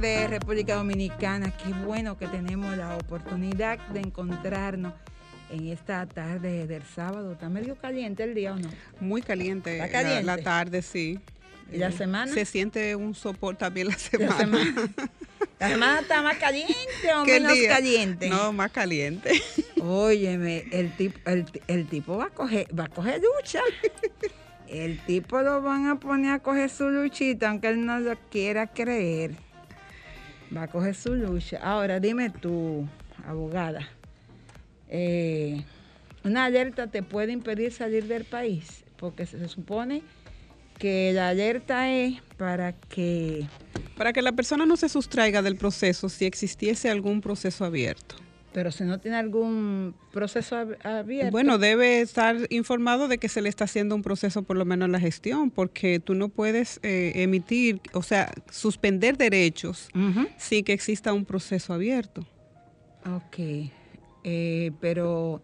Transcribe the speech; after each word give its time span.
Tardes, 0.00 0.30
República 0.30 0.74
Dominicana. 0.76 1.50
Qué 1.56 1.72
bueno 1.84 2.16
que 2.16 2.26
tenemos 2.26 2.76
la 2.76 2.96
oportunidad 2.96 3.78
de 3.88 4.00
encontrarnos 4.00 4.94
en 5.50 5.68
esta 5.68 6.06
tarde 6.06 6.66
del 6.66 6.82
sábado. 6.84 7.32
¿Está 7.32 7.48
medio 7.48 7.76
caliente 7.76 8.22
el 8.24 8.34
día 8.34 8.52
o 8.54 8.58
no? 8.58 8.68
Muy 9.00 9.20
caliente, 9.22 9.74
¿Está 9.74 9.86
la- 9.86 9.92
caliente? 9.92 10.24
La, 10.24 10.38
tarde, 10.38 10.82
sí. 10.82 11.18
¿Y 11.72 11.76
la 11.78 11.88
Eh, 11.88 11.92
semana? 11.92 12.32
Se 12.32 12.44
siente 12.44 12.96
un 12.96 13.14
sopor 13.14 13.56
también 13.56 13.88
la 13.88 13.92
La 13.94 13.98
semana. 13.98 14.74
¿La 15.58 15.68
semana 15.68 16.00
está 16.00 16.22
más 16.22 16.36
caliente 16.38 16.74
o 17.16 17.24
¿Qué 17.24 17.34
menos 17.40 17.52
día? 17.52 17.68
caliente? 17.68 18.28
No, 18.28 18.52
más 18.52 18.70
caliente. 18.72 19.40
Óyeme, 19.82 20.64
el 20.72 20.96
tipo, 20.96 21.18
el, 21.30 21.44
el 21.66 21.86
tipo 21.86 22.16
va 22.16 22.26
a 22.26 22.30
coger, 22.30 22.66
va 22.76 22.84
a 22.84 22.88
coger 22.88 23.20
lucha. 23.20 23.60
El 24.70 25.00
tipo 25.04 25.40
lo 25.42 25.62
van 25.62 25.88
a 25.88 25.98
poner 25.98 26.30
a 26.30 26.38
coger 26.38 26.70
su 26.70 26.90
luchita, 26.90 27.50
aunque 27.50 27.66
él 27.70 27.84
no 27.84 27.98
lo 27.98 28.14
quiera 28.30 28.68
creer. 28.68 29.32
Va 30.54 30.64
a 30.64 30.68
coger 30.68 30.94
su 30.94 31.14
lucha. 31.14 31.58
Ahora, 31.62 32.00
dime 32.00 32.30
tú, 32.30 32.88
abogada, 33.26 33.88
eh, 34.88 35.64
una 36.24 36.44
alerta 36.44 36.88
te 36.88 37.02
puede 37.02 37.32
impedir 37.32 37.72
salir 37.72 38.06
del 38.06 38.24
país, 38.24 38.84
porque 38.96 39.26
se 39.26 39.48
supone 39.48 40.02
que 40.78 41.12
la 41.12 41.28
alerta 41.28 41.90
es 41.90 42.20
para 42.36 42.72
que 42.72 43.46
Para 43.96 44.12
que 44.12 44.22
la 44.22 44.32
persona 44.32 44.66
no 44.66 44.76
se 44.76 44.88
sustraiga 44.88 45.42
del 45.42 45.56
proceso 45.56 46.08
si 46.08 46.24
existiese 46.24 46.90
algún 46.90 47.20
proceso 47.20 47.64
abierto. 47.64 48.16
Pero 48.52 48.72
si 48.72 48.84
no 48.84 48.98
tiene 48.98 49.16
algún 49.16 49.94
proceso 50.12 50.56
ab- 50.56 50.76
abierto. 50.84 51.30
Bueno, 51.30 51.58
debe 51.58 52.00
estar 52.00 52.36
informado 52.50 53.06
de 53.08 53.18
que 53.18 53.28
se 53.28 53.42
le 53.42 53.48
está 53.48 53.64
haciendo 53.64 53.94
un 53.94 54.02
proceso, 54.02 54.42
por 54.42 54.56
lo 54.56 54.64
menos 54.64 54.86
en 54.86 54.92
la 54.92 55.00
gestión, 55.00 55.50
porque 55.50 56.00
tú 56.00 56.14
no 56.14 56.28
puedes 56.28 56.80
eh, 56.82 57.12
emitir, 57.16 57.80
o 57.92 58.02
sea, 58.02 58.30
suspender 58.50 59.16
derechos 59.16 59.88
sin 60.36 60.64
que 60.64 60.72
exista 60.72 61.12
un 61.12 61.24
proceso 61.24 61.72
abierto. 61.72 62.26
Ok, 63.06 63.38
eh, 64.24 64.72
pero 64.80 65.40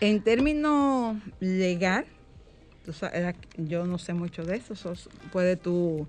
en 0.00 0.20
términos 0.22 1.16
legal, 1.40 2.06
tú 2.84 2.92
sabes, 2.92 3.34
yo 3.56 3.84
no 3.86 3.98
sé 3.98 4.14
mucho 4.14 4.44
de 4.44 4.56
eso, 4.56 4.74
sos- 4.74 5.08
puedes 5.32 5.60
tú 5.60 6.06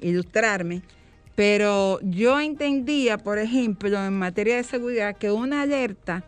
ilustrarme, 0.00 0.82
pero 1.38 2.00
yo 2.02 2.40
entendía, 2.40 3.16
por 3.16 3.38
ejemplo, 3.38 4.04
en 4.04 4.12
materia 4.12 4.56
de 4.56 4.64
seguridad, 4.64 5.16
que 5.16 5.30
una 5.30 5.62
alerta 5.62 6.24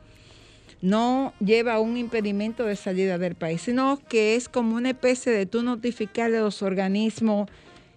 no 0.82 1.34
lleva 1.40 1.74
a 1.74 1.80
un 1.80 1.96
impedimento 1.96 2.64
de 2.64 2.76
salida 2.76 3.18
del 3.18 3.34
país, 3.34 3.62
sino 3.62 3.98
que 4.08 4.36
es 4.36 4.48
como 4.48 4.76
una 4.76 4.90
especie 4.90 5.32
de 5.32 5.46
tú 5.46 5.64
notificarle 5.64 6.36
a 6.36 6.42
los 6.42 6.62
organismos 6.62 7.50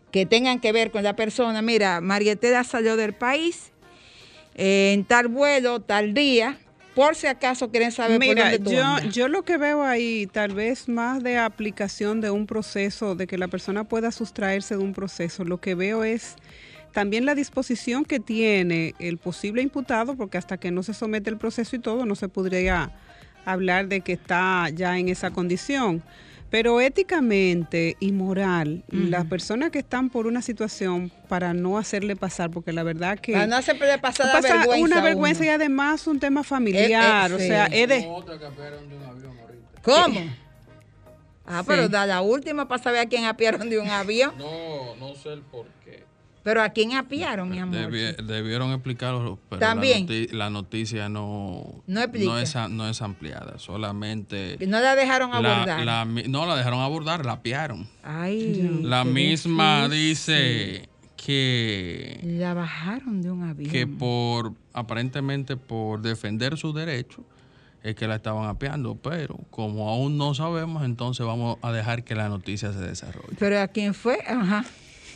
que 0.10 0.26
tengan 0.26 0.60
que 0.60 0.72
ver 0.72 0.90
con 0.90 1.04
la 1.04 1.16
persona, 1.16 1.62
mira, 1.62 2.02
Marietela 2.02 2.64
salió 2.64 2.98
del 2.98 3.14
país, 3.14 3.72
eh, 4.56 4.94
en 4.96 5.06
tal 5.06 5.28
vuelo, 5.28 5.82
tal 5.82 6.16
día, 6.16 6.58
por 6.96 7.14
si 7.14 7.28
acaso 7.28 7.70
quieren 7.70 7.92
saber 7.92 8.18
por 8.18 8.28
Mira, 8.28 8.42
dónde 8.50 8.58
tú 8.58 8.72
yo, 8.72 8.84
andas. 8.84 9.14
yo 9.14 9.28
lo 9.28 9.44
que 9.44 9.58
veo 9.58 9.84
ahí, 9.84 10.28
tal 10.32 10.56
vez 10.56 10.90
más 10.90 11.22
de 11.22 11.38
aplicación 11.38 12.22
de 12.22 12.32
un 12.32 12.48
proceso, 12.48 13.14
de 13.14 13.28
que 13.28 13.38
la 13.38 13.50
persona 13.50 13.84
pueda 13.84 14.12
sustraerse 14.12 14.78
de 14.78 14.84
un 14.84 14.94
proceso, 14.94 15.44
lo 15.44 15.62
que 15.62 15.76
veo 15.76 16.04
es 16.04 16.38
también 16.94 17.26
la 17.26 17.36
disposición 17.36 18.06
que 18.06 18.20
tiene 18.20 18.94
el 19.00 19.18
posible 19.18 19.62
imputado, 19.62 20.16
porque 20.16 20.38
hasta 20.38 20.58
que 20.58 20.72
no 20.72 20.84
se 20.84 20.94
somete 20.94 21.30
el 21.30 21.38
proceso 21.38 21.76
y 21.76 21.80
todo, 21.80 22.06
no 22.06 22.16
se 22.16 22.30
podría 22.30 22.92
hablar 23.46 23.88
de 23.88 24.02
que 24.02 24.14
está 24.14 24.70
ya 24.70 24.98
en 24.98 25.10
esa 25.10 25.32
condición. 25.32 26.02
Pero 26.50 26.80
éticamente 26.82 27.98
y 28.00 28.12
moral, 28.12 28.84
las 28.90 29.26
personas 29.26 29.72
que 29.72 29.80
están 29.80 30.12
por 30.12 30.28
una 30.28 30.44
situación 30.44 31.12
para 31.28 31.52
no 31.56 31.80
hacerle 31.80 32.16
pasar, 32.16 32.52
porque 32.52 32.72
la 32.72 32.84
verdad 32.84 33.18
que 33.20 33.34
Para 33.34 33.48
no 33.48 33.58
puede 33.80 33.98
pasar 33.98 34.28
la 34.28 34.34
pasa 34.34 34.58
vergüenza. 34.58 34.86
una 34.86 35.02
vergüenza 35.02 35.40
uno. 35.42 35.46
y 35.52 35.54
además 35.56 36.06
un 36.06 36.20
tema 36.20 36.44
familiar, 36.44 37.32
Eh, 37.32 37.34
eh, 37.34 37.36
o 37.36 37.40
sea, 37.40 37.66
es 37.66 37.90
de... 37.90 38.08
¿Cómo? 39.82 40.20
Ah, 41.46 41.60
Sí. 41.62 41.66
pero 41.68 41.90
da 41.90 42.06
la 42.06 42.22
última 42.22 42.68
para 42.68 42.82
saber 42.82 43.02
a 43.02 43.06
quién 43.08 43.26
apiaron 43.26 43.70
de 43.70 43.80
un 43.80 43.90
avión. 43.90 44.34
No, 44.38 44.96
no 44.96 45.16
sé 45.16 45.34
el 45.34 45.42
por 45.42 45.66
qué. 45.84 46.04
Pero 46.44 46.62
a 46.62 46.70
quién 46.70 46.94
apiaron, 46.94 47.50
mi 47.50 47.58
amor. 47.60 47.78
Debi- 47.90 48.16
debieron 48.18 48.72
explicarlo, 48.74 49.40
pero 49.50 49.60
También. 49.62 50.06
La, 50.06 50.14
noti- 50.14 50.32
la 50.34 50.50
noticia 50.50 51.08
no, 51.10 51.82
No 51.88 52.38
es, 52.38 52.56
no 52.70 52.90
es 52.90 53.02
ampliada, 53.02 53.58
solamente... 53.60 54.58
No 54.68 54.82
la 54.82 54.94
dejaron 54.96 55.34
abordar. 55.34 55.86
la 55.86 56.04
no, 56.06 56.46
la 56.46 56.58
dejaron 56.58 56.82
abordar, 56.82 57.26
la 57.26 57.34
apiaron. 57.34 57.88
Ay. 58.04 58.82
La 58.84 59.06
misma 59.06 59.88
difícil. 59.88 60.10
dice 60.10 60.90
que, 61.16 62.20
La 62.24 62.54
bajaron 62.54 63.22
de 63.22 63.32
un 63.32 63.44
avión. 63.50 63.72
que 63.72 63.88
por, 63.88 64.52
aparentemente 64.74 65.56
por 65.56 66.02
defender 66.02 66.58
su 66.58 66.74
derecho, 66.74 67.24
es 67.84 67.96
que 67.96 68.08
la 68.08 68.16
estaban 68.16 68.50
apeando, 68.50 68.96
pero 68.96 69.38
como 69.50 69.90
aún 69.90 70.18
no 70.18 70.34
sabemos, 70.34 70.84
entonces 70.84 71.26
vamos 71.26 71.58
a 71.62 71.72
dejar 71.72 72.04
que 72.04 72.16
la 72.16 72.28
noticia 72.30 72.72
se 72.74 72.80
desarrolle. 72.80 73.36
Pero 73.40 73.60
a 73.62 73.68
quién 73.68 73.94
fue, 73.94 74.20
ajá. 74.28 74.66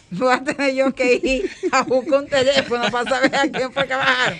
Voy 0.11 0.33
a 0.33 0.43
tener 0.43 0.73
yo 0.73 0.93
que 0.93 1.15
ir 1.21 1.49
a 1.71 1.83
buscar 1.83 2.19
un 2.21 2.27
teléfono 2.27 2.89
para 2.91 3.09
saber 3.09 3.35
a 3.35 3.47
quién 3.49 3.71
fue 3.73 3.87
que 3.87 3.95
bajaron. 3.95 4.39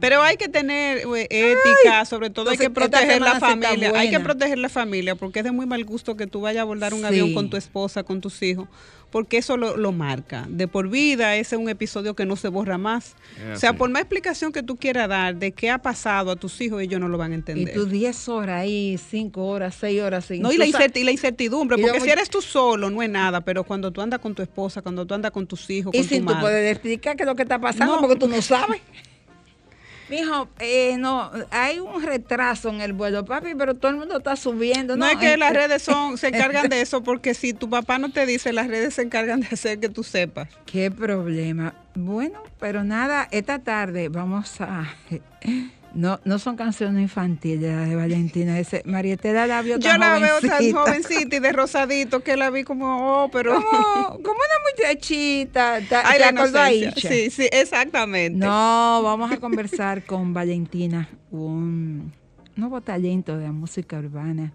Pero 0.00 0.22
hay 0.22 0.36
que 0.36 0.48
tener 0.48 0.98
eh, 1.16 1.26
ética, 1.30 2.04
sobre 2.04 2.30
todo 2.30 2.50
hay 2.50 2.56
que 2.58 2.70
proteger 2.70 3.20
la 3.20 3.38
familia. 3.38 3.92
Hay 3.96 4.10
que 4.10 4.20
proteger 4.20 4.58
la 4.58 4.68
familia 4.68 5.14
porque 5.14 5.40
es 5.40 5.44
de 5.44 5.52
muy 5.52 5.66
mal 5.66 5.84
gusto 5.84 6.16
que 6.16 6.26
tú 6.26 6.40
vayas 6.40 6.60
a 6.60 6.62
abordar 6.62 6.94
un 6.94 7.00
Sí. 7.00 7.06
avión 7.06 7.34
con 7.34 7.50
tu 7.50 7.56
esposa, 7.56 8.02
con 8.02 8.20
tus 8.20 8.40
hijos, 8.42 8.68
porque 9.10 9.38
eso 9.38 9.56
lo, 9.56 9.76
lo 9.76 9.92
marca. 9.92 10.46
De 10.48 10.68
por 10.68 10.88
vida, 10.88 11.36
ese 11.36 11.56
es 11.56 11.60
un 11.60 11.68
episodio 11.68 12.14
que 12.14 12.24
no 12.26 12.36
se 12.36 12.48
borra 12.48 12.78
más. 12.78 13.16
Es 13.50 13.56
o 13.56 13.60
sea, 13.60 13.70
así. 13.70 13.78
por 13.78 13.90
más 13.90 14.02
explicación 14.02 14.52
que 14.52 14.62
tú 14.62 14.76
quieras 14.76 15.08
dar 15.08 15.36
de 15.36 15.52
qué 15.52 15.70
ha 15.70 15.78
pasado 15.78 16.30
a 16.30 16.36
tus 16.36 16.60
hijos, 16.60 16.80
ellos 16.82 17.00
no 17.00 17.08
lo 17.08 17.18
van 17.18 17.32
a 17.32 17.34
Y 17.34 17.38
entender. 17.38 17.74
tú 17.74 17.86
10 17.86 18.28
horas 18.28 18.60
ahí, 18.62 18.98
5 19.10 19.44
horas, 19.44 19.76
6 19.80 20.00
horas. 20.02 20.24
sin- 20.24 20.42
No, 20.42 20.52
y 20.52 20.56
la, 20.56 20.66
y 20.66 20.70
incertidumbre, 21.10 21.78
Y 21.78 21.82
porque 21.82 22.00
si 22.00 22.10
eres 22.10 22.30
tú 22.30 22.40
solo 22.40 22.90
no 22.90 23.02
es 23.02 23.10
nada, 23.10 23.40
pero 23.40 23.64
cuando 23.64 23.90
tú 23.90 24.00
andas 24.00 24.20
con 24.20 24.34
tu 24.34 24.42
esposa, 24.42 24.82
cuando 24.82 25.04
tú 25.06 25.14
andas 25.14 25.30
con 25.32 25.46
tus 25.46 25.68
hijos, 25.70 25.94
Y 25.94 25.98
con 25.98 26.08
tu 26.08 26.16
tú 26.16 26.22
madre, 26.22 26.40
poder 26.40 26.66
explicar 26.72 27.16
qué 27.16 27.22
es 27.24 27.26
lo 27.26 27.34
que 27.36 27.42
está 27.42 27.58
pasando 27.60 27.96
No. 27.96 28.00
porque 28.00 28.16
tú 28.16 28.28
no 28.28 28.40
sabes. 28.42 28.80
Mijo, 30.10 30.48
eh, 30.58 30.96
no, 30.98 31.30
hay 31.52 31.78
un 31.78 32.02
retraso 32.02 32.68
en 32.68 32.80
el 32.80 32.92
vuelo, 32.92 33.24
papi, 33.24 33.54
pero 33.56 33.74
todo 33.74 33.92
el 33.92 33.96
mundo 33.96 34.18
está 34.18 34.34
subiendo. 34.34 34.96
No, 34.96 35.06
es 35.06 35.16
que 35.16 35.36
las 35.36 35.52
redes 35.54 35.82
son, 35.82 36.18
se 36.18 36.28
encargan 36.28 36.68
de 36.68 36.80
eso, 36.80 37.04
porque 37.04 37.32
si 37.32 37.52
tu 37.52 37.70
papá 37.70 37.98
no 37.98 38.10
te 38.10 38.26
dice, 38.26 38.52
las 38.52 38.66
redes 38.66 38.94
se 38.94 39.02
encargan 39.02 39.40
de 39.40 39.46
hacer 39.52 39.78
que 39.78 39.88
tú 39.88 40.02
sepas. 40.02 40.48
Qué 40.66 40.90
problema. 40.90 41.74
Bueno, 41.94 42.42
pero 42.58 42.82
nada, 42.82 43.28
esta 43.30 43.60
tarde 43.60 44.08
vamos 44.08 44.60
a 44.60 44.84
No, 45.92 46.20
no 46.24 46.38
son 46.38 46.56
canciones 46.56 47.02
infantiles 47.02 47.74
las 47.74 47.88
de 47.88 47.96
Valentina. 47.96 48.58
Ese, 48.58 48.82
Marietela 48.84 49.46
la 49.46 49.60
vio 49.62 49.78
Yo 49.78 49.90
tan 49.90 50.00
la 50.00 50.18
veo 50.18 50.40
tan 50.40 50.50
jovencita. 50.50 50.78
jovencita 50.78 51.36
y 51.36 51.38
de 51.40 51.52
rosadito 51.52 52.20
que 52.20 52.36
la 52.36 52.50
vi 52.50 52.64
como, 52.64 53.24
oh, 53.24 53.30
pero... 53.30 53.54
Como, 53.54 53.72
como 53.72 54.18
una 54.18 54.58
muchachita. 54.70 55.80
¿Te, 55.80 55.96
Ay, 55.96 56.20
la. 56.20 56.72
Isha? 56.72 57.08
Sí, 57.08 57.30
sí, 57.30 57.48
exactamente. 57.50 58.38
No, 58.38 59.00
vamos 59.02 59.32
a 59.32 59.38
conversar 59.38 60.04
con 60.04 60.32
Valentina, 60.32 61.08
un 61.30 62.12
nuevo 62.56 62.80
talento 62.80 63.36
de 63.36 63.44
la 63.44 63.52
música 63.52 63.98
urbana. 63.98 64.52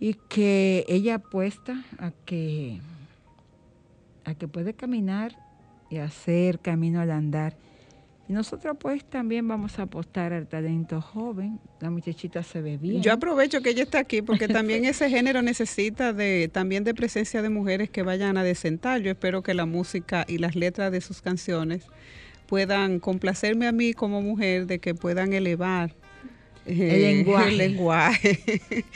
Y 0.00 0.14
que 0.28 0.84
ella 0.88 1.16
apuesta 1.16 1.84
a 1.98 2.10
que, 2.26 2.80
a 4.24 4.34
que 4.34 4.48
puede 4.48 4.74
caminar 4.74 5.36
y 5.90 5.98
hacer 5.98 6.58
camino 6.58 7.00
al 7.00 7.10
andar. 7.12 7.56
Y 8.26 8.32
nosotros 8.32 8.76
pues 8.80 9.04
también 9.04 9.46
vamos 9.46 9.78
a 9.78 9.82
apostar 9.82 10.32
al 10.32 10.46
talento 10.46 11.02
joven. 11.02 11.60
La 11.80 11.90
muchachita 11.90 12.42
se 12.42 12.62
ve 12.62 12.78
bien. 12.78 13.02
Yo 13.02 13.12
aprovecho 13.12 13.60
que 13.60 13.70
ella 13.70 13.82
está 13.82 13.98
aquí 13.98 14.22
porque 14.22 14.48
también 14.48 14.84
ese 14.86 15.10
género 15.10 15.42
necesita 15.42 16.12
de 16.14 16.48
también 16.50 16.84
de 16.84 16.94
presencia 16.94 17.42
de 17.42 17.50
mujeres 17.50 17.90
que 17.90 18.02
vayan 18.02 18.38
a 18.38 18.42
desentar. 18.42 19.02
Yo 19.02 19.10
espero 19.10 19.42
que 19.42 19.52
la 19.52 19.66
música 19.66 20.24
y 20.26 20.38
las 20.38 20.56
letras 20.56 20.90
de 20.90 21.02
sus 21.02 21.20
canciones 21.20 21.84
puedan 22.46 22.98
complacerme 22.98 23.66
a 23.66 23.72
mí 23.72 23.92
como 23.92 24.22
mujer 24.22 24.66
de 24.66 24.78
que 24.78 24.94
puedan 24.94 25.32
elevar 25.34 25.94
eh, 26.66 26.94
El 26.94 27.02
lenguaje. 27.02 27.48
el 27.50 27.58
lenguaje. 27.58 28.40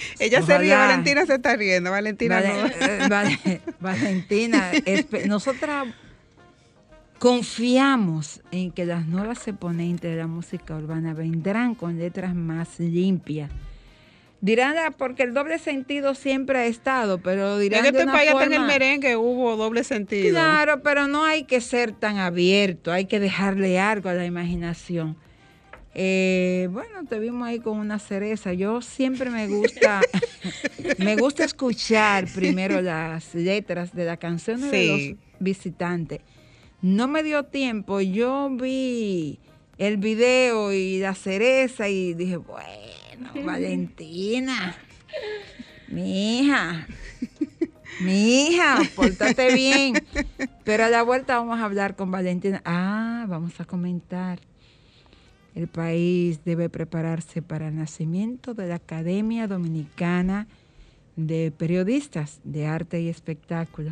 ella 0.21 0.41
se 0.41 0.57
ríe. 0.59 0.75
Valentina 0.75 1.27
se 1.27 1.35
está 1.35 1.55
riendo, 1.55 1.91
Valentina 1.91 2.37
Vale- 2.41 2.49
no. 2.49 2.67
eh, 2.67 3.09
vale- 3.11 3.61
Valentina, 3.81 4.71
nosotras 5.27 5.87
confiamos 7.19 8.41
en 8.51 8.71
que 8.71 8.85
las 8.87 9.07
nuevas 9.07 9.47
exponentes 9.49 10.11
de 10.11 10.17
la 10.17 10.27
música 10.27 10.77
urbana 10.77 11.15
vendrán 11.15 11.75
con 11.75 11.99
letras 11.99 12.35
más 12.35 12.79
limpias. 12.79 13.51
Dirán, 14.41 14.77
"Ah, 14.79 14.93
porque 14.97 15.25
el 15.25 15.35
doble 15.35 15.59
sentido 15.59 16.15
siempre 16.15 16.59
ha 16.61 16.67
estado, 16.67 17.19
pero 17.19 17.59
dirán 17.59 17.85
En 17.87 17.93
de 17.93 17.99
este 18.01 18.13
país 18.13 18.31
hasta 18.31 18.45
en 18.45 18.53
el 18.53 18.59
forma- 18.61 18.73
merengue 18.73 19.17
hubo 19.17 19.57
doble 19.57 19.83
sentido. 19.83 20.31
Claro, 20.31 20.81
pero 20.83 21.09
no 21.09 21.25
hay 21.25 21.43
que 21.43 21.61
ser 21.61 21.91
tan 21.93 22.19
abierto, 22.19 22.93
hay 22.93 23.07
que 23.07 23.19
dejarle 23.19 23.81
algo 23.81 24.09
a 24.09 24.15
la 24.15 24.25
imaginación. 24.25 25.17
Eh, 25.95 26.69
bueno, 26.71 27.05
te 27.09 27.19
vimos 27.19 27.49
ahí 27.49 27.59
con 27.59 27.79
una 27.79 27.99
cereza. 27.99 28.53
Yo 28.53 28.81
siempre 28.81 29.31
me 29.31 29.49
gusta, 29.49 30.01
me 30.99 31.17
gusta 31.17 31.45
escuchar 31.45 32.29
primero 32.33 32.81
las 32.81 33.35
letras 33.35 33.93
de 33.93 34.05
las 34.05 34.19
canciones 34.19 34.71
de 34.71 34.71
Sí. 34.71 35.09
los 35.11 35.19
visitantes. 35.41 36.21
No 36.81 37.09
me 37.09 37.25
dio 37.25 37.45
tiempo, 37.45 38.01
yo 38.01 38.49
vi 38.51 39.41
el 39.79 39.97
video 39.97 40.73
y 40.73 41.01
la 41.01 41.15
cereza 41.15 41.89
y 41.89 42.15
dije, 42.15 42.37
bueno, 42.37 43.31
Valentina, 43.45 44.77
mi 45.89 46.39
hija, 46.39 46.87
mi 48.01 48.47
hija, 48.47 48.79
pórtate 48.95 49.53
bien. 49.55 49.95
Pero 50.63 50.85
a 50.85 50.89
la 50.89 51.03
vuelta 51.03 51.39
vamos 51.39 51.59
a 51.59 51.65
hablar 51.65 51.97
con 51.97 52.13
Valentina. 52.13 52.63
Ah, 52.65 53.27
vamos 53.29 53.61
a 53.61 53.65
comentar. 53.65 54.39
El 55.57 55.67
país 55.67 56.45
debe 56.45 56.69
prepararse 56.69 57.43
para 57.43 57.67
el 57.67 57.77
nacimiento 57.77 58.55
de 58.55 58.69
la 58.69 58.77
Academia 58.77 59.49
Dominicana 59.49 60.47
de 61.17 61.51
Periodistas 61.51 62.39
de 62.45 62.67
Arte 62.67 63.01
y 63.01 63.09
Espectáculo. 63.09 63.91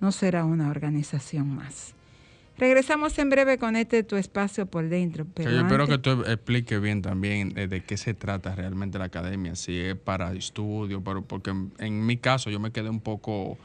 No 0.00 0.12
será 0.12 0.44
una 0.44 0.68
organización 0.68 1.48
más. 1.54 1.94
Regresamos 2.58 3.18
en 3.18 3.30
breve 3.30 3.58
con 3.58 3.76
este 3.76 4.02
tu 4.02 4.16
espacio 4.16 4.66
por 4.66 4.88
dentro. 4.88 5.24
Que 5.24 5.30
Pero 5.44 5.50
yo 5.50 5.60
espero 5.62 5.86
que 5.88 5.98
tú 5.98 6.22
expliques 6.26 6.80
bien 6.80 7.02
también 7.02 7.52
eh, 7.56 7.66
de 7.66 7.82
qué 7.82 7.96
se 7.96 8.14
trata 8.14 8.54
realmente 8.54 8.98
la 8.98 9.06
academia, 9.06 9.56
si 9.56 9.78
es 9.78 9.96
para 9.96 10.32
estudio, 10.34 11.02
pero 11.02 11.22
porque 11.22 11.50
en, 11.50 11.72
en 11.78 12.04
mi 12.06 12.16
caso 12.18 12.50
yo 12.50 12.60
me 12.60 12.70
quedé 12.70 12.90
un 12.90 13.00
poco 13.00 13.58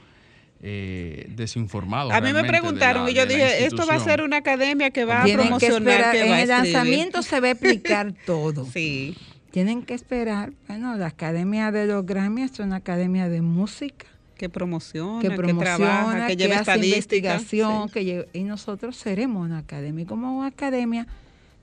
eh, 0.62 1.28
desinformado. 1.36 2.12
A 2.12 2.22
mí 2.22 2.34
me 2.34 2.44
preguntaron 2.44 3.04
la- 3.06 3.12
y 3.12 3.14
yo 3.14 3.26
dije, 3.26 3.66
esto 3.66 3.86
va 3.86 3.96
a 3.96 4.00
ser 4.00 4.22
una 4.24 4.38
academia 4.38 4.90
que 4.90 5.06
va 5.06 5.22
a 5.22 5.26
Tienen 5.26 5.44
que 5.58 5.68
promocionar, 5.68 5.94
esperar. 5.94 6.12
que 6.14 6.22
En 6.26 6.32
va 6.32 6.42
el 6.42 6.48
lanzamiento 6.48 7.22
se 7.22 7.40
va 7.40 7.48
a 7.48 7.52
explicar 7.52 8.14
todo. 8.26 8.66
Sí. 8.66 9.16
Tienen 9.52 9.84
que 9.84 9.94
esperar. 9.94 10.52
Bueno, 10.68 10.96
la 10.96 11.08
Academia 11.08 11.72
de 11.72 11.86
los 11.88 12.06
Grammy 12.06 12.44
es 12.44 12.58
una 12.60 12.78
academia 12.78 13.30
de 13.30 13.42
música 13.42 14.06
que 14.38 14.50
promociona, 14.50 15.22
que 15.22 15.30
que, 15.30 15.36
promociona, 15.36 15.78
trabaja, 15.78 16.28
que, 16.28 16.38
que, 16.38 16.44
lleva 16.44 16.60
hace 16.60 16.86
investigación, 16.86 17.88
Sí. 17.88 17.94
que 17.94 18.30
y 18.34 18.44
nosotros 18.44 18.96
seremos 18.96 19.46
una 19.46 19.60
academia. 19.60 20.04
Y 20.04 20.06
como 20.06 20.38
una 20.38 20.48
academia 20.48 21.08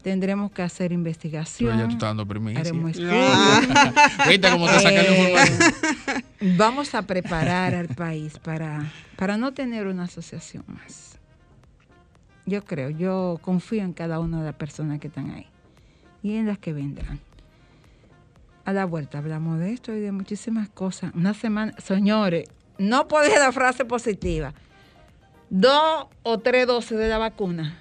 tendremos 0.02 0.52
que 0.52 0.62
hacer 0.62 0.88
Pero 0.88 0.94
investigación. 0.98 1.78
ya 1.78 1.84
tú 1.84 1.92
estás 1.92 2.10
dando 2.10 2.26
primicia. 2.26 2.60
haremos 2.60 2.90
estudios. 2.90 3.14
Ah. 3.16 3.92
¿Viste 4.28 4.50
cómo 4.50 4.66
te 4.66 4.80
sacan 4.80 5.04
Eh? 5.08 6.54
Vamos 6.58 6.94
a 6.94 7.02
preparar 7.02 7.74
al 7.74 7.88
país 7.88 8.38
para, 8.38 8.92
para 9.16 9.38
no 9.38 9.54
tener 9.54 9.86
una 9.86 10.04
asociación 10.04 10.62
más. 10.66 11.18
Yo 12.46 12.62
creo, 12.64 12.90
yo 12.90 13.38
confío 13.40 13.82
en 13.82 13.94
cada 13.94 14.20
una 14.20 14.40
de 14.40 14.44
las 14.44 14.54
personas 14.54 15.00
que 15.00 15.06
están 15.06 15.30
ahí 15.30 15.46
y 16.22 16.36
en 16.36 16.46
las 16.46 16.58
que 16.58 16.74
vendrán. 16.74 17.18
A 18.66 18.72
la 18.74 18.84
vuelta 18.84 19.18
hablamos 19.18 19.58
de 19.58 19.72
esto 19.72 19.94
y 19.94 20.00
de 20.00 20.12
muchísimas 20.12 20.68
cosas. 20.68 21.12
Una 21.14 21.32
semana, 21.32 21.72
señores, 21.78 22.44
no 22.78 23.06
ser 23.08 23.38
la 23.38 23.52
frase 23.52 23.84
positiva. 23.84 24.54
Dos 25.50 26.06
o 26.22 26.38
tres 26.38 26.66
dosis 26.66 26.98
de 26.98 27.08
la 27.08 27.18
vacuna. 27.18 27.78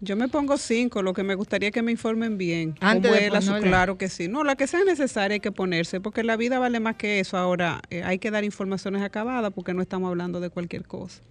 Yo 0.00 0.14
me 0.14 0.28
pongo 0.28 0.58
cinco, 0.58 1.00
lo 1.00 1.14
que 1.14 1.22
me 1.22 1.34
gustaría 1.34 1.70
que 1.70 1.82
me 1.82 1.90
informen 1.90 2.36
bien. 2.36 2.74
Antes 2.80 3.10
¿Cómo 3.10 3.22
de 3.22 3.30
la 3.30 3.40
su-. 3.40 3.54
Claro 3.62 3.96
que 3.96 4.08
sí. 4.08 4.28
No, 4.28 4.44
la 4.44 4.54
que 4.54 4.66
sea 4.66 4.84
necesaria 4.84 5.34
hay 5.34 5.40
que 5.40 5.52
ponerse, 5.52 6.00
porque 6.00 6.22
la 6.22 6.36
vida 6.36 6.58
vale 6.58 6.80
más 6.80 6.96
que 6.96 7.18
eso. 7.18 7.38
Ahora 7.38 7.80
eh, 7.88 8.02
hay 8.02 8.18
que 8.18 8.30
dar 8.30 8.44
informaciones 8.44 9.02
acabadas 9.02 9.52
porque 9.54 9.72
no 9.72 9.80
estamos 9.80 10.08
hablando 10.10 10.40
de 10.40 10.50
cualquier 10.50 10.84
cosa. 10.84 11.22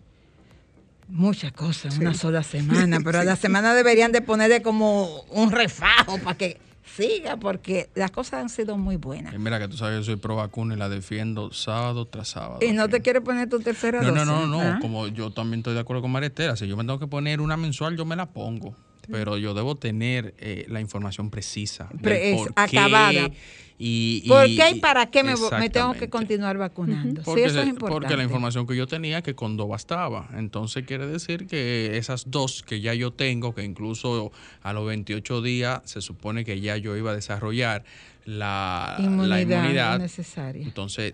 Muchas 1.07 1.51
cosas, 1.51 1.99
una 1.99 2.15
sola 2.15 2.41
semana, 2.41 2.99
pero 3.03 3.19
a 3.19 3.23
la 3.23 3.35
semana 3.35 3.75
deberían 3.75 4.11
de 4.11 4.21
ponerle 4.21 4.63
como 4.63 5.21
un 5.29 5.51
refajo 5.51 6.17
para 6.17 6.35
que 6.35 6.57
siga, 6.85 7.37
porque 7.37 7.89
las 7.95 8.11
cosas 8.11 8.41
han 8.41 8.49
sido 8.49 8.77
muy 8.77 8.95
buenas. 8.97 9.33
Eh, 9.33 9.39
Mira 9.39 9.59
que 9.59 9.67
tú 9.67 9.77
sabes, 9.77 9.97
yo 9.99 10.03
soy 10.03 10.15
pro 10.15 10.35
vacuna 10.35 10.75
y 10.75 10.77
la 10.77 10.89
defiendo 10.89 11.51
sábado 11.51 12.05
tras 12.05 12.29
sábado. 12.29 12.59
Y 12.61 12.71
no 12.73 12.87
te 12.89 13.01
quieres 13.01 13.21
poner 13.23 13.49
tu 13.49 13.59
tercera 13.59 14.01
No, 14.01 14.11
no, 14.11 14.25
dosis. 14.25 14.27
no, 14.27 14.47
no. 14.47 14.61
¿ah? 14.61 14.77
Como 14.81 15.07
yo 15.07 15.31
también 15.31 15.59
estoy 15.59 15.73
de 15.73 15.79
acuerdo 15.81 16.01
con 16.01 16.11
Marietela. 16.11 16.55
Si 16.55 16.67
yo 16.67 16.77
me 16.77 16.83
tengo 16.83 16.99
que 16.99 17.07
poner 17.07 17.41
una 17.41 17.57
mensual, 17.57 17.97
yo 17.97 18.05
me 18.05 18.15
la 18.15 18.27
pongo. 18.27 18.75
Pero 19.09 19.37
yo 19.37 19.53
debo 19.53 19.75
tener 19.75 20.33
eh, 20.37 20.65
la 20.67 20.81
información 20.81 21.29
precisa. 21.29 21.89
Pre- 22.01 22.33
es 22.33 22.41
acabada. 22.55 23.29
Y, 23.77 24.21
y- 24.23 24.29
¿Por 24.29 24.45
qué 24.45 24.71
y 24.75 24.79
para 24.79 25.07
qué 25.11 25.21
me, 25.23 25.33
tengo 25.69 25.93
que 25.93 26.09
continuar 26.09 26.57
vacunando? 26.57 27.21
Porque, 27.23 27.41
sí, 27.41 27.47
eso 27.49 27.61
es 27.61 27.67
importante. 27.67 28.01
porque 28.05 28.15
la 28.17 28.23
información 28.23 28.65
que 28.65 28.75
yo 28.75 28.87
tenía 28.87 29.21
que 29.21 29.35
con 29.35 29.57
dos 29.57 29.67
bastaba. 29.67 30.29
Entonces 30.37 30.85
quiere 30.85 31.07
decir 31.07 31.45
que 31.45 31.97
esas 31.97 32.31
dos 32.31 32.63
que 32.63 32.79
ya 32.79 32.93
yo 32.93 33.11
tengo, 33.11 33.53
que 33.53 33.63
incluso 33.63 34.31
a 34.61 34.71
los 34.71 34.85
28 34.87 35.41
días 35.41 35.81
se 35.83 35.99
supone 36.01 36.45
que 36.45 36.61
ya 36.61 36.77
yo 36.77 36.95
iba 36.95 37.11
a 37.11 37.15
desarrollar 37.15 37.83
la 38.25 38.95
inmunidad, 38.99 39.27
la 39.27 39.41
inmunidad 39.41 39.99
necesaria. 39.99 40.63
entonces 40.65 41.13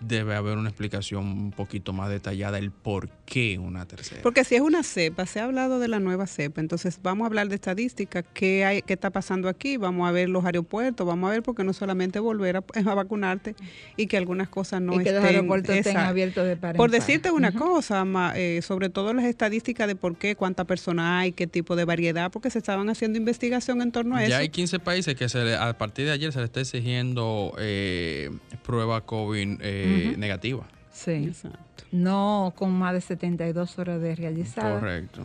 debe 0.00 0.34
haber 0.34 0.56
una 0.58 0.70
explicación 0.70 1.24
un 1.26 1.50
poquito 1.52 1.92
más 1.92 2.08
detallada 2.08 2.58
el 2.58 2.70
por 2.70 3.08
qué 3.26 3.58
una 3.58 3.86
tercera. 3.86 4.22
Porque 4.22 4.42
si 4.44 4.54
es 4.54 4.60
una 4.62 4.82
cepa, 4.82 5.26
se 5.26 5.40
ha 5.40 5.44
hablado 5.44 5.78
de 5.78 5.88
la 5.88 6.00
nueva 6.00 6.26
cepa, 6.26 6.60
entonces 6.60 6.98
vamos 7.02 7.24
a 7.24 7.26
hablar 7.26 7.48
de 7.48 7.54
estadística, 7.56 8.22
qué, 8.22 8.64
hay, 8.64 8.82
qué 8.82 8.94
está 8.94 9.10
pasando 9.10 9.48
aquí, 9.48 9.76
vamos 9.76 10.08
a 10.08 10.12
ver 10.12 10.30
los 10.30 10.44
aeropuertos, 10.44 11.06
vamos 11.06 11.28
a 11.28 11.32
ver 11.32 11.42
porque 11.42 11.64
no 11.64 11.72
solamente 11.74 12.18
volver 12.18 12.56
a, 12.56 12.64
a 12.86 12.94
vacunarte 12.94 13.54
y 13.96 14.06
que 14.06 14.16
algunas 14.16 14.48
cosas 14.48 14.80
no 14.80 14.94
y 14.94 14.98
que 15.04 15.10
estén... 15.10 15.16
los 15.16 15.24
aeropuertos 15.24 15.76
estén 15.76 15.96
abiertos 15.98 16.46
de 16.46 16.56
par 16.56 16.70
en 16.74 16.76
Por 16.78 16.90
par. 16.90 16.98
decirte 17.00 17.30
una 17.30 17.52
cosa, 17.52 18.04
ma- 18.04 18.32
eh, 18.36 18.62
sobre 18.62 18.88
todo 18.88 19.12
las 19.12 19.26
estadísticas 19.26 19.86
de 19.86 19.96
por 19.96 20.16
qué, 20.16 20.34
cuántas 20.34 20.64
personas 20.66 21.20
hay, 21.22 21.32
qué 21.32 21.46
tipo 21.46 21.76
de 21.76 21.84
variedad, 21.84 22.30
porque 22.32 22.50
se 22.50 22.58
estaban 22.58 22.88
haciendo 22.88 23.18
investigación 23.18 23.82
en 23.82 23.92
torno 23.92 24.16
a 24.16 24.22
eso. 24.22 24.30
Ya 24.30 24.38
hay 24.38 24.48
15 24.48 24.78
países 24.80 25.14
que 25.14 25.28
se 25.28 25.54
a 25.54 25.76
partir 25.76 26.06
de 26.06 26.12
ayer 26.12 26.32
se 26.32 26.38
le 26.40 26.47
está 26.48 26.60
exigiendo 26.60 27.54
eh, 27.58 28.30
prueba 28.64 29.00
COVID 29.00 29.60
eh, 29.60 30.14
negativa. 30.18 30.66
Sí. 30.90 31.12
Exacto. 31.12 31.84
No 31.92 32.52
con 32.56 32.72
más 32.72 32.92
de 32.92 33.00
72 33.00 33.78
horas 33.78 34.00
de 34.00 34.14
realizada. 34.14 34.80
Correcto. 34.80 35.22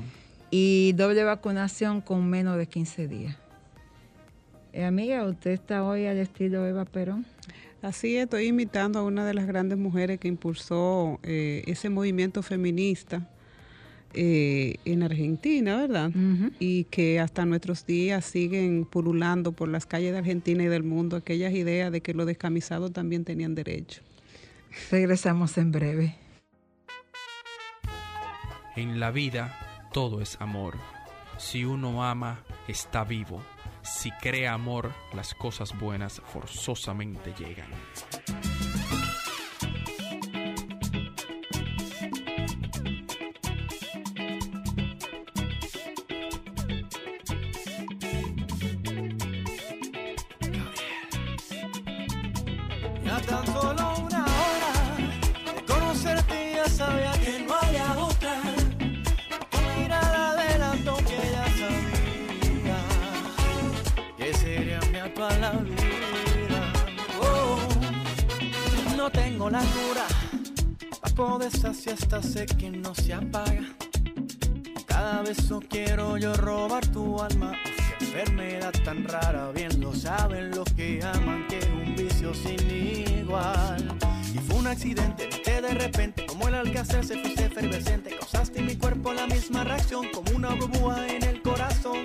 Y 0.51 0.94
doble 0.94 1.24
vacunación 1.24 2.01
con 2.01 2.30
menos 2.30 2.58
de 2.58 2.68
15 2.68 3.08
días. 3.08 3.36
Eh, 4.72 4.86
amiga, 4.86 5.25
usted 5.25 5.51
está 5.51 5.84
hoy 5.84 6.06
al 6.06 6.18
estilo 6.18 6.65
Eva 6.65 6.86
Perón. 6.86 7.25
Así 7.82 8.15
es, 8.15 8.24
estoy 8.24 8.48
imitando 8.48 9.00
a 9.00 9.03
una 9.03 9.25
de 9.25 9.34
las 9.34 9.46
grandes 9.46 9.77
mujeres 9.77 10.20
que 10.20 10.27
impulsó 10.27 11.20
eh, 11.24 11.63
ese 11.68 11.89
movimiento 11.89 12.42
feminista 12.42 13.27
eh, 14.13 14.75
en 14.86 15.03
Argentina, 15.03 15.77
¿verdad? 15.77 16.12
Y 16.60 16.86
que 16.86 17.20
hasta 17.20 17.46
nuestros 17.46 17.86
días 17.86 18.25
siguen 18.25 18.86
pululando 18.86 19.51
por 19.51 19.70
las 19.70 19.86
calles 19.86 20.12
de 20.12 20.20
Argentina 20.20 20.63
y 20.63 20.67
del 20.67 20.84
mundo 20.84 21.17
aquellas 21.17 21.53
ideas 21.53 21.91
de 21.91 22.01
que 22.01 22.13
los 22.13 22.25
descamisados 22.25 22.93
también 22.93 23.25
tenían 23.25 23.55
derecho. 23.55 24.01
Regresamos 24.91 25.58
en 25.58 25.72
breve. 25.72 26.15
En 28.75 29.00
la 29.00 29.12
vida 29.12 29.89
todo 29.93 30.22
es 30.22 30.38
amor. 30.41 30.77
Si 31.38 31.65
uno 31.65 32.03
ama, 32.03 32.43
está 32.67 33.03
vivo. 33.03 33.41
Si 33.84 34.12
crea 34.12 34.53
amor, 34.53 34.91
las 35.13 35.34
cosas 35.34 35.77
buenas 35.77 36.22
forzosamente 36.25 37.34
llegan. 37.38 37.70
No 69.03 69.10
tengo 69.10 69.50
la 69.50 69.60
cura 69.60 70.05
para 71.01 71.13
poder 71.13 71.51
saciar 71.51 71.98
esta 72.00 72.24
sed 72.24 72.45
que 72.57 72.69
no 72.69 72.95
se 72.95 73.13
apaga. 73.13 73.65
Cada 74.86 75.24
beso 75.24 75.60
quiero 75.60 76.17
yo 76.17 76.33
robar 76.36 76.88
tu 76.88 77.19
alma. 77.19 77.51
Qué 78.00 78.05
enfermedad 78.05 78.72
tan 78.86 79.03
rara, 79.03 79.51
bien 79.51 79.81
lo 79.81 79.93
saben 79.93 80.51
los 80.51 80.72
que 80.75 81.01
aman 81.03 81.45
que 81.50 81.57
es 81.57 81.67
un 81.67 81.95
vicio 81.98 82.33
sin 82.33 82.62
igual. 83.19 83.93
Y 84.33 84.38
fue 84.38 84.55
un 84.55 84.67
accidente, 84.67 85.27
viste 85.27 85.62
de 85.62 85.74
repente 85.74 86.25
como 86.25 86.48
el 86.48 86.55
alcázar 86.55 87.03
se 87.03 87.19
fuiste 87.19 87.48
efervescente. 87.48 88.15
Causaste 88.17 88.60
en 88.60 88.67
mi 88.67 88.77
cuerpo 88.77 89.12
la 89.12 89.27
misma 89.27 89.65
reacción, 89.65 90.07
como 90.13 90.31
una 90.33 90.55
burbuja 90.55 91.10
en 91.10 91.24
el 91.24 91.41
corazón. 91.41 92.03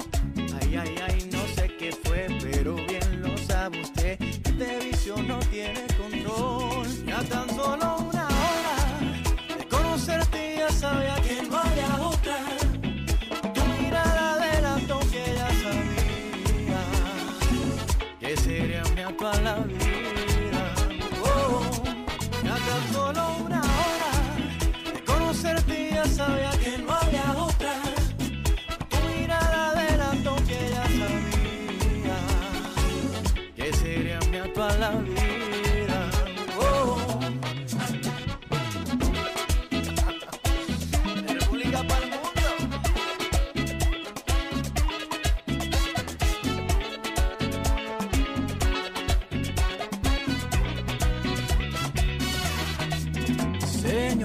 Ay, 0.60 0.74
ay, 0.74 0.96
ay, 1.06 1.30
no 1.30 1.46
sé 1.54 1.70
qué 1.78 1.92
fue, 1.92 2.26
pero 2.42 2.74
bien 2.74 3.22
lo 3.22 3.38
sabe 3.38 3.82
usted. 3.82 4.18
Este 4.60 4.86
vicio 4.88 5.16
no 5.22 5.38
tiene 5.50 5.86
control. 5.96 6.88
Ya 7.06 7.22
tan 7.22 7.48
solo 7.54 7.97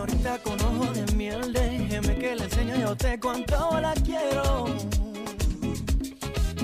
Señorita 0.05 0.37
con 0.39 0.59
ojo 0.59 0.91
de 0.91 1.15
miel, 1.15 1.53
déjeme 1.53 2.17
que 2.17 2.35
le 2.35 2.43
enseñe 2.43 2.77
yo 2.81 2.93
te 2.93 3.17
cuánto 3.17 3.79
la 3.79 3.93
quiero. 3.93 4.65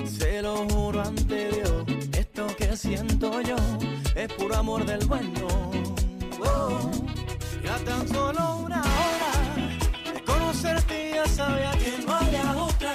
Se 0.04 0.42
lo 0.42 0.68
juro 0.68 1.00
ante 1.00 1.48
Dios, 1.48 1.84
esto 2.18 2.46
que 2.58 2.76
siento 2.76 3.40
yo 3.40 3.56
es 4.14 4.30
puro 4.34 4.56
amor 4.56 4.84
del 4.84 5.06
bueno. 5.06 5.48
Oh, 6.44 6.90
ya 7.64 7.78
tan 7.78 8.06
solo 8.08 8.56
una 8.58 8.82
hora 8.82 9.32
de 10.12 10.22
conocerte 10.22 11.12
ya 11.14 11.26
sabía 11.26 11.70
que 11.78 12.04
no 12.04 12.14
había 12.14 12.56
otra. 12.62 12.94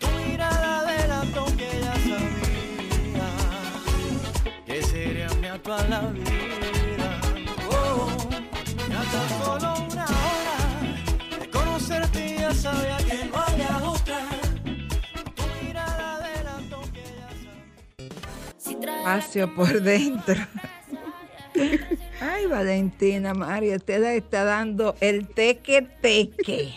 Tu 0.00 0.08
mirada 0.26 0.80
adelantó 0.80 1.44
que 1.56 1.68
ya 1.80 1.94
sabía 1.94 3.28
que 4.66 4.82
sería 4.82 5.28
mi 5.40 5.46
actual 5.46 5.88
la 5.88 6.00
vida. 6.00 6.39
Espacio 19.00 19.54
por 19.54 19.80
dentro. 19.80 20.34
Ay, 22.20 22.44
Valentina 22.44 23.32
María, 23.32 23.76
usted 23.76 24.04
está 24.14 24.44
dando 24.44 24.94
el 25.00 25.26
teque 25.26 25.80
teque 26.02 26.74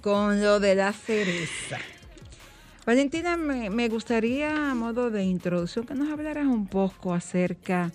con 0.00 0.40
lo 0.40 0.60
de 0.60 0.76
la 0.76 0.92
cereza. 0.92 1.78
Valentina, 2.86 3.36
me, 3.36 3.68
me 3.68 3.88
gustaría, 3.88 4.70
a 4.70 4.74
modo 4.76 5.10
de 5.10 5.24
introducción, 5.24 5.86
que 5.86 5.94
nos 5.94 6.08
hablaras 6.08 6.46
un 6.46 6.68
poco 6.68 7.14
acerca 7.14 7.90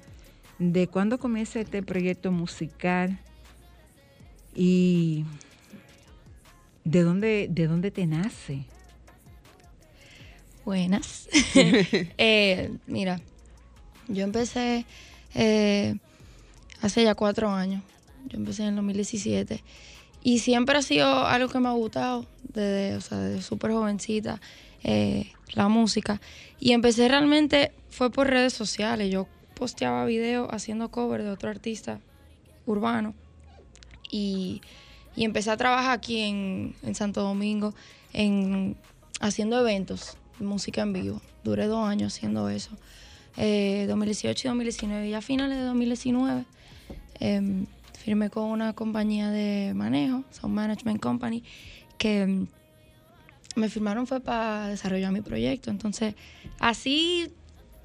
de 0.59 0.87
cuándo 0.87 1.17
comienza 1.17 1.61
este 1.61 1.81
proyecto 1.81 2.33
musical 2.33 3.17
y 4.53 5.23
de 6.83 7.03
dónde, 7.03 7.47
de 7.49 7.67
dónde 7.67 7.89
te 7.89 8.05
nace. 8.05 8.65
Buenas. 10.65 11.29
Eh, 12.17 12.71
mira, 12.87 13.21
yo 14.07 14.23
empecé 14.23 14.85
eh, 15.33 15.95
hace 16.81 17.03
ya 17.03 17.15
cuatro 17.15 17.49
años. 17.49 17.83
Yo 18.27 18.37
empecé 18.37 18.63
en 18.63 18.69
el 18.69 18.75
2017. 18.75 19.63
Y 20.23 20.39
siempre 20.39 20.77
ha 20.77 20.81
sido 20.81 21.27
algo 21.27 21.49
que 21.49 21.59
me 21.59 21.67
ha 21.67 21.73
gustado, 21.73 22.25
desde, 22.53 22.95
o 22.95 23.01
sea, 23.01 23.19
desde 23.19 23.43
súper 23.43 23.71
jovencita, 23.71 24.41
eh, 24.83 25.31
la 25.53 25.67
música. 25.67 26.19
Y 26.59 26.71
empecé 26.71 27.07
realmente, 27.07 27.71
fue 27.89 28.09
por 28.09 28.27
redes 28.27 28.53
sociales. 28.53 29.11
Yo 29.11 29.27
posteaba 29.53 30.05
videos 30.05 30.47
haciendo 30.51 30.89
cover 30.89 31.21
de 31.21 31.29
otro 31.29 31.49
artista 31.49 31.99
urbano. 32.65 33.13
Y, 34.09 34.61
y 35.15 35.25
empecé 35.25 35.51
a 35.51 35.57
trabajar 35.57 35.91
aquí 35.91 36.21
en, 36.21 36.95
Santo 36.95 37.21
Domingo, 37.21 37.73
en, 38.13 38.75
haciendo 39.19 39.59
eventos 39.59 40.17
música 40.39 40.81
en 40.81 40.93
vivo. 40.93 41.21
Duré 41.43 41.67
dos 41.67 41.87
años 41.87 42.15
haciendo 42.15 42.49
eso. 42.49 42.71
Eh, 43.37 43.85
2018 43.87 44.47
y 44.47 44.49
2019. 44.49 45.09
Y 45.09 45.13
a 45.13 45.21
finales 45.21 45.57
de 45.57 45.63
2019 45.65 46.45
em, 47.19 47.65
firmé 48.03 48.29
con 48.29 48.45
una 48.45 48.73
compañía 48.73 49.29
de 49.29 49.73
manejo, 49.75 50.23
Sound 50.31 50.55
Management 50.55 51.01
Company, 51.01 51.43
que 51.97 52.21
em, 52.21 52.47
me 53.55 53.69
firmaron 53.69 54.05
fue 54.07 54.19
para 54.19 54.67
desarrollar 54.69 55.11
mi 55.11 55.21
proyecto. 55.21 55.69
Entonces, 55.71 56.15
así 56.59 57.31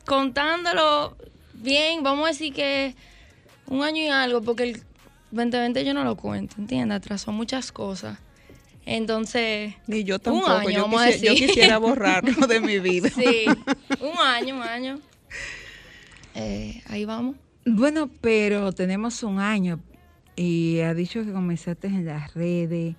contándolo 0.06 1.16
bien, 1.54 2.02
vamos 2.02 2.24
a 2.26 2.28
decir 2.28 2.52
que 2.52 2.94
un 3.66 3.82
año 3.82 4.02
y 4.02 4.08
algo, 4.08 4.42
porque 4.42 4.64
el 4.64 4.82
2020 5.30 5.84
yo 5.84 5.94
no 5.94 6.02
lo 6.04 6.16
cuento, 6.16 6.56
¿entiendes? 6.58 6.96
Atrasó 6.96 7.30
muchas 7.32 7.70
cosas. 7.70 8.18
Entonces, 8.86 9.74
Ni 9.86 10.02
yo 10.04 10.16
un 10.16 10.20
tampoco. 10.20 10.50
año, 10.50 10.70
yo, 10.70 10.82
vamos 10.82 11.02
a 11.02 11.08
quisi- 11.10 11.26
yo 11.26 11.34
quisiera 11.34 11.78
borrarlo 11.78 12.32
de 12.48 12.60
mi 12.60 12.78
vida. 12.80 13.08
sí, 13.10 13.44
un 14.00 14.18
año, 14.18 14.56
un 14.56 14.62
año. 14.62 14.98
Eh, 16.34 16.82
ahí 16.86 17.04
vamos. 17.04 17.36
Bueno, 17.66 18.10
pero 18.20 18.72
tenemos 18.72 19.22
un 19.22 19.38
año 19.38 19.80
y 20.36 20.80
ha 20.80 20.94
dicho 20.94 21.24
que 21.24 21.32
comenzaste 21.32 21.88
en 21.88 22.06
las 22.06 22.34
redes, 22.34 22.96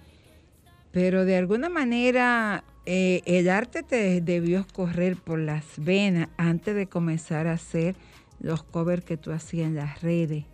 pero 0.92 1.26
de 1.26 1.38
alguna 1.38 1.70
manera 1.70 2.64
eh, 2.86 3.22
el 3.26 3.50
arte 3.50 3.84
te 3.84 4.22
debió 4.22 4.66
correr 4.74 5.16
por 5.16 5.40
las 5.40 5.66
venas 5.78 6.30
antes 6.38 6.76
de 6.76 6.88
comenzar 6.88 7.48
a 7.48 7.54
hacer 7.54 7.96
los 8.40 8.64
covers 8.64 9.04
que 9.04 9.18
tú 9.18 9.32
hacías 9.32 9.68
en 9.68 9.76
las 9.76 10.02
redes. 10.02 10.46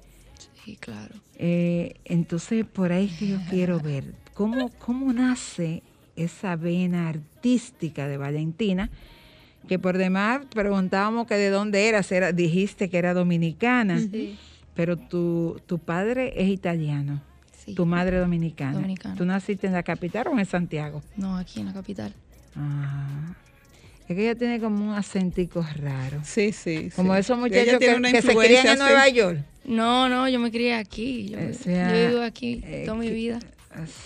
Sí, 0.63 0.75
claro. 0.75 1.15
Eh, 1.35 1.95
entonces, 2.05 2.65
por 2.65 2.91
ahí 2.91 3.05
es 3.05 3.13
que 3.13 3.27
yo 3.27 3.39
quiero 3.49 3.79
ver 3.81 4.13
cómo, 4.33 4.69
cómo 4.77 5.13
nace 5.13 5.83
esa 6.15 6.55
vena 6.55 7.09
artística 7.09 8.07
de 8.07 8.17
Valentina, 8.17 8.89
que 9.67 9.77
por 9.79 9.97
demás 9.97 10.41
preguntábamos 10.53 11.27
que 11.27 11.35
de 11.35 11.49
dónde 11.49 11.87
eras, 11.87 12.11
era, 12.11 12.31
dijiste 12.31 12.89
que 12.89 12.97
era 12.97 13.13
dominicana, 13.13 13.99
Sí, 13.99 14.37
pero 14.73 14.97
tu, 14.97 15.61
tu 15.65 15.79
padre 15.79 16.33
es 16.37 16.49
italiano, 16.49 17.21
sí. 17.65 17.73
tu 17.75 17.85
madre 17.85 18.17
dominicana. 18.17 18.73
Dominicana. 18.73 19.15
¿Tú 19.15 19.25
naciste 19.25 19.67
en 19.67 19.73
la 19.73 19.83
capital 19.83 20.27
o 20.27 20.37
en 20.39 20.45
Santiago? 20.45 21.01
No, 21.15 21.37
aquí 21.37 21.59
en 21.59 21.65
la 21.67 21.73
capital. 21.73 22.13
Ah, 22.55 23.33
es 24.07 24.15
que 24.15 24.21
ella 24.23 24.35
tiene 24.35 24.59
como 24.59 24.89
un 24.91 24.93
acentico 24.95 25.65
raro. 25.75 26.19
Sí, 26.23 26.51
sí. 26.53 26.89
Como 26.95 27.13
sí. 27.13 27.19
esos 27.19 27.37
Ella 27.37 27.41
muchachos 27.75 27.79
que, 27.79 28.11
que 28.13 28.21
se 28.21 28.35
crían 28.35 28.67
en. 28.67 28.79
Nueva 28.79 29.09
York. 29.09 29.39
No, 29.65 30.07
no, 30.07 30.29
yo 30.29 30.39
me 30.39 30.49
crié 30.49 30.75
aquí. 30.75 31.27
Yo, 31.29 31.39
O 31.49 31.53
sea, 31.53 31.93
yo 31.93 32.09
vivo 32.11 32.21
aquí 32.23 32.61
eh, 32.63 32.83
toda 32.85 32.97
mi 32.97 33.07
que- 33.07 33.13
vida. 33.13 33.39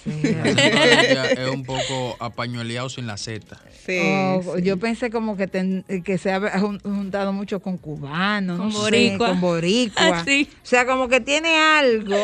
Sí. 0.03 0.11
Es 0.23 1.49
un 1.49 1.63
poco 1.63 2.15
apañueleado 2.19 2.89
sin 2.89 3.07
la 3.07 3.17
Z. 3.17 3.57
Sí, 3.85 3.99
Oh, 4.03 4.55
sí. 4.57 4.63
Yo 4.63 4.77
pensé 4.77 5.09
como 5.09 5.37
que, 5.37 5.47
ten- 5.47 5.83
que 6.03 6.17
se 6.17 6.31
ha 6.31 6.39
jun- 6.59 6.81
juntado 6.83 7.31
mucho 7.33 7.59
con 7.61 7.77
cubanos, 7.77 8.57
Con 8.57 8.67
no 8.69 8.73
sé, 8.73 8.79
boricua. 8.81 9.27
con 9.29 9.41
boricua. 9.41 10.19
Ah, 10.19 10.23
sí. 10.27 10.49
O 10.51 10.65
sea, 10.65 10.85
como 10.85 11.07
que 11.07 11.21
tiene 11.21 11.57
algo, 11.57 12.17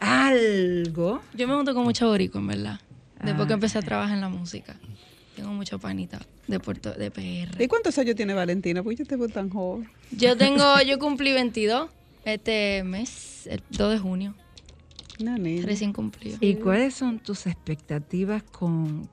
algo. 0.00 1.22
Yo 1.34 1.48
me 1.48 1.54
junto 1.54 1.74
con 1.74 1.84
mucho 1.84 2.08
borico, 2.08 2.38
en 2.38 2.46
verdad. 2.46 2.80
Después 3.22 3.46
que 3.46 3.52
Ah. 3.52 3.54
empecé 3.54 3.78
a 3.78 3.82
trabajar 3.82 4.14
en 4.14 4.20
la 4.22 4.28
música. 4.28 4.76
Tengo 5.36 5.50
mucho 5.52 5.78
panita 5.78 6.18
de 6.46 6.58
Puerto, 6.60 6.92
de 6.92 7.10
PR. 7.10 7.62
¿Y 7.62 7.68
cuántos 7.68 7.96
años 7.98 8.16
tiene 8.16 8.34
Valentina? 8.34 8.82
Porque 8.82 8.96
yo 8.96 9.04
te 9.06 9.16
veo 9.16 9.28
tan 9.28 9.48
joven. 9.50 9.88
Yo 10.10 10.36
tengo, 10.36 10.64
yo 10.86 10.98
cumplí 10.98 11.32
22 11.32 11.88
este 12.24 12.82
mes, 12.84 13.46
el 13.46 13.62
2 13.70 13.92
de 13.92 13.98
junio, 13.98 14.34
Una 15.20 15.36
niña. 15.38 15.66
recién 15.66 15.92
cumplido. 15.92 16.38
¿Y 16.40 16.54
cuáles 16.56 16.94
son 16.94 17.18
tus 17.18 17.46
expectativas 17.46 18.42
con, 18.42 19.08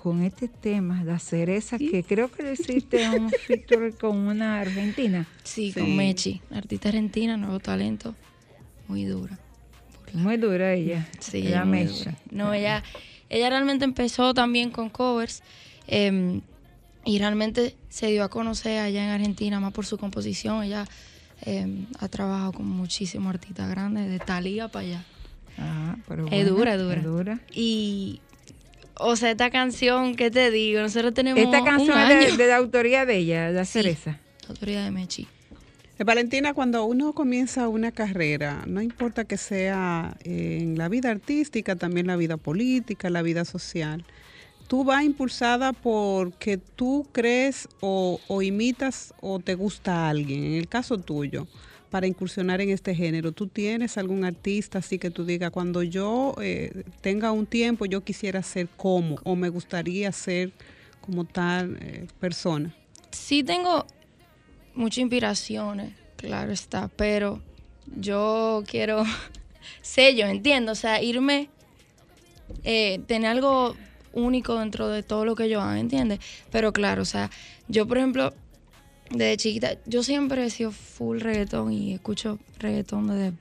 con 0.00 0.22
este 0.22 0.48
tema, 0.48 1.02
la 1.04 1.18
cereza, 1.18 1.78
que 1.78 2.04
creo 2.04 2.30
que 2.30 2.42
le 2.42 2.52
hiciste 2.52 3.08
un 3.08 3.30
feature 3.46 3.92
con 3.92 4.16
una 4.16 4.60
argentina? 4.60 5.26
Sí, 5.44 5.72
Sí. 5.72 5.80
con 5.80 5.96
Mechi, 5.96 6.40
artista 6.50 6.88
argentina, 6.90 7.36
nuevo 7.36 7.58
talento, 7.60 8.14
muy 8.86 9.04
dura. 9.04 9.38
Muy 10.14 10.36
dura 10.38 10.72
ella. 10.72 11.06
Sí, 11.20 11.42
la 11.42 11.48
ella 11.48 11.64
muy 11.64 11.78
mecha. 11.84 11.92
dura. 12.10 12.16
No, 12.30 12.54
ella, 12.54 12.82
ella 13.28 13.50
realmente 13.50 13.84
empezó 13.84 14.32
también 14.32 14.70
con 14.70 14.88
covers 14.88 15.42
eh, 15.86 16.40
y 17.04 17.18
realmente 17.18 17.74
se 17.90 18.06
dio 18.06 18.24
a 18.24 18.28
conocer 18.30 18.78
allá 18.80 19.04
en 19.04 19.10
Argentina 19.10 19.60
más 19.60 19.72
por 19.72 19.84
su 19.84 19.98
composición. 19.98 20.62
Ella 20.62 20.86
eh, 21.42 21.84
ha 21.98 22.08
trabajado 22.08 22.52
con 22.52 22.66
muchísimos 22.68 23.28
artistas 23.30 23.68
grandes, 23.68 24.08
de 24.08 24.18
Talía 24.18 24.68
para 24.68 24.86
allá. 24.86 25.04
Pero 26.06 26.24
Es 26.24 26.30
buena, 26.30 26.48
dura, 26.50 26.74
es 26.74 26.80
dura. 26.80 26.94
es 26.96 27.04
dura. 27.04 27.40
Y, 27.52 28.20
o 28.94 29.16
sea, 29.16 29.30
esta 29.30 29.50
canción, 29.50 30.14
¿qué 30.14 30.30
te 30.30 30.50
digo? 30.50 30.80
Nosotros 30.80 31.14
tenemos 31.14 31.42
Esta 31.42 31.62
canción 31.64 31.96
un 31.98 32.10
es 32.10 32.36
de, 32.36 32.42
de 32.44 32.48
la 32.48 32.56
autoría 32.56 33.04
de 33.06 33.16
ella, 33.16 33.50
la 33.50 33.64
Sí. 33.64 33.72
cereza. 33.74 34.18
Autoridad 34.48 34.84
de 34.84 34.90
Mechi. 34.90 35.26
Eh, 35.98 36.04
Valentina, 36.04 36.54
cuando 36.54 36.84
uno 36.84 37.12
comienza 37.12 37.68
una 37.68 37.92
carrera, 37.92 38.62
no 38.66 38.80
importa 38.80 39.24
que 39.24 39.36
sea 39.36 40.16
eh, 40.24 40.58
en 40.62 40.78
la 40.78 40.88
vida 40.88 41.10
artística, 41.10 41.76
también 41.76 42.06
la 42.06 42.16
vida 42.16 42.36
política, 42.36 43.10
la 43.10 43.20
vida 43.22 43.44
social, 43.44 44.04
tú 44.68 44.84
vas 44.84 45.02
impulsada 45.04 45.72
porque 45.72 46.56
tú 46.58 47.06
crees 47.12 47.68
o, 47.80 48.20
o 48.28 48.42
imitas 48.42 49.12
o 49.20 49.38
te 49.40 49.54
gusta 49.54 50.06
a 50.06 50.10
alguien. 50.10 50.44
En 50.44 50.54
el 50.54 50.68
caso 50.68 50.98
tuyo, 50.98 51.46
para 51.90 52.06
incursionar 52.06 52.60
en 52.60 52.70
este 52.70 52.94
género, 52.94 53.32
¿tú 53.32 53.46
tienes 53.46 53.98
algún 53.98 54.24
artista 54.24 54.78
así 54.78 54.98
que 54.98 55.10
tú 55.10 55.24
digas, 55.24 55.50
cuando 55.50 55.82
yo 55.82 56.34
eh, 56.40 56.84
tenga 57.00 57.32
un 57.32 57.46
tiempo, 57.46 57.86
yo 57.86 58.02
quisiera 58.02 58.42
ser 58.42 58.68
como 58.76 59.16
o 59.24 59.36
me 59.36 59.48
gustaría 59.48 60.12
ser 60.12 60.52
como 61.00 61.24
tal 61.24 61.78
eh, 61.80 62.06
persona? 62.20 62.74
Sí 63.10 63.42
tengo 63.42 63.86
muchas 64.74 64.98
inspiraciones, 64.98 65.94
claro 66.16 66.52
está, 66.52 66.88
pero 66.88 67.40
yo 67.96 68.62
quiero 68.66 69.04
sé 69.82 70.14
yo, 70.14 70.26
entiendo, 70.26 70.72
o 70.72 70.76
sea, 70.76 71.02
irme, 71.02 71.48
eh, 72.64 73.00
tener 73.06 73.30
algo 73.30 73.76
único 74.12 74.58
dentro 74.58 74.88
de 74.88 75.02
todo 75.02 75.24
lo 75.24 75.34
que 75.34 75.48
yo 75.48 75.60
hago, 75.60 75.74
¿entiendes? 75.74 76.20
Pero 76.50 76.72
claro, 76.72 77.02
o 77.02 77.06
sea, 77.06 77.30
yo 77.68 77.86
por 77.86 77.98
ejemplo, 77.98 78.34
desde 79.10 79.36
chiquita, 79.36 79.78
yo 79.86 80.02
siempre 80.02 80.44
he 80.44 80.50
sido 80.50 80.70
full 80.70 81.20
reggaetón 81.20 81.72
y 81.72 81.94
escucho 81.94 82.38
reggaetón 82.58 83.08
desde 83.08 83.32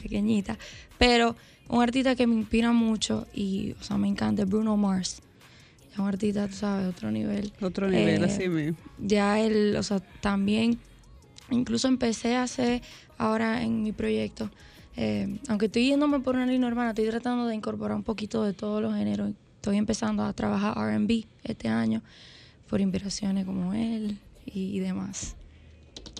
pequeñita, 0.00 0.58
pero 0.98 1.36
un 1.68 1.82
artista 1.82 2.14
que 2.14 2.26
me 2.26 2.34
inspira 2.34 2.72
mucho 2.72 3.26
y, 3.34 3.74
o 3.80 3.82
sea, 3.82 3.96
me 3.98 4.08
encanta 4.08 4.42
es 4.42 4.48
Bruno 4.48 4.76
Mars. 4.76 5.20
Es 5.92 5.98
un 5.98 6.06
artista, 6.08 6.46
tú 6.46 6.54
sabes, 6.54 6.86
otro 6.86 7.10
nivel. 7.10 7.52
Otro 7.60 7.88
nivel, 7.88 8.22
Eh, 8.22 8.26
así 8.26 8.48
mismo. 8.48 8.76
ya 8.98 9.40
él, 9.40 9.74
o 9.76 9.82
sea, 9.82 9.98
también, 10.20 10.78
incluso 11.50 11.88
empecé 11.88 12.36
a 12.36 12.42
hacer 12.44 12.82
ahora 13.18 13.62
en 13.62 13.82
mi 13.82 13.92
proyecto, 13.92 14.50
eh, 14.96 15.38
aunque 15.48 15.66
estoy 15.66 15.88
yéndome 15.88 16.20
por 16.20 16.36
una 16.36 16.46
línea 16.46 16.68
urbana, 16.68 16.90
estoy 16.90 17.08
tratando 17.08 17.46
de 17.46 17.54
incorporar 17.54 17.96
un 17.96 18.02
poquito 18.02 18.44
de 18.44 18.52
todos 18.52 18.80
los 18.82 18.94
géneros. 18.94 19.32
Estoy 19.56 19.78
empezando 19.78 20.22
a 20.22 20.32
trabajar 20.32 20.74
RB 20.76 21.24
este 21.44 21.68
año 21.68 22.02
por 22.68 22.80
inspiraciones 22.80 23.44
como 23.44 23.74
él 23.74 24.18
y, 24.46 24.78
demás. 24.78 25.36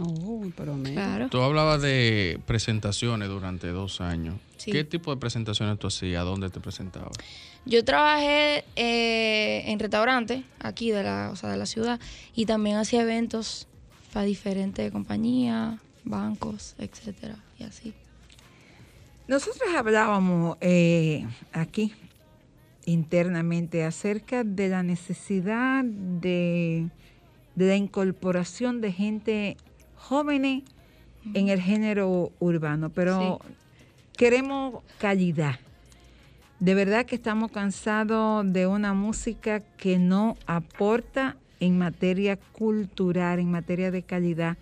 Oh, 0.00 0.44
pero. 0.56 0.76
Claro. 0.82 1.28
Tú 1.28 1.40
hablabas 1.40 1.80
de 1.80 2.38
presentaciones 2.46 3.28
durante 3.28 3.68
dos 3.68 4.00
años. 4.00 4.36
Sí. 4.58 4.72
¿Qué 4.72 4.84
tipo 4.84 5.14
de 5.14 5.20
presentaciones 5.20 5.78
tú 5.78 5.86
hacías? 5.86 6.24
¿Dónde 6.24 6.50
te 6.50 6.60
presentabas? 6.60 7.16
Yo 7.64 7.84
trabajé 7.84 8.64
eh, 8.76 9.64
en 9.66 9.78
restaurantes 9.78 10.44
aquí 10.60 10.90
de 10.90 11.02
la, 11.02 11.30
o 11.32 11.36
sea, 11.36 11.50
de 11.50 11.56
la 11.56 11.66
ciudad 11.66 11.98
y 12.34 12.46
también 12.46 12.76
hacía 12.76 13.02
eventos 13.02 13.66
para 14.12 14.24
diferentes 14.24 14.92
compañías, 14.92 15.78
bancos, 16.04 16.74
etcétera, 16.78 17.36
y 17.58 17.64
así. 17.64 17.92
Nosotros 19.28 19.68
hablábamos 19.76 20.56
eh, 20.60 21.26
aquí 21.52 21.92
internamente 22.84 23.84
acerca 23.84 24.44
de 24.44 24.68
la 24.68 24.84
necesidad 24.84 25.84
de, 25.84 26.88
de 27.56 27.66
la 27.66 27.76
incorporación 27.76 28.80
de 28.80 28.92
gente 28.92 29.56
jóvenes 29.96 30.62
en 31.34 31.48
el 31.48 31.60
género 31.60 32.30
urbano, 32.38 32.90
pero 32.90 33.40
queremos 34.16 34.84
calidad. 34.98 35.58
De 36.60 36.74
verdad 36.74 37.04
que 37.04 37.16
estamos 37.16 37.50
cansados 37.50 38.50
de 38.52 38.66
una 38.66 38.94
música 38.94 39.60
que 39.60 39.98
no 39.98 40.36
aporta 40.46 41.36
en 41.58 41.78
materia 41.78 42.36
cultural, 42.36 43.40
en 43.40 43.50
materia 43.50 43.90
de 43.90 44.02
calidad. 44.02 44.56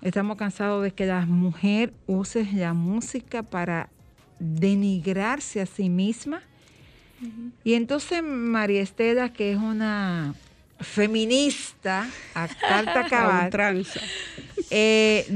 Estamos 0.00 0.36
cansados 0.36 0.82
de 0.82 0.92
que 0.92 1.06
la 1.06 1.26
mujer 1.26 1.92
use 2.06 2.48
la 2.54 2.72
música 2.72 3.42
para 3.42 3.90
denigrarse 4.38 5.60
a 5.60 5.66
sí 5.66 5.88
misma. 5.88 6.42
Y 7.62 7.74
entonces 7.74 8.22
María 8.22 8.80
Estela, 8.80 9.32
que 9.32 9.52
es 9.52 9.58
una 9.58 10.34
feminista 10.82 12.08
a 12.34 12.48
carta 12.48 13.00
A 13.06 13.08
cabal, 13.08 13.44
ultranza. 13.46 14.00
eh, 14.70 15.26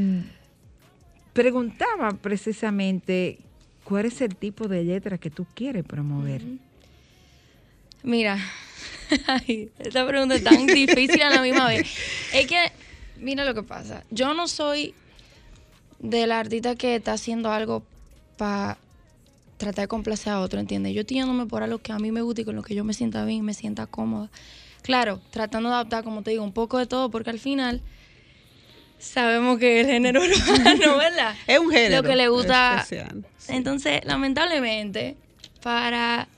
preguntaba 1.33 2.11
precisamente 2.13 3.39
cuál 3.85 4.07
es 4.07 4.21
el 4.21 4.37
tipo 4.37 4.69
de 4.69 4.85
letra 4.85 5.19
que 5.19 5.31
tú 5.31 5.47
quieres 5.55 5.85
promover. 5.85 6.43
Mira, 8.03 8.39
ay, 9.27 9.71
esta 9.79 10.07
pregunta 10.07 10.37
es 10.37 10.45
tan 10.45 10.67
difícil 10.67 11.23
a 11.23 11.31
la 11.31 11.43
misma 11.43 11.69
vez. 11.69 11.89
Es 12.33 12.47
que, 12.47 12.73
mira 13.19 13.45
lo 13.45 13.55
que 13.55 13.63
pasa. 13.63 14.05
Yo 14.11 14.35
no 14.35 14.49
soy 14.49 14.95
de 15.99 16.27
la 16.27 16.41
artista 16.41 16.75
que 16.77 16.97
está 16.97 17.13
haciendo 17.15 17.51
algo 17.53 17.83
para 18.37 18.79
tratar 19.57 19.85
de 19.85 19.89
complacer 19.89 20.33
a 20.33 20.41
otro, 20.41 20.61
¿entiendes? 20.61 20.95
Yo 20.95 21.01
estoy 21.01 21.17
yéndome 21.19 21.47
por 21.47 21.63
algo 21.63 21.79
que 21.79 21.93
a 21.93 21.99
mí 21.99 22.13
me 22.13 22.21
gusta 22.23 22.43
y 22.43 22.45
con 22.45 22.57
lo 22.57 22.63
que 22.63 22.75
yo 22.75 22.85
me 22.85 22.93
sienta 22.95 23.25
bien 23.25 23.39
y 23.39 23.43
me 23.43 23.55
sienta 23.55 23.87
cómoda. 23.87 24.31
Claro, 24.87 25.21
tratando 25.31 25.69
de 25.69 25.75
adaptar, 25.75 26.05
como 26.05 26.23
te 26.23 26.31
digo, 26.31 26.45
un 26.45 26.53
poco 26.53 26.79
de 26.79 26.87
todo, 26.87 27.11
porque 27.11 27.31
al 27.31 27.41
final 27.41 27.83
sabemos 29.01 29.59
que 29.59 29.81
el 29.81 29.87
género 29.87 30.23
urbano, 30.49 30.97
¿verdad? 30.97 31.35
Es 31.49 31.59
un 31.59 31.73
género. 31.73 32.03
Lo 32.03 32.09
que 32.09 32.15
le 32.15 32.29
gusta 32.29 32.77
especial. 32.83 33.25
Sí. 33.37 33.53
entonces, 33.55 34.05
lamentablemente, 34.05 35.17
para... 35.61 36.29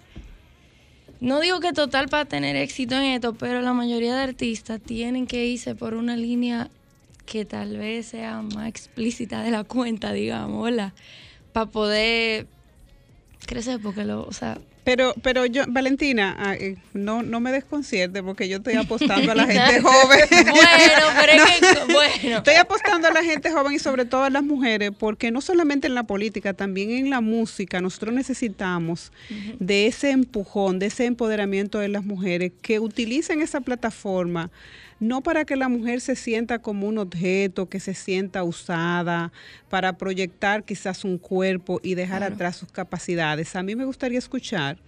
No 1.20 1.40
digo 1.40 1.60
que 1.60 1.74
total 1.74 2.08
para 2.08 2.24
tener 2.24 2.56
éxito 2.56 2.94
en 2.94 3.02
esto, 3.02 3.34
pero 3.34 3.60
la 3.60 3.74
mayoría 3.74 4.16
de 4.16 4.22
artistas 4.22 4.80
tienen 4.80 5.26
que 5.26 5.44
irse 5.44 5.74
por 5.74 5.92
una 5.92 6.16
línea 6.16 6.70
que 7.26 7.44
tal 7.44 7.76
vez 7.76 8.06
sea 8.06 8.40
más 8.40 8.66
explícita 8.66 9.42
de 9.42 9.50
la 9.50 9.64
cuenta, 9.64 10.14
digamos, 10.14 10.64
¿verdad? 10.64 10.94
Para 11.52 11.66
poder 11.66 12.46
crecer, 13.44 13.78
porque 13.82 14.04
lo, 14.04 14.22
o 14.22 14.32
sea... 14.32 14.58
Pero, 14.88 15.12
pero 15.22 15.44
yo, 15.44 15.64
Valentina, 15.68 16.34
ah, 16.38 16.54
eh, 16.54 16.76
no, 16.94 17.22
no 17.22 17.40
me 17.40 17.52
desconcierte 17.52 18.22
porque 18.22 18.48
yo 18.48 18.56
estoy 18.56 18.72
apostando 18.76 19.32
a 19.32 19.34
la 19.34 19.44
gente 19.46 19.80
joven. 19.82 20.20
Bueno, 20.30 21.06
pero 21.20 21.32
es 21.44 21.60
que, 21.86 21.92
bueno. 21.92 22.38
Estoy 22.38 22.54
apostando 22.54 23.06
a 23.06 23.10
la 23.10 23.22
gente 23.22 23.50
joven 23.50 23.74
y 23.74 23.78
sobre 23.78 24.06
todo 24.06 24.24
a 24.24 24.30
las 24.30 24.42
mujeres, 24.42 24.92
porque 24.98 25.30
no 25.30 25.42
solamente 25.42 25.88
en 25.88 25.94
la 25.94 26.04
política, 26.04 26.54
también 26.54 26.88
en 26.92 27.10
la 27.10 27.20
música, 27.20 27.82
nosotros 27.82 28.14
necesitamos 28.14 29.12
de 29.58 29.88
ese 29.88 30.08
empujón, 30.10 30.78
de 30.78 30.86
ese 30.86 31.04
empoderamiento 31.04 31.80
de 31.80 31.88
las 31.88 32.06
mujeres 32.06 32.52
que 32.62 32.80
utilicen 32.80 33.42
esa 33.42 33.60
plataforma, 33.60 34.50
no 35.00 35.22
para 35.22 35.44
que 35.44 35.56
la 35.56 35.68
mujer 35.68 36.00
se 36.00 36.16
sienta 36.16 36.58
como 36.60 36.86
un 36.88 36.98
objeto, 36.98 37.68
que 37.68 37.80
se 37.80 37.94
sienta 37.94 38.42
usada, 38.44 39.32
para 39.68 39.96
proyectar 39.96 40.64
quizás 40.64 41.04
un 41.04 41.18
cuerpo 41.18 41.80
y 41.82 41.94
dejar 41.94 42.18
Claro. 42.20 42.34
atrás 42.34 42.56
sus 42.56 42.72
capacidades. 42.72 43.54
A 43.56 43.62
mí 43.62 43.76
me 43.76 43.84
gustaría 43.84 44.18
escuchar 44.18 44.78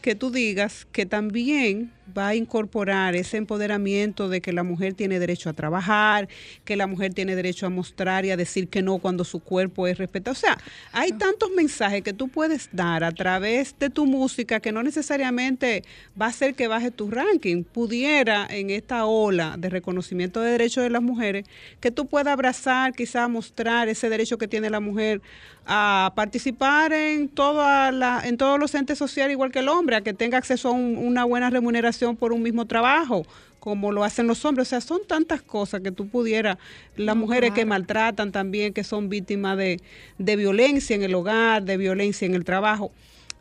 que 0.00 0.14
tú 0.14 0.30
digas 0.30 0.86
que 0.92 1.06
también 1.06 1.92
va 2.16 2.28
a 2.28 2.34
incorporar 2.34 3.14
ese 3.14 3.36
empoderamiento 3.36 4.28
de 4.28 4.40
que 4.40 4.52
la 4.52 4.62
mujer 4.62 4.94
tiene 4.94 5.18
derecho 5.18 5.48
a 5.50 5.52
trabajar, 5.52 6.28
que 6.64 6.76
la 6.76 6.86
mujer 6.86 7.14
tiene 7.14 7.36
derecho 7.36 7.66
a 7.66 7.70
mostrar 7.70 8.24
y 8.24 8.30
a 8.30 8.36
decir 8.36 8.68
que 8.68 8.82
no 8.82 8.98
cuando 8.98 9.24
su 9.24 9.40
cuerpo 9.40 9.86
es 9.86 9.98
respetado. 9.98 10.32
O 10.32 10.36
sea, 10.36 10.58
hay 10.92 11.12
tantos 11.12 11.50
mensajes 11.50 12.02
que 12.02 12.12
tú 12.12 12.28
puedes 12.28 12.68
dar 12.72 13.04
a 13.04 13.12
través 13.12 13.76
de 13.78 13.90
tu 13.90 14.06
música 14.06 14.60
que 14.60 14.72
no 14.72 14.82
necesariamente 14.82 15.84
va 16.20 16.26
a 16.26 16.30
hacer 16.30 16.54
que 16.54 16.68
baje 16.68 16.90
tu 16.90 17.10
ranking. 17.10 17.64
Pudiera 17.64 18.46
en 18.50 18.70
esta 18.70 19.06
ola 19.06 19.56
de 19.58 19.70
reconocimiento 19.70 20.40
de 20.40 20.52
derechos 20.52 20.84
de 20.84 20.90
las 20.90 21.02
mujeres 21.02 21.44
que 21.80 21.90
tú 21.90 22.06
puedas 22.06 22.32
abrazar, 22.32 22.92
quizás 22.94 23.28
mostrar 23.28 23.88
ese 23.88 24.08
derecho 24.08 24.38
que 24.38 24.48
tiene 24.48 24.70
la 24.70 24.80
mujer 24.80 25.20
a 25.66 26.12
participar 26.16 26.92
en, 26.92 27.28
toda 27.28 27.92
la, 27.92 28.22
en 28.24 28.36
todos 28.36 28.58
los 28.58 28.74
entes 28.74 28.98
sociales 28.98 29.32
igual 29.32 29.52
que 29.52 29.60
el 29.60 29.68
hombre, 29.68 29.89
a 29.94 30.02
que 30.02 30.14
tenga 30.14 30.38
acceso 30.38 30.68
a 30.68 30.72
una 30.72 31.24
buena 31.24 31.50
remuneración 31.50 32.16
por 32.16 32.32
un 32.32 32.42
mismo 32.42 32.66
trabajo, 32.66 33.24
como 33.58 33.92
lo 33.92 34.04
hacen 34.04 34.26
los 34.26 34.44
hombres. 34.44 34.68
O 34.68 34.70
sea, 34.70 34.80
son 34.80 35.00
tantas 35.06 35.42
cosas 35.42 35.80
que 35.80 35.92
tú 35.92 36.08
pudieras, 36.08 36.58
las 36.96 37.16
mujeres 37.16 37.52
que 37.52 37.64
maltratan 37.64 38.32
también, 38.32 38.72
que 38.72 38.84
son 38.84 39.08
víctimas 39.08 39.56
de, 39.56 39.80
de 40.18 40.36
violencia 40.36 40.96
en 40.96 41.02
el 41.02 41.14
hogar, 41.14 41.62
de 41.64 41.76
violencia 41.76 42.26
en 42.26 42.34
el 42.34 42.44
trabajo. 42.44 42.90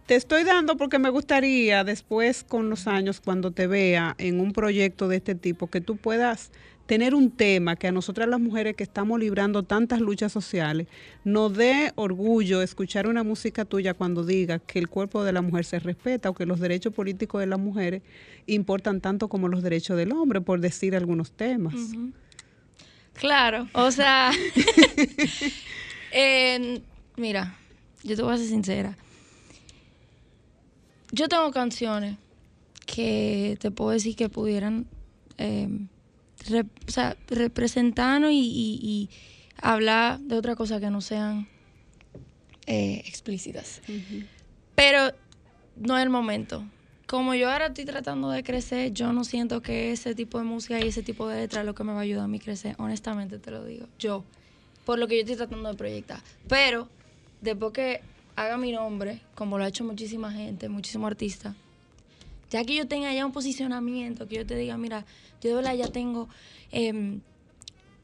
Te 0.06 0.16
estoy 0.16 0.44
dando 0.44 0.76
porque 0.76 0.98
me 0.98 1.12
gustaría 1.12 1.84
después 1.84 2.44
con 2.44 2.70
los 2.72 2.88
años, 2.88 3.22
cuando 3.24 3.52
te 3.52 3.68
vea 3.68 4.16
en 4.18 4.40
un 4.40 4.54
proyecto 4.54 5.08
de 5.08 5.18
este 5.18 5.36
tipo, 5.36 5.68
que 5.68 5.82
tú 5.82 5.98
puedas 5.98 6.52
tener 6.90 7.14
un 7.14 7.30
tema 7.30 7.76
que 7.76 7.88
a 7.88 7.92
nosotras 7.92 8.28
las 8.28 8.40
mujeres 8.40 8.76
que 8.76 8.82
estamos 8.82 9.20
librando 9.20 9.62
tantas 9.62 10.02
luchas 10.02 10.32
sociales 10.32 10.88
nos 11.24 11.56
dé 11.56 11.92
orgullo 11.94 12.64
escuchar 12.64 13.06
una 13.06 13.24
música 13.24 13.64
tuya 13.64 13.94
cuando 13.94 14.24
diga 14.24 14.58
que 14.58 14.80
el 14.80 14.90
cuerpo 14.90 15.24
de 15.24 15.32
la 15.32 15.44
mujer 15.44 15.66
se 15.66 15.78
respeta 15.78 16.32
o 16.32 16.34
que 16.34 16.48
los 16.48 16.60
derechos 16.60 16.92
políticos 16.92 17.42
de 17.42 17.46
las 17.46 17.60
mujeres 17.60 18.02
importan 18.48 19.02
tanto 19.02 19.28
como 19.28 19.50
los 19.50 19.62
derechos 19.62 19.98
del 19.98 20.12
hombre, 20.14 20.42
por 20.42 20.62
decir 20.62 20.96
algunos 20.96 21.32
temas. 21.32 21.76
Claro, 23.14 23.68
o 23.74 23.92
sea, 23.92 24.32
mira, 27.18 27.56
yo 28.04 28.16
te 28.16 28.22
voy 28.24 28.34
a 28.34 28.38
ser 28.38 28.48
sincera. 28.48 28.98
Yo 31.12 31.28
tengo 31.28 31.52
canciones 31.52 32.18
que 32.88 33.60
te 33.60 33.70
puedo 33.70 33.92
decir 33.92 34.16
que 34.16 34.28
pudieran 34.28 34.88
eh, 35.38 35.70
o 36.88 36.92
sea, 36.92 37.18
representarnos 37.28 38.32
y, 38.34 39.10
hablar 39.62 40.20
de 40.20 40.38
otra 40.38 40.56
cosa 40.56 40.80
que 40.80 40.90
no 40.90 41.02
sean 41.02 41.48
eh, 42.66 43.04
explícitas. 43.06 43.82
Pero 44.76 45.12
no 45.76 45.98
es 45.98 46.04
el 46.04 46.10
momento. 46.10 46.64
Como 47.08 47.34
yo 47.34 47.50
ahora 47.50 47.68
estoy 47.68 47.86
tratando 47.86 48.30
de 48.30 48.44
crecer, 48.44 48.94
yo 48.94 49.12
no 49.12 49.24
siento 49.24 49.62
que 49.62 49.92
ese 49.92 50.14
tipo 50.14 50.38
de 50.38 50.44
música 50.44 50.80
y 50.80 50.88
ese 50.88 51.02
tipo 51.02 51.28
de 51.28 51.38
letra 51.42 51.62
es 51.62 51.66
lo 51.66 51.74
que 51.74 51.84
me 51.84 51.92
va 51.92 52.00
a 52.00 52.04
ayudar 52.04 52.26
a 52.26 52.28
mí 52.28 52.40
crecer. 52.40 52.76
Honestamente 52.78 53.40
te 53.40 53.52
lo 53.52 53.66
digo. 53.66 53.88
Yo. 53.98 54.24
Por 54.86 55.00
lo 55.00 55.08
que 55.08 55.16
yo 55.16 55.22
estoy 55.22 55.36
tratando 55.36 55.70
de 55.70 55.76
proyectar. 55.76 56.20
Pero, 56.48 56.88
después 57.42 57.74
que 57.74 58.02
haga 58.36 58.58
mi 58.58 58.72
nombre, 58.72 59.22
como 59.36 59.58
lo 59.58 59.64
ha 59.64 59.68
hecho 59.68 59.84
muchísima 59.84 60.32
gente, 60.32 60.70
muchísimos 60.70 61.08
artistas, 61.08 61.56
ya 62.50 62.64
que 62.64 62.76
yo 62.76 62.88
tenga 62.88 63.14
ya 63.14 63.26
un 63.26 63.32
posicionamiento, 63.32 64.28
que 64.28 64.36
yo 64.36 64.46
te 64.46 64.56
diga, 64.56 64.78
mira, 64.78 65.06
yo 65.42 65.50
de 65.50 65.56
verdad 65.56 65.76
ya 65.76 65.88
tengo 65.88 66.28
em, 66.72 67.22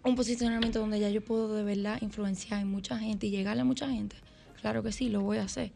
un 0.04 0.16
posicionamiento 0.16 0.80
donde 0.80 1.00
ya 1.00 1.10
yo 1.10 1.22
puedo 1.22 1.56
de 1.56 1.64
verdad 1.64 2.00
influenciar 2.02 2.62
en 2.62 2.68
mucha 2.68 2.98
gente 2.98 3.28
y 3.28 3.32
llegarle 3.32 3.62
a 3.62 3.66
mucha 3.66 3.90
gente. 3.90 4.16
Claro 4.62 4.84
que 4.84 4.92
sí, 4.92 5.10
lo 5.10 5.22
voy 5.22 5.38
a 5.38 5.44
hacer. 5.44 5.72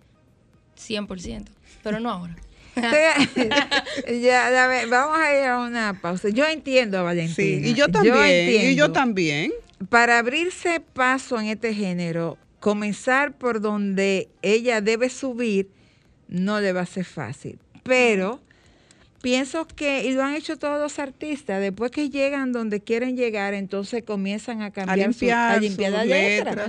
100%. 0.77 1.45
Pero 1.83 1.99
no 1.99 2.09
ahora. 2.09 2.35
ya, 2.75 3.15
vamos 4.89 5.19
a 5.19 5.35
ir 5.35 5.45
a 5.45 5.59
una 5.59 5.99
pausa. 5.99 6.29
Yo 6.29 6.45
entiendo 6.45 6.99
a 6.99 7.01
Valentina. 7.01 7.35
Sí, 7.35 7.71
y 7.71 7.73
yo 7.73 7.89
también. 7.89 8.71
y 8.71 8.75
yo 8.75 8.91
también. 8.91 9.51
Para 9.89 10.19
abrirse 10.19 10.79
paso 10.79 11.39
en 11.39 11.47
este 11.47 11.73
género, 11.73 12.37
comenzar 12.59 13.37
por 13.37 13.61
donde 13.61 14.29
ella 14.41 14.81
debe 14.81 15.09
subir 15.09 15.69
no 16.27 16.59
le 16.59 16.73
va 16.73 16.81
a 16.81 16.85
ser 16.85 17.05
fácil. 17.05 17.59
Pero 17.83 18.41
pienso 19.21 19.67
que, 19.67 20.03
y 20.05 20.11
lo 20.13 20.23
han 20.23 20.35
hecho 20.35 20.57
todos 20.57 20.79
los 20.79 20.99
artistas, 20.99 21.61
después 21.61 21.91
que 21.91 22.09
llegan 22.09 22.51
donde 22.51 22.81
quieren 22.81 23.15
llegar, 23.17 23.53
entonces 23.53 24.03
comienzan 24.03 24.61
a 24.61 24.71
cambiar, 24.71 24.99
a 24.99 25.57
limpiar, 25.57 25.91
la 25.91 26.05
letra. 26.05 26.67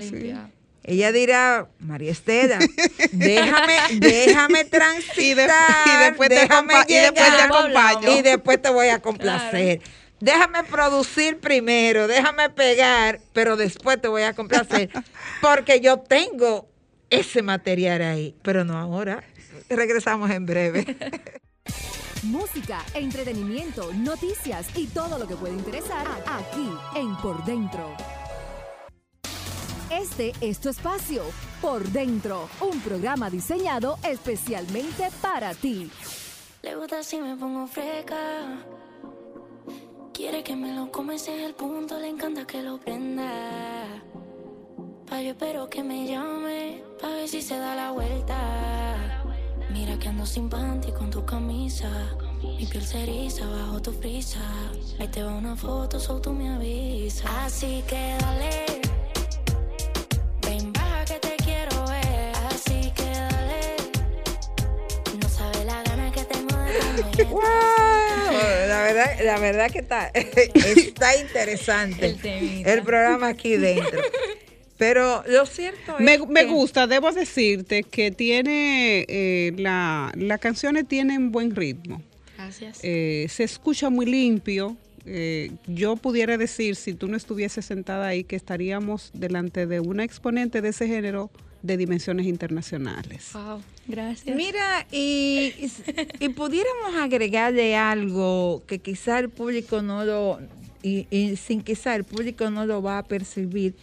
Ella 0.82 1.12
dirá, 1.12 1.68
María 1.78 2.10
Estela, 2.10 2.58
déjame, 3.12 3.74
déjame 3.98 4.64
transitar, 4.64 5.50
y, 5.86 6.04
después 6.04 6.28
te 6.30 6.40
acompaño. 6.40 8.16
Y 8.16 8.22
después 8.22 8.60
te 8.60 8.70
voy 8.70 8.88
a 8.88 8.98
complacer. 9.00 9.80
Déjame 10.20 10.64
producir 10.64 11.38
primero, 11.38 12.06
déjame 12.06 12.50
pegar, 12.50 13.20
pero 13.32 13.56
después 13.56 14.00
te 14.00 14.08
voy 14.08 14.22
a 14.22 14.34
complacer. 14.34 14.90
Porque 15.40 15.80
yo 15.80 15.98
tengo 15.98 16.68
ese 17.08 17.42
material 17.42 18.02
ahí, 18.02 18.34
pero 18.42 18.64
no 18.64 18.76
ahora. 18.78 19.22
Regresamos 19.68 20.30
en 20.30 20.46
breve. 20.46 20.96
Música, 22.24 22.84
entretenimiento, 22.92 23.94
noticias 23.94 24.68
y 24.76 24.88
todo 24.88 25.18
lo 25.18 25.26
que 25.26 25.36
puede 25.36 25.54
interesar 25.54 26.06
aquí 26.26 26.68
en 26.94 27.16
Por 27.16 27.42
Dentro. 27.46 27.96
Este 29.90 30.34
es 30.42 30.60
tu 30.60 30.68
espacio, 30.68 31.22
Por 31.62 31.82
Dentro, 31.88 32.50
un 32.60 32.78
programa 32.80 33.30
diseñado 33.30 33.98
especialmente 34.06 35.08
para 35.22 35.54
ti. 35.54 35.90
Le 36.60 36.76
gusta 36.76 37.02
si 37.02 37.18
me 37.18 37.36
pongo 37.36 37.66
freca. 37.66 38.66
Quiere 40.12 40.44
que 40.44 40.54
me 40.54 40.74
lo 40.74 40.92
comes 40.92 41.26
en 41.26 41.40
el 41.40 41.54
punto, 41.54 41.98
le 41.98 42.08
encanta 42.08 42.46
que 42.46 42.60
lo 42.60 42.78
prenda. 42.78 43.86
Pa' 45.08 45.22
yo 45.22 45.30
espero 45.30 45.70
que 45.70 45.82
me 45.82 46.06
llame, 46.06 46.84
pa' 47.00 47.08
ver 47.08 47.28
si 47.28 47.40
se 47.40 47.56
da 47.56 47.74
la 47.74 47.92
vuelta. 47.92 49.19
Mira 49.72 49.96
que 49.98 50.08
ando 50.08 50.26
sin 50.26 50.48
panty 50.48 50.92
con 50.92 51.10
tu 51.10 51.24
camisa. 51.24 51.88
Mi 52.42 52.66
piel 52.66 52.84
se 52.84 53.02
eriza 53.02 53.46
bajo 53.46 53.80
tu 53.80 53.92
frisa. 53.92 54.40
Ahí 54.98 55.08
te 55.08 55.22
va 55.22 55.32
una 55.34 55.54
foto, 55.56 55.98
solo 56.00 56.20
tú 56.20 56.32
me 56.32 56.48
avisas. 56.48 57.30
Así 57.44 57.82
que 57.86 58.16
dale. 58.20 58.66
Ven, 60.42 60.72
baja 60.72 61.04
que 61.04 61.18
te 61.18 61.36
quiero 61.44 61.84
ver. 61.86 62.32
Así 62.50 62.92
que 62.96 63.04
dale. 63.04 63.76
No 65.22 65.28
sabes 65.28 65.64
la 65.64 65.82
gana 65.84 66.10
que 66.10 66.24
tengo 66.24 66.56
de 66.56 67.24
comer. 67.26 67.50
La 68.70 68.82
verdad, 68.82 69.10
la 69.24 69.38
verdad 69.38 69.70
que 69.70 69.78
está, 69.80 70.06
está 70.14 71.16
interesante 71.16 72.16
el, 72.22 72.66
el 72.66 72.82
programa 72.82 73.28
aquí 73.28 73.56
dentro. 73.56 74.00
Pero 74.80 75.22
lo 75.28 75.44
cierto 75.44 75.98
es 75.98 76.00
me, 76.00 76.18
me 76.26 76.46
gusta, 76.46 76.86
debo 76.86 77.12
decirte 77.12 77.82
que 77.82 78.10
tiene, 78.10 79.04
eh, 79.08 79.52
la, 79.58 80.10
las 80.16 80.40
canciones 80.40 80.88
tienen 80.88 81.30
buen 81.30 81.54
ritmo. 81.54 82.00
Gracias. 82.38 82.80
Eh, 82.82 83.26
se 83.28 83.44
escucha 83.44 83.90
muy 83.90 84.06
limpio. 84.06 84.78
Eh, 85.04 85.50
yo 85.66 85.96
pudiera 85.96 86.38
decir, 86.38 86.76
si 86.76 86.94
tú 86.94 87.08
no 87.08 87.18
estuvieses 87.18 87.66
sentada 87.66 88.06
ahí, 88.06 88.24
que 88.24 88.36
estaríamos 88.36 89.10
delante 89.12 89.66
de 89.66 89.80
una 89.80 90.02
exponente 90.02 90.62
de 90.62 90.70
ese 90.70 90.86
género 90.86 91.30
de 91.60 91.76
dimensiones 91.76 92.24
internacionales. 92.24 93.32
Wow, 93.34 93.60
gracias. 93.86 94.34
Mira, 94.34 94.86
y, 94.90 95.52
y, 96.20 96.28
pudiéramos 96.30 96.94
agregarle 96.96 97.76
algo 97.76 98.62
que 98.66 98.78
quizá 98.78 99.18
el 99.18 99.28
público 99.28 99.82
no 99.82 100.06
lo, 100.06 100.40
y, 100.82 101.06
y 101.10 101.36
sin 101.36 101.60
quizá 101.60 101.96
el 101.96 102.04
público 102.04 102.48
no 102.50 102.64
lo 102.64 102.80
va 102.80 102.96
a 102.96 103.02
percibir, 103.02 103.74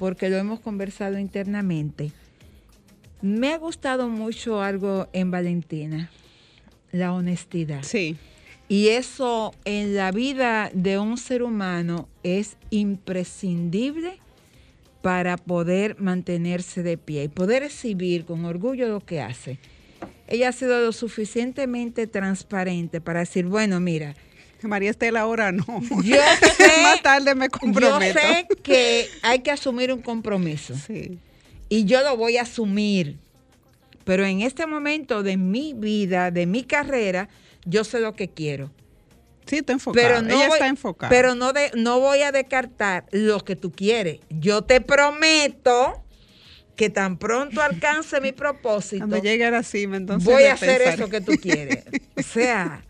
porque 0.00 0.30
lo 0.30 0.38
hemos 0.38 0.60
conversado 0.60 1.18
internamente. 1.18 2.10
Me 3.20 3.52
ha 3.52 3.58
gustado 3.58 4.08
mucho 4.08 4.62
algo 4.62 5.08
en 5.12 5.30
Valentina, 5.30 6.10
la 6.90 7.12
honestidad. 7.12 7.82
Sí. 7.82 8.16
Y 8.66 8.88
eso 8.88 9.52
en 9.66 9.94
la 9.94 10.10
vida 10.10 10.70
de 10.72 10.98
un 10.98 11.18
ser 11.18 11.42
humano 11.42 12.08
es 12.22 12.56
imprescindible 12.70 14.16
para 15.02 15.36
poder 15.36 16.00
mantenerse 16.00 16.82
de 16.82 16.96
pie 16.96 17.24
y 17.24 17.28
poder 17.28 17.62
exhibir 17.62 18.24
con 18.24 18.46
orgullo 18.46 18.88
lo 18.88 19.00
que 19.00 19.20
hace. 19.20 19.58
Ella 20.28 20.48
ha 20.48 20.52
sido 20.52 20.80
lo 20.80 20.92
suficientemente 20.92 22.06
transparente 22.06 23.02
para 23.02 23.20
decir, 23.20 23.44
bueno, 23.44 23.80
mira, 23.80 24.16
María 24.68 24.90
Estela 24.90 25.20
ahora 25.20 25.52
no. 25.52 25.64
Yo 26.02 26.16
sé, 26.56 26.82
Más 26.82 27.02
tarde 27.02 27.34
me 27.34 27.48
comprometo. 27.48 28.18
Yo 28.18 28.20
sé 28.20 28.46
que 28.62 29.08
hay 29.22 29.40
que 29.40 29.50
asumir 29.50 29.92
un 29.92 30.02
compromiso. 30.02 30.74
Sí. 30.74 31.18
Y 31.68 31.84
yo 31.84 32.02
lo 32.02 32.16
voy 32.16 32.36
a 32.36 32.42
asumir. 32.42 33.16
Pero 34.04 34.24
en 34.24 34.40
este 34.40 34.66
momento 34.66 35.22
de 35.22 35.36
mi 35.36 35.72
vida, 35.74 36.30
de 36.30 36.46
mi 36.46 36.64
carrera, 36.64 37.28
yo 37.64 37.84
sé 37.84 38.00
lo 38.00 38.14
que 38.14 38.28
quiero. 38.28 38.70
Sí, 39.46 39.58
está 39.58 39.72
enfocada. 39.72 40.08
Pero 40.08 40.22
no 40.22 40.34
Ella 40.34 40.48
voy, 40.48 40.56
está 40.56 40.68
enfocada. 40.68 41.10
Pero 41.10 41.34
no, 41.34 41.52
de, 41.52 41.70
no 41.74 42.00
voy 42.00 42.22
a 42.22 42.32
descartar 42.32 43.06
lo 43.10 43.44
que 43.44 43.56
tú 43.56 43.72
quieres. 43.72 44.20
Yo 44.30 44.62
te 44.62 44.80
prometo 44.80 46.02
que 46.76 46.88
tan 46.88 47.18
pronto 47.18 47.60
alcance 47.60 48.20
mi 48.20 48.32
propósito. 48.32 49.06
Cuando 49.06 49.18
llegue 49.18 49.44
a 49.44 49.50
la 49.50 49.62
cima, 49.62 49.96
entonces. 49.96 50.24
Voy 50.24 50.44
a 50.44 50.54
hacer 50.54 50.82
eso 50.82 51.08
que 51.08 51.20
tú 51.20 51.32
quieres. 51.32 51.84
O 52.16 52.22
sea, 52.22 52.82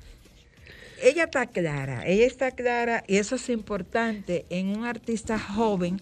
ella 1.03 1.25
está 1.25 1.47
clara, 1.47 2.07
ella 2.07 2.27
está 2.27 2.51
clara 2.51 3.05
y 3.07 3.17
eso 3.17 3.37
es 3.37 3.49
importante 3.49 4.45
en 4.51 4.69
un 4.69 4.85
artista 4.85 5.39
joven 5.39 6.01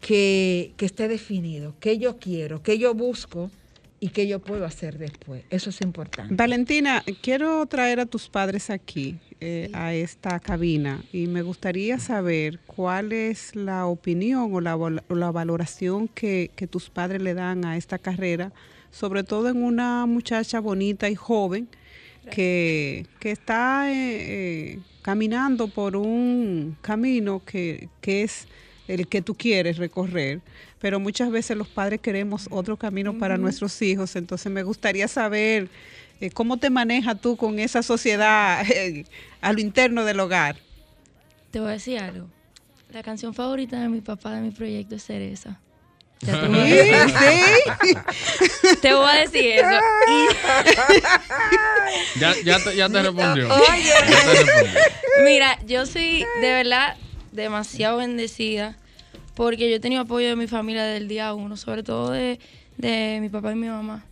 que, 0.00 0.72
que 0.76 0.86
esté 0.86 1.08
definido, 1.08 1.74
qué 1.80 1.98
yo 1.98 2.18
quiero, 2.18 2.62
qué 2.62 2.78
yo 2.78 2.94
busco 2.94 3.50
y 3.98 4.10
qué 4.10 4.26
yo 4.26 4.40
puedo 4.40 4.64
hacer 4.64 4.98
después. 4.98 5.44
Eso 5.50 5.70
es 5.70 5.80
importante. 5.80 6.34
Valentina, 6.34 7.02
quiero 7.22 7.64
traer 7.66 8.00
a 8.00 8.06
tus 8.06 8.28
padres 8.28 8.70
aquí, 8.70 9.18
eh, 9.40 9.70
a 9.72 9.94
esta 9.94 10.38
cabina, 10.38 11.02
y 11.12 11.26
me 11.26 11.42
gustaría 11.42 11.98
saber 11.98 12.60
cuál 12.66 13.12
es 13.12 13.56
la 13.56 13.86
opinión 13.86 14.54
o 14.54 14.60
la, 14.60 14.76
o 14.76 14.90
la 14.90 15.30
valoración 15.30 16.08
que, 16.08 16.50
que 16.54 16.66
tus 16.66 16.90
padres 16.90 17.22
le 17.22 17.34
dan 17.34 17.64
a 17.64 17.76
esta 17.76 17.98
carrera, 17.98 18.52
sobre 18.90 19.24
todo 19.24 19.48
en 19.48 19.62
una 19.62 20.06
muchacha 20.06 20.60
bonita 20.60 21.08
y 21.08 21.14
joven 21.14 21.68
que, 22.30 23.06
que 23.20 23.30
está 23.30 23.90
eh, 23.90 23.94
eh, 23.96 24.78
caminando 25.02 25.68
por 25.68 25.96
un 25.96 26.76
camino 26.80 27.42
que, 27.44 27.88
que 28.00 28.22
es 28.22 28.46
el 28.88 29.08
que 29.08 29.22
tú 29.22 29.34
quieres 29.34 29.78
recorrer, 29.78 30.40
pero 30.80 31.00
muchas 31.00 31.30
veces 31.30 31.56
los 31.56 31.68
padres 31.68 32.00
queremos 32.00 32.48
otro 32.50 32.76
camino 32.76 33.18
para 33.18 33.36
nuestros 33.36 33.80
hijos, 33.82 34.14
entonces 34.16 34.50
me 34.52 34.62
gustaría 34.62 35.08
saber 35.08 35.68
eh, 36.20 36.30
cómo 36.30 36.56
te 36.56 36.70
manejas 36.70 37.20
tú 37.20 37.36
con 37.36 37.58
esa 37.58 37.82
sociedad 37.82 38.64
eh, 38.70 39.04
a 39.40 39.52
lo 39.52 39.60
interno 39.60 40.04
del 40.04 40.20
hogar. 40.20 40.56
Te 41.50 41.60
voy 41.60 41.70
a 41.70 41.72
decir 41.72 41.98
algo. 41.98 42.26
La 42.92 43.02
canción 43.02 43.34
favorita 43.34 43.80
de 43.80 43.88
mi 43.88 44.00
papá 44.00 44.34
de 44.34 44.40
mi 44.40 44.50
proyecto 44.50 44.94
es 44.94 45.04
Cereza. 45.04 45.60
Sí, 46.26 46.32
voy 46.32 46.58
a 46.58 46.64
decir, 46.64 46.96
sí. 48.62 48.76
te 48.80 48.94
voy 48.94 49.08
a 49.08 49.14
decir 49.14 49.46
eso. 49.46 49.68
Ya, 52.18 52.34
ya, 52.42 52.58
te, 52.58 52.74
ya 52.74 52.88
te 52.88 53.02
respondió. 53.02 53.48
Oye. 53.54 53.84
Ya 53.84 54.06
te 54.06 54.44
respondió. 54.44 54.80
Mira, 55.24 55.58
yo 55.66 55.86
soy 55.86 56.24
de 56.40 56.52
verdad 56.52 56.96
demasiado 57.32 57.98
bendecida 57.98 58.76
porque 59.34 59.68
yo 59.68 59.76
he 59.76 59.80
tenido 59.80 60.02
apoyo 60.02 60.28
de 60.28 60.36
mi 60.36 60.46
familia 60.46 60.84
desde 60.84 60.96
el 60.96 61.08
día 61.08 61.34
uno, 61.34 61.56
sobre 61.56 61.82
todo 61.82 62.10
de, 62.10 62.40
de 62.78 63.18
mi 63.20 63.28
papá 63.28 63.52
y 63.52 63.56
mi 63.56 63.68
mamá. 63.68 64.04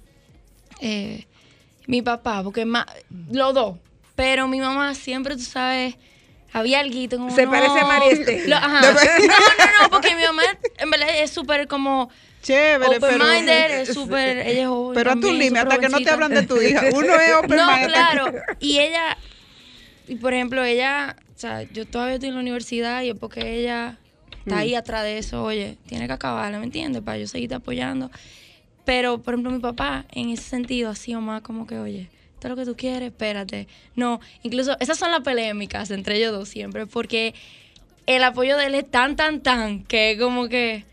Eh, 0.81 1.25
mi 1.87 2.03
papá, 2.03 2.43
porque 2.43 2.65
más, 2.65 2.87
los 3.31 3.55
dos, 3.55 3.79
pero 4.15 4.47
mi 4.49 4.61
mamá 4.61 4.95
siempre, 4.95 5.37
tú 5.37 5.43
sabes, 5.43 5.97
había 6.55 6.81
algo 6.81 6.99
como 7.11 7.31
Se 7.35 7.45
no. 7.45 7.51
parece 7.51 7.81
a 7.81 7.85
María 7.85 8.13
Esther. 8.13 8.41
Lo- 8.49 8.57
ajá. 8.57 8.81
No, 8.93 8.93
no, 8.93 9.83
no, 9.83 9.91
porque 9.91 10.15
mi 10.15 10.23
mamá 10.23 10.43
en 10.79 10.91
verdad 10.91 11.09
es 11.19 11.31
súper 11.31 11.69
como 11.69 12.09
Chévere, 12.43 13.01
pero, 13.01 13.25
open-minded, 13.25 13.81
es 13.83 13.93
súper, 13.95 14.39
ella 14.39 14.63
es 14.63 14.69
joven 14.69 14.95
pero 14.95 15.11
a 15.13 15.15
tu 15.21 15.33
límite, 15.33 15.59
hasta 15.59 15.79
que 15.79 15.89
no 15.89 16.01
te 16.01 16.11
hablan 16.11 16.31
de 16.33 16.43
tu 16.47 16.61
hija. 16.63 16.83
Uno 16.93 17.15
es 17.19 17.35
open 17.45 17.57
No, 17.57 17.67
minded. 17.67 17.89
claro. 17.89 18.33
Y 18.61 18.79
ella, 18.79 19.17
y 20.07 20.17
por 20.17 20.33
ejemplo, 20.35 20.63
ella, 20.65 21.17
o 21.35 21.39
sea, 21.39 21.63
yo 21.63 21.87
todavía 21.87 22.15
estoy 22.15 22.29
en 22.31 22.35
la 22.37 22.41
universidad 22.43 23.03
y 23.03 23.11
es 23.11 23.17
porque 23.19 23.59
ella 23.61 23.99
está 24.39 24.59
ahí 24.59 24.75
atrás 24.75 25.03
de 25.05 25.17
eso, 25.19 25.43
oye, 25.43 25.79
tiene 25.87 26.07
que 26.07 26.13
acabarla, 26.13 26.59
¿me 26.59 26.65
entiendes? 26.67 27.03
Para 27.03 27.17
yo 27.19 27.27
seguirte 27.27 27.55
apoyando. 27.55 28.11
Pero, 28.85 29.23
por 29.23 29.33
ejemplo, 29.35 29.51
mi 29.51 29.61
papá, 29.61 30.05
en 30.13 30.29
ese 30.29 30.43
sentido, 30.43 30.91
ha 30.91 30.95
sido 30.95 31.23
más 31.23 31.41
como 31.41 31.67
que, 31.67 31.79
oye, 31.79 32.11
es 32.49 32.51
lo 32.51 32.57
que 32.57 32.65
tú 32.65 32.77
quieres, 32.77 33.11
espérate. 33.11 33.67
No, 33.97 34.21
incluso 34.43 34.77
esas 34.81 34.99
son 34.99 35.11
las 35.11 35.21
polémicas 35.21 35.91
entre 35.91 36.17
ellos 36.17 36.33
dos 36.33 36.49
siempre, 36.49 36.87
porque 36.87 37.35
el 38.07 38.23
apoyo 38.23 38.57
de 38.57 38.67
él 38.67 38.75
es 38.75 38.91
tan, 38.91 39.17
tan, 39.17 39.41
tan, 39.43 39.85
que 39.85 40.13
es 40.13 40.19
como 40.21 40.49
que, 40.49 40.85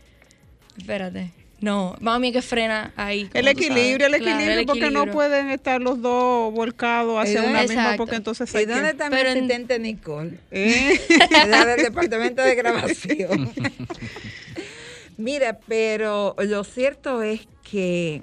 espérate. 0.78 1.30
No, 1.60 1.94
mami 2.00 2.32
que 2.32 2.42
frena 2.42 2.92
ahí. 2.96 3.30
El 3.34 3.46
equilibrio, 3.46 4.08
el. 4.08 4.16
Claro, 4.16 4.32
equilibrio, 4.40 4.66
porque 4.66 4.90
no 4.90 5.06
pueden 5.12 5.48
estar 5.50 5.80
los 5.80 6.02
dos 6.02 6.52
volcados 6.52 7.16
hacia 7.22 7.34
¿Y 7.34 7.36
una 7.46 7.46
dónde- 7.60 7.62
misma, 7.62 7.82
Exacto. 7.82 7.96
porque 7.98 8.16
entonces 8.16 8.52
¿Y 8.52 8.56
hay 8.56 8.66
dónde 8.66 8.88
está 8.90 9.08
mi 9.08 9.20
en- 9.20 9.26
asistente 9.28 9.78
Nicole? 9.78 10.38
¿Eh? 10.50 11.00
la 11.48 11.64
del 11.64 11.82
departamento 11.84 12.42
de 12.42 12.54
grabación. 12.56 13.52
Mira, 15.16 15.58
pero 15.68 16.34
lo 16.38 16.64
cierto 16.64 17.22
es 17.22 17.42
que 17.70 18.22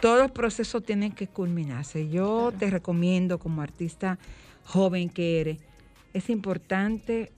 todos 0.00 0.18
los 0.18 0.30
procesos 0.30 0.84
tienen 0.84 1.12
que 1.12 1.26
culminarse. 1.26 2.08
Yo 2.08 2.52
te 2.58 2.70
recomiendo 2.70 3.38
como 3.38 3.62
artista 3.62 4.18
joven 4.64 5.08
que 5.08 5.40
eres, 5.40 5.58
es 6.12 6.28
importante 6.30 7.32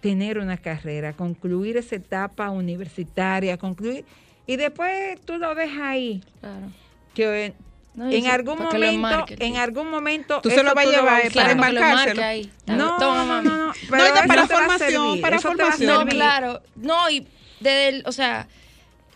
tener 0.00 0.38
una 0.38 0.56
carrera, 0.56 1.12
concluir 1.12 1.76
esa 1.76 1.96
etapa 1.96 2.50
universitaria, 2.50 3.56
concluir 3.58 4.04
y 4.46 4.56
después 4.56 5.20
tú 5.24 5.36
lo 5.36 5.54
dejas 5.54 5.80
ahí. 5.80 6.24
Claro. 6.40 6.72
Que 7.14 7.54
No, 7.94 8.10
en 8.10 8.26
algún 8.28 8.58
momento, 8.58 9.24
en 9.38 9.56
algún 9.56 9.90
momento 9.90 10.40
Tú 10.40 10.48
se 10.50 10.62
lo 10.62 10.74
vas 10.74 10.86
a 10.86 10.90
llevar, 10.90 11.22
para 11.22 11.30
Claro, 11.30 11.48
que 11.48 11.54
lo 11.54 11.64
enmarcárselo. 11.66 12.10
enmarque 12.12 12.22
ahí. 12.22 12.52
No, 12.66 12.96
Toma, 12.98 13.24
no, 13.24 13.42
no, 13.42 13.42
no, 13.42 13.66
No, 13.66 13.72
pero 13.90 14.26
para 14.26 14.46
formación, 14.46 15.20
para 15.20 15.38
formación. 15.40 16.04
No, 16.04 16.06
claro. 16.06 16.62
No, 16.76 17.10
y 17.10 17.26
desde 17.58 17.88
el, 17.88 18.02
o 18.06 18.12
sea, 18.12 18.48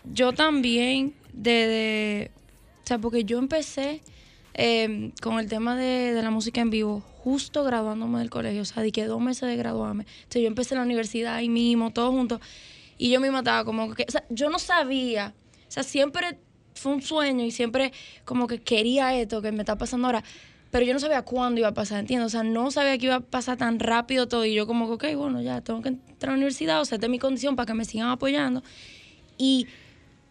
yo 0.03 0.33
también, 0.33 1.13
desde, 1.33 2.31
o 2.85 2.87
sea, 2.87 2.99
porque 2.99 3.25
yo 3.25 3.39
empecé 3.39 4.03
eh, 4.53 5.11
con 5.21 5.39
el 5.39 5.49
tema 5.49 5.75
de, 5.75 6.13
de 6.13 6.21
la 6.21 6.29
música 6.29 6.61
en 6.61 6.69
vivo 6.69 7.01
justo 7.23 7.63
graduándome 7.63 8.19
del 8.19 8.29
colegio, 8.29 8.61
o 8.61 8.65
sea, 8.65 8.83
di 8.83 8.91
que 8.91 9.05
dos 9.05 9.19
meses 9.19 9.49
de 9.49 9.55
graduarme. 9.55 10.05
Entonces 10.17 10.43
yo 10.43 10.47
empecé 10.47 10.75
la 10.75 10.83
universidad 10.83 11.33
ahí 11.33 11.49
mismo, 11.49 11.91
todos 11.91 12.11
juntos, 12.11 12.39
y 12.99 13.09
yo 13.09 13.19
misma 13.19 13.39
estaba 13.39 13.65
como 13.65 13.95
que, 13.95 14.05
o 14.07 14.11
sea, 14.11 14.23
yo 14.29 14.51
no 14.51 14.59
sabía, 14.59 15.33
o 15.67 15.71
sea, 15.71 15.81
siempre 15.81 16.37
fue 16.75 16.93
un 16.93 17.01
sueño 17.01 17.43
y 17.43 17.49
siempre 17.49 17.91
como 18.23 18.45
que 18.45 18.61
quería 18.61 19.19
esto 19.19 19.41
que 19.41 19.51
me 19.51 19.63
está 19.63 19.77
pasando 19.77 20.07
ahora. 20.07 20.23
Pero 20.69 20.85
yo 20.85 20.93
no 20.93 20.99
sabía 20.99 21.23
cuándo 21.23 21.59
iba 21.59 21.69
a 21.69 21.73
pasar, 21.73 22.01
¿entiendes? 22.01 22.27
O 22.27 22.29
sea, 22.29 22.43
no 22.43 22.69
sabía 22.69 22.97
que 22.99 23.05
iba 23.05 23.15
a 23.15 23.19
pasar 23.21 23.57
tan 23.57 23.79
rápido 23.79 24.27
todo. 24.27 24.45
Y 24.45 24.53
yo 24.53 24.67
como 24.67 24.85
que, 24.87 25.07
ok, 25.07 25.17
bueno, 25.17 25.41
ya 25.41 25.61
tengo 25.61 25.81
que 25.81 25.89
entrar 25.89 26.29
a 26.29 26.33
la 26.33 26.35
universidad, 26.35 26.81
o 26.81 26.85
sea, 26.85 26.97
esta 26.97 27.07
es 27.07 27.09
mi 27.09 27.17
condición 27.17 27.55
para 27.55 27.65
que 27.65 27.73
me 27.73 27.85
sigan 27.85 28.09
apoyando. 28.09 28.61
Y 29.37 29.67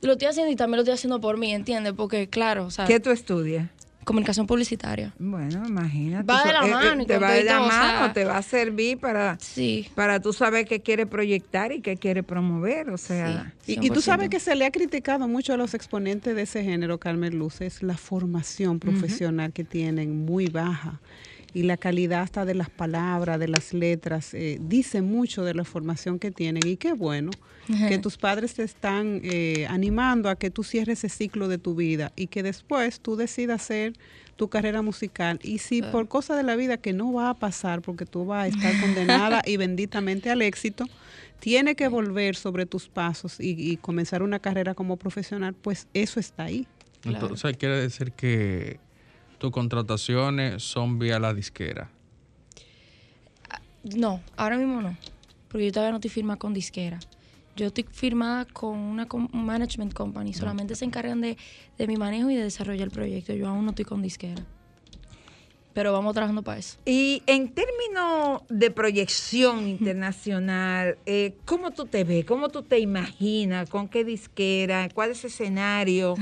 lo 0.06 0.12
estoy 0.14 0.28
haciendo 0.28 0.52
y 0.52 0.56
también 0.56 0.76
lo 0.76 0.82
estoy 0.82 0.94
haciendo 0.94 1.20
por 1.20 1.38
mí, 1.38 1.52
¿entiendes? 1.52 1.92
Porque, 1.94 2.28
claro, 2.28 2.66
o 2.66 2.70
sea, 2.70 2.84
¿Qué 2.86 3.00
tú 3.00 3.10
estudias? 3.10 3.68
comunicación 4.04 4.46
publicitaria. 4.46 5.14
Bueno, 5.18 5.66
imagínate. 5.66 6.30
Va 6.30 6.44
de 6.44 6.52
la 6.52 6.60
eh, 6.66 6.68
eh, 6.68 6.70
mano 6.72 7.02
y 7.02 7.06
te 7.06 7.16
va 7.16 7.32
de 7.32 7.40
todo, 7.40 7.50
la 7.54 7.62
o 7.62 7.70
sea. 7.70 7.78
mano, 7.78 8.12
te 8.12 8.24
va 8.26 8.36
a 8.36 8.42
servir 8.42 8.98
para, 8.98 9.38
Sí. 9.40 9.88
para 9.94 10.20
tú 10.20 10.34
saber 10.34 10.66
qué 10.66 10.80
quiere 10.82 11.06
proyectar 11.06 11.72
y 11.72 11.80
qué 11.80 11.96
quiere 11.96 12.22
promover. 12.22 12.90
O 12.90 12.98
sea, 12.98 13.54
Sí. 13.62 13.78
Y, 13.80 13.86
y 13.86 13.88
tú 13.88 14.00
100%. 14.00 14.02
sabes 14.02 14.28
que 14.28 14.40
se 14.40 14.54
le 14.56 14.66
ha 14.66 14.70
criticado 14.70 15.26
mucho 15.26 15.54
a 15.54 15.56
los 15.56 15.72
exponentes 15.72 16.36
de 16.36 16.42
ese 16.42 16.62
género, 16.62 16.98
Carmen 16.98 17.38
Luz, 17.38 17.62
es 17.62 17.82
la 17.82 17.96
formación 17.96 18.78
profesional 18.78 19.54
que 19.54 19.64
tienen 19.64 20.26
muy 20.26 20.48
baja. 20.48 21.00
Y 21.54 21.62
la 21.62 21.76
calidad 21.76 22.22
hasta 22.22 22.44
de 22.44 22.54
las 22.54 22.68
palabras, 22.68 23.38
de 23.38 23.48
las 23.48 23.72
letras, 23.72 24.34
eh, 24.34 24.58
dice 24.60 25.00
mucho 25.00 25.44
de 25.44 25.54
la 25.54 25.64
formación 25.64 26.18
que 26.18 26.30
tienen. 26.30 26.66
Y 26.66 26.76
qué 26.76 26.92
bueno 26.92 27.30
que 27.88 27.98
tus 27.98 28.18
padres 28.18 28.54
te 28.54 28.62
están 28.62 29.20
eh, 29.24 29.66
animando 29.70 30.28
a 30.28 30.36
que 30.36 30.50
tú 30.50 30.62
cierres 30.62 31.04
ese 31.04 31.16
ciclo 31.16 31.48
de 31.48 31.56
tu 31.56 31.74
vida 31.74 32.12
y 32.14 32.26
que 32.26 32.42
después 32.42 33.00
tú 33.00 33.16
decidas 33.16 33.62
hacer 33.62 33.94
tu 34.36 34.48
carrera 34.48 34.82
musical. 34.82 35.38
Y 35.42 35.58
si 35.58 35.80
por 35.80 36.08
cosa 36.08 36.36
de 36.36 36.42
la 36.42 36.56
vida 36.56 36.76
que 36.76 36.92
no 36.92 37.12
va 37.12 37.30
a 37.30 37.34
pasar, 37.34 37.80
porque 37.80 38.04
tú 38.04 38.26
vas 38.26 38.44
a 38.44 38.48
estar 38.48 38.80
condenada 38.80 39.42
y 39.46 39.56
benditamente 39.56 40.30
al 40.30 40.42
éxito, 40.42 40.86
tiene 41.40 41.74
que 41.74 41.88
volver 41.88 42.36
sobre 42.36 42.66
tus 42.66 42.88
pasos 42.88 43.40
y, 43.40 43.54
y 43.56 43.76
comenzar 43.76 44.22
una 44.22 44.38
carrera 44.38 44.74
como 44.74 44.96
profesional, 44.96 45.54
pues 45.54 45.86
eso 45.94 46.20
está 46.20 46.44
ahí. 46.44 46.66
Claro. 47.00 47.26
Entonces 47.26 47.56
quiere 47.56 47.80
decir 47.80 48.12
que 48.12 48.78
tus 49.44 49.52
contrataciones 49.52 50.62
son 50.62 50.98
vía 50.98 51.18
la 51.18 51.34
disquera. 51.34 51.90
No, 53.94 54.22
ahora 54.38 54.56
mismo 54.56 54.80
no. 54.80 54.96
Porque 55.48 55.66
yo 55.66 55.70
todavía 55.70 55.90
no 55.90 55.98
estoy 55.98 56.08
firmada 56.08 56.38
con 56.38 56.54
disquera. 56.54 56.98
Yo 57.54 57.66
estoy 57.66 57.84
firmada 57.90 58.46
con 58.46 58.78
una 58.78 59.06
management 59.32 59.92
company. 59.92 60.32
Solamente 60.32 60.74
se 60.76 60.86
encargan 60.86 61.20
de, 61.20 61.36
de 61.76 61.86
mi 61.86 61.98
manejo 61.98 62.30
y 62.30 62.36
de 62.36 62.42
desarrollar 62.42 62.84
el 62.84 62.90
proyecto. 62.90 63.34
Yo 63.34 63.46
aún 63.46 63.66
no 63.66 63.72
estoy 63.72 63.84
con 63.84 64.00
disquera. 64.00 64.42
Pero 65.74 65.92
vamos 65.92 66.14
trabajando 66.14 66.42
para 66.42 66.58
eso. 66.58 66.78
y 66.86 67.22
en 67.26 67.48
términos 67.52 68.42
de 68.48 68.70
proyección 68.70 69.66
internacional, 69.68 70.98
eh, 71.04 71.34
¿cómo 71.44 71.72
tú 71.72 71.86
te 71.86 72.04
ves? 72.04 72.24
¿Cómo 72.24 72.48
tú 72.48 72.62
te 72.62 72.78
imaginas? 72.78 73.68
¿Con 73.68 73.88
qué 73.88 74.04
disquera? 74.04 74.88
¿Cuál 74.94 75.10
es 75.10 75.24
el 75.24 75.30
escenario? 75.30 76.14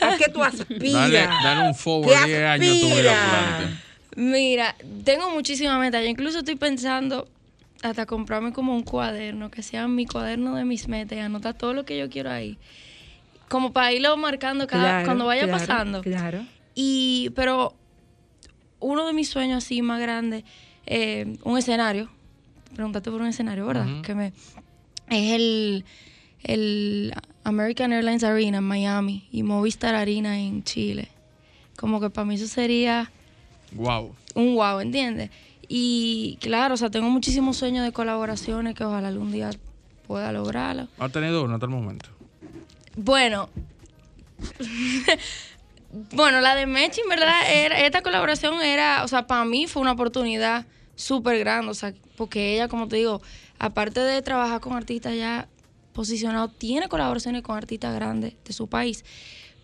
¿A 0.00 0.16
qué 0.16 0.30
tú 0.32 0.42
aspiras? 0.44 1.10
Dale, 1.10 1.18
dale 1.18 1.68
un 1.68 1.74
forward 1.74 2.08
¿Qué 2.24 2.26
10 2.28 2.42
años 2.44 2.80
tu 2.80 2.86
vida. 2.86 3.80
Mira, 4.16 4.74
tengo 5.04 5.30
muchísimas 5.30 5.78
metas. 5.78 6.02
Yo 6.02 6.08
incluso 6.08 6.38
estoy 6.38 6.56
pensando 6.56 7.28
hasta 7.82 8.06
comprarme 8.06 8.52
como 8.52 8.74
un 8.74 8.84
cuaderno, 8.84 9.50
que 9.50 9.62
sea 9.62 9.86
mi 9.86 10.06
cuaderno 10.06 10.54
de 10.56 10.64
mis 10.64 10.88
metas 10.88 11.18
y 11.18 11.20
anotar 11.20 11.54
todo 11.54 11.74
lo 11.74 11.84
que 11.84 11.98
yo 11.98 12.08
quiero 12.08 12.30
ahí. 12.30 12.56
Como 13.48 13.72
para 13.74 13.92
irlo 13.92 14.16
marcando 14.16 14.66
cada, 14.66 14.82
Claro, 14.84 15.04
cuando 15.04 15.26
vaya 15.26 15.42
claro, 15.44 15.58
pasando. 15.58 16.00
Claro. 16.02 16.46
Y, 16.74 17.30
pero 17.36 17.74
uno 18.80 19.06
de 19.06 19.12
mis 19.12 19.28
sueños 19.28 19.64
así 19.64 19.82
más 19.82 20.00
grandes, 20.00 20.44
eh, 20.86 21.36
un 21.44 21.56
escenario, 21.58 22.08
preguntaste 22.74 23.10
por 23.10 23.20
un 23.22 23.28
escenario, 23.28 23.66
¿verdad? 23.66 23.86
Que 24.02 24.14
me, 24.14 24.26
es 25.08 25.32
el, 25.32 25.84
el 26.42 27.14
American 27.44 27.92
Airlines 27.92 28.24
Arena 28.24 28.58
en 28.58 28.64
Miami 28.64 29.28
y 29.32 29.42
Movistar 29.42 29.94
Arena 29.94 30.38
en 30.38 30.62
Chile. 30.64 31.08
Como 31.76 32.00
que 32.00 32.10
para 32.10 32.24
mí 32.24 32.34
eso 32.36 32.46
sería 32.46 33.10
Wow. 33.72 34.14
un 34.34 34.54
wow, 34.54 34.80
¿entiendes? 34.80 35.30
Y 35.68 36.36
claro, 36.40 36.74
o 36.74 36.76
sea, 36.76 36.90
tengo 36.90 37.08
muchísimos 37.10 37.56
sueños 37.56 37.84
de 37.84 37.92
colaboraciones 37.92 38.74
que 38.74 38.84
ojalá 38.84 39.08
algún 39.08 39.32
día 39.32 39.50
pueda 40.06 40.30
lograrlo. 40.30 40.88
¿Ha 40.98 41.08
tenido 41.08 41.42
uno 41.42 41.54
hasta 41.54 41.66
el 41.66 41.72
momento? 41.72 42.10
Bueno, 42.96 43.48
bueno, 46.12 46.40
la 46.40 46.54
de 46.54 46.66
Mechi, 46.66 47.00
en 47.00 47.08
verdad, 47.08 47.50
era, 47.50 47.80
esta 47.80 48.02
colaboración 48.02 48.60
era, 48.62 49.04
o 49.04 49.08
sea, 49.08 49.26
para 49.26 49.44
mí 49.44 49.66
fue 49.66 49.82
una 49.82 49.92
oportunidad 49.92 50.66
súper 50.96 51.38
grande, 51.38 51.70
o 51.70 51.74
sea, 51.74 51.92
porque 52.16 52.54
ella, 52.54 52.68
como 52.68 52.88
te 52.88 52.96
digo, 52.96 53.20
aparte 53.58 54.00
de 54.00 54.22
trabajar 54.22 54.60
con 54.60 54.74
artistas 54.74 55.14
ya 55.16 55.48
posicionados, 55.92 56.50
tiene 56.58 56.88
colaboraciones 56.88 57.42
con 57.42 57.56
artistas 57.56 57.94
grandes 57.94 58.34
de 58.44 58.52
su 58.52 58.68
país. 58.68 59.04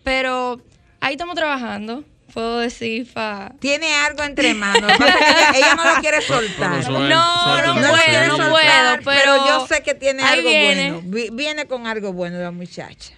Pero 0.03 0.61
ahí 0.99 1.13
estamos 1.13 1.35
trabajando, 1.35 2.03
puedo 2.33 2.59
decir, 2.59 3.11
pa... 3.13 3.51
Tiene 3.59 3.93
algo 3.95 4.23
entre 4.23 4.53
manos. 4.55 4.91
Ella, 4.99 5.51
ella 5.55 5.75
no 5.75 5.83
lo 5.95 6.01
quiere 6.01 6.21
soltar. 6.21 6.79
Pero 6.81 6.97
suel- 6.97 7.09
No, 7.09 7.57
no 7.65 7.73
puedo, 7.73 8.27
no 8.27 8.37
soltar, 8.37 9.01
puedo, 9.01 9.17
pero 9.19 9.47
yo 9.47 9.67
sé 9.67 9.83
que 9.83 9.93
tiene 9.93 10.23
algo 10.23 10.49
viene. 10.49 10.91
bueno. 10.93 11.07
Vi- 11.11 11.29
Viene 11.31 11.65
con 11.67 11.87
algo 11.87 12.13
bueno 12.13 12.39
la 12.39 12.51
muchacha. 12.51 13.13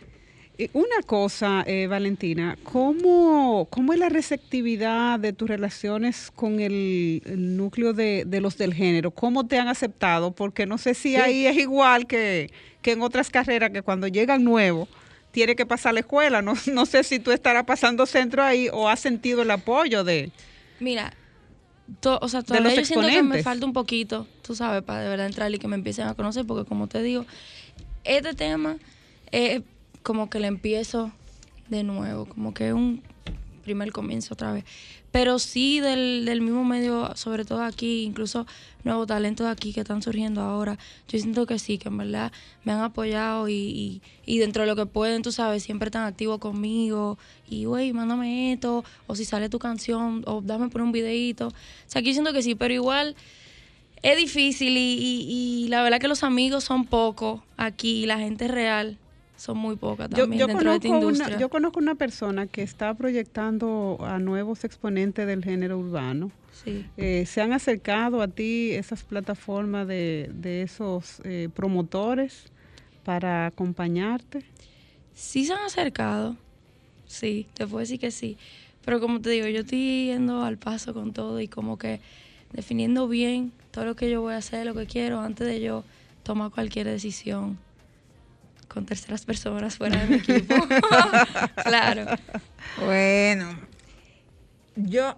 Y 0.56 0.70
Una 0.74 1.02
cosa, 1.06 1.64
eh, 1.66 1.88
Valentina, 1.88 2.58
¿cómo, 2.64 3.68
¿cómo 3.72 3.92
es 3.94 3.98
la 4.00 4.10
receptividad 4.10 5.20
de 5.20 5.34
tus 5.34 5.50
relaciones 5.50 6.30
con 6.30 6.60
el, 6.60 7.24
el 7.26 7.58
núcleo 7.58 7.94
de, 7.94 8.24
de 8.28 8.40
los 8.40 8.58
del 8.58 8.74
género? 8.74 9.10
¿Cómo 9.10 9.48
te 9.48 9.58
han 9.58 9.68
aceptado? 9.68 10.32
Porque 10.32 10.68
no 10.68 10.78
sé 10.78 10.94
si 10.94 11.16
ahí 11.16 11.48
es 11.48 11.58
igual 11.58 12.06
que, 12.06 12.52
que 12.84 12.92
en 12.92 13.02
otras 13.02 13.32
carreras, 13.32 13.72
que 13.72 13.82
cuando 13.82 14.08
llegan 14.08 14.44
nuevos, 14.44 14.88
tiene 15.32 15.56
que 15.56 15.66
pasar 15.66 15.96
la 15.96 16.02
escuela. 16.02 16.44
No, 16.44 16.54
no 16.72 16.86
sé 16.86 17.04
si 17.04 17.18
tú 17.18 17.32
estarás 17.32 17.64
pasando 17.64 18.06
centro 18.06 18.44
ahí 18.44 18.70
o 18.72 18.88
has 18.88 19.00
sentido 19.00 19.42
el 19.42 19.50
apoyo 19.50 20.04
de... 20.04 20.32
Mira, 20.80 21.14
to- 22.00 22.20
o 22.22 22.30
sea, 22.30 22.44
todavía 22.44 22.70
yo 22.82 22.86
siento 22.86 23.08
que 23.08 23.24
me 23.24 23.36
falta 23.44 23.66
un 23.66 23.74
poquito, 23.74 24.28
tú 24.44 24.54
sabes, 24.54 24.84
para 24.84 25.02
de 25.02 25.10
verdad 25.10 25.26
entrar 25.26 25.52
y 25.52 25.58
que 25.58 25.68
me 25.68 25.76
empiecen 25.76 26.06
a 26.08 26.14
conocer, 26.14 26.46
porque 26.46 26.70
como 26.70 26.86
te 26.88 27.02
digo, 27.02 27.26
este 28.04 28.36
tema 28.36 28.78
es 29.32 29.64
como 30.04 30.30
que 30.30 30.40
le 30.40 30.48
empiezo 30.48 31.12
de 31.70 31.84
nuevo, 31.84 32.26
como 32.26 32.54
que 32.54 32.68
es 32.68 32.74
un 32.74 33.02
primer 33.64 33.92
comienzo 33.94 34.34
otra 34.34 34.52
vez. 34.52 34.66
Pero 35.12 35.38
sí 35.40 35.80
del, 35.80 36.26
del 36.26 36.42
mismo 36.42 36.66
medio, 36.66 37.16
sobre 37.16 37.46
todo 37.46 37.64
aquí, 37.64 38.02
incluso 38.04 38.46
nuevos 38.84 39.08
talentos 39.08 39.46
aquí 39.48 39.72
que 39.72 39.82
están 39.82 40.02
surgiendo 40.02 40.42
ahora, 40.42 40.78
yo 41.08 41.20
siento 41.20 41.46
que 41.46 41.60
sí, 41.60 41.78
que 41.78 41.88
en 41.88 41.98
verdad 41.98 42.32
me 42.66 42.74
han 42.74 42.82
apoyado 42.82 43.48
y, 43.48 44.02
y, 44.26 44.38
dentro 44.40 44.64
de 44.64 44.68
lo 44.68 44.76
que 44.76 44.86
pueden, 44.88 45.22
tú 45.22 45.32
sabes, 45.32 45.64
siempre 45.64 45.88
están 45.88 46.04
activos 46.04 46.40
conmigo 46.40 47.18
y, 47.48 47.66
güey, 47.66 47.94
mándame 47.94 48.54
esto, 48.54 48.84
o 49.08 49.16
si 49.16 49.24
sale 49.24 49.50
tu 49.50 49.60
canción, 49.60 50.24
o 50.26 50.42
dame 50.42 50.70
por 50.70 50.82
un 50.82 50.92
videíto. 50.92 51.48
O 51.50 51.54
sea, 51.86 52.00
aquí 52.02 52.12
siento 52.14 52.34
que 52.34 52.42
sí, 52.42 52.56
pero 52.56 52.74
igual 52.74 53.16
es 54.02 54.18
difícil 54.18 54.76
y, 54.76 54.98
y- 55.00 55.64
y 55.66 55.68
la 55.70 55.84
verdad 55.84 56.00
que 56.00 56.08
los 56.10 56.24
amigos 56.24 56.64
son 56.66 56.86
pocos 56.86 57.40
aquí 57.56 58.06
la 58.08 58.18
gente 58.18 58.48
real 58.50 58.98
son 59.44 59.58
muy 59.58 59.76
pocas 59.76 60.10
también 60.10 60.40
yo 60.40 60.48
dentro 60.48 60.70
de 60.70 60.78
esta 60.78 60.88
conozco 60.88 61.06
industria. 61.06 61.28
una, 61.36 61.40
yo 61.40 61.50
conozco 61.50 61.80
una 61.80 61.96
persona 61.96 62.48
que 62.48 62.62
está 62.62 62.94
proyectando 62.94 63.98
a 64.00 64.18
nuevos 64.18 64.64
exponentes 64.64 65.28
del 65.28 65.44
género 65.44 65.78
urbano. 65.78 66.32
Sí. 66.64 66.86
Eh, 66.96 67.26
¿Se 67.26 67.42
han 67.42 67.52
acercado 67.52 68.22
a 68.22 68.30
ti 68.30 68.72
esas 68.72 69.04
plataformas 69.04 69.86
de, 69.86 70.32
de 70.34 70.62
esos 70.62 71.20
eh, 71.26 71.50
promotores 71.54 72.46
para 73.04 73.48
acompañarte? 73.48 74.46
Sí 75.14 75.46
se 75.46 75.52
han 75.52 75.66
acercado, 75.66 76.38
sí, 77.06 77.46
te 77.54 77.68
puedo 77.68 77.80
decir 77.80 78.00
que 78.00 78.12
sí. 78.12 78.38
Pero 78.86 79.02
como 79.02 79.20
te 79.20 79.30
digo, 79.30 79.48
yo 79.48 79.60
estoy 79.62 80.06
yendo 80.06 80.44
al 80.44 80.58
paso 80.58 80.94
con 80.94 81.12
todo 81.12 81.42
y 81.42 81.50
como 81.50 81.78
que 81.78 82.00
definiendo 82.54 83.10
bien 83.10 83.52
todo 83.72 83.84
lo 83.84 83.96
que 83.98 84.10
yo 84.10 84.22
voy 84.22 84.36
a 84.36 84.38
hacer, 84.38 84.66
lo 84.66 84.74
que 84.74 84.86
quiero, 84.86 85.20
antes 85.20 85.46
de 85.46 85.60
yo 85.60 85.84
tomar 86.24 86.50
cualquier 86.50 86.88
decisión 86.88 87.58
con 88.74 88.86
terceras 88.86 89.24
personas 89.24 89.78
fuera 89.78 90.00
de 90.00 90.08
mi 90.08 90.16
equipo. 90.16 90.56
claro. 91.64 92.06
Bueno, 92.84 93.56
yo 94.76 95.16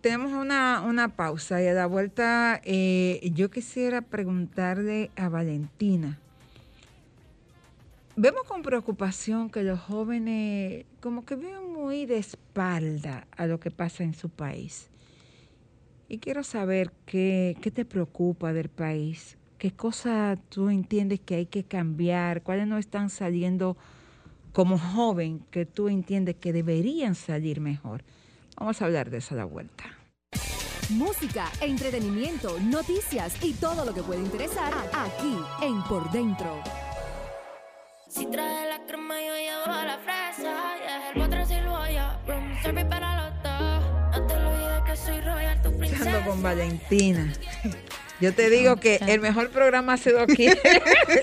tenemos 0.00 0.32
una, 0.32 0.80
una 0.80 1.14
pausa 1.14 1.62
y 1.62 1.66
a 1.66 1.74
la 1.74 1.86
vuelta 1.86 2.60
eh, 2.64 3.30
yo 3.34 3.50
quisiera 3.50 4.00
preguntarle 4.00 5.10
a 5.16 5.28
Valentina. 5.28 6.18
Vemos 8.16 8.44
con 8.44 8.62
preocupación 8.62 9.50
que 9.50 9.62
los 9.62 9.78
jóvenes 9.78 10.86
como 11.00 11.26
que 11.26 11.36
viven 11.36 11.70
muy 11.70 12.06
de 12.06 12.16
espalda 12.16 13.26
a 13.36 13.46
lo 13.46 13.60
que 13.60 13.70
pasa 13.70 14.04
en 14.04 14.14
su 14.14 14.30
país. 14.30 14.88
Y 16.08 16.16
quiero 16.16 16.42
saber 16.42 16.92
qué, 17.04 17.58
qué 17.60 17.70
te 17.70 17.84
preocupa 17.84 18.54
del 18.54 18.70
país, 18.70 19.36
qué 19.58 19.70
cosas 19.72 20.38
tú 20.48 20.68
entiendes 20.70 21.20
que 21.20 21.36
hay 21.36 21.46
que 21.46 21.64
cambiar, 21.64 22.42
cuáles 22.42 22.66
no 22.66 22.78
están 22.78 23.10
saliendo 23.10 23.76
como 24.52 24.78
joven 24.78 25.40
que 25.50 25.66
tú 25.66 25.88
entiendes 25.88 26.36
que 26.36 26.52
deberían 26.52 27.14
salir 27.14 27.60
mejor. 27.60 28.04
Vamos 28.58 28.80
a 28.80 28.86
hablar 28.86 29.10
de 29.10 29.18
eso 29.18 29.34
a 29.34 29.38
la 29.38 29.44
vuelta. 29.44 29.84
Música, 30.90 31.50
entretenimiento, 31.60 32.58
noticias 32.60 33.42
y 33.44 33.52
todo 33.54 33.84
lo 33.84 33.92
que 33.92 34.02
puede 34.02 34.20
interesar 34.22 34.72
aquí 34.92 35.36
en 35.62 35.82
Por 35.84 36.10
Dentro. 36.12 36.62
Si 38.08 38.24
trae 38.26 38.68
la 38.70 38.86
crema, 38.86 39.16
yo 39.20 39.34
llevo 39.34 39.66
la 39.66 39.98
fresa. 39.98 40.76
Y 41.14 41.20
el 41.20 41.46
sin 41.46 41.66
olla. 41.66 42.18
Room 42.26 42.54
service 42.62 42.86
para 42.86 43.30
los 43.30 43.42
dos. 43.42 44.20
No 44.20 44.26
te 44.26 44.40
lo 44.40 44.48
olvides 44.48 44.82
que 44.86 44.96
soy 44.96 45.20
royal, 45.20 45.62
tu 45.62 45.68
Estando 45.68 45.78
princesa. 45.78 46.24
con 46.24 46.42
Valentina. 46.42 47.32
Yo 48.20 48.32
te 48.32 48.48
digo 48.50 48.76
que 48.76 48.96
el 49.08 49.20
mejor 49.20 49.50
programa 49.50 49.94
ha 49.94 49.96
sido 49.96 50.20
aquí. 50.20 50.46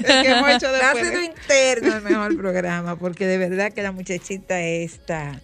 que 0.06 0.30
hemos 0.30 0.50
hecho 0.50 0.68
ha 0.68 0.94
sido 0.94 1.22
interno 1.22 1.96
el 1.96 2.02
mejor 2.04 2.38
programa, 2.42 2.96
porque 2.98 3.26
de 3.26 3.38
verdad 3.38 3.72
que 3.74 3.82
la 3.82 3.92
muchachita 3.92 4.62
esta 4.62 5.40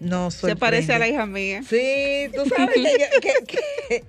no 0.00 0.30
Se 0.30 0.56
parece 0.56 0.92
a 0.94 0.98
la 0.98 1.08
hija 1.08 1.26
mía. 1.26 1.62
Sí, 1.68 2.28
tú 2.34 2.44
sabes 2.54 2.74
que, 2.74 3.20
que- 3.20 4.04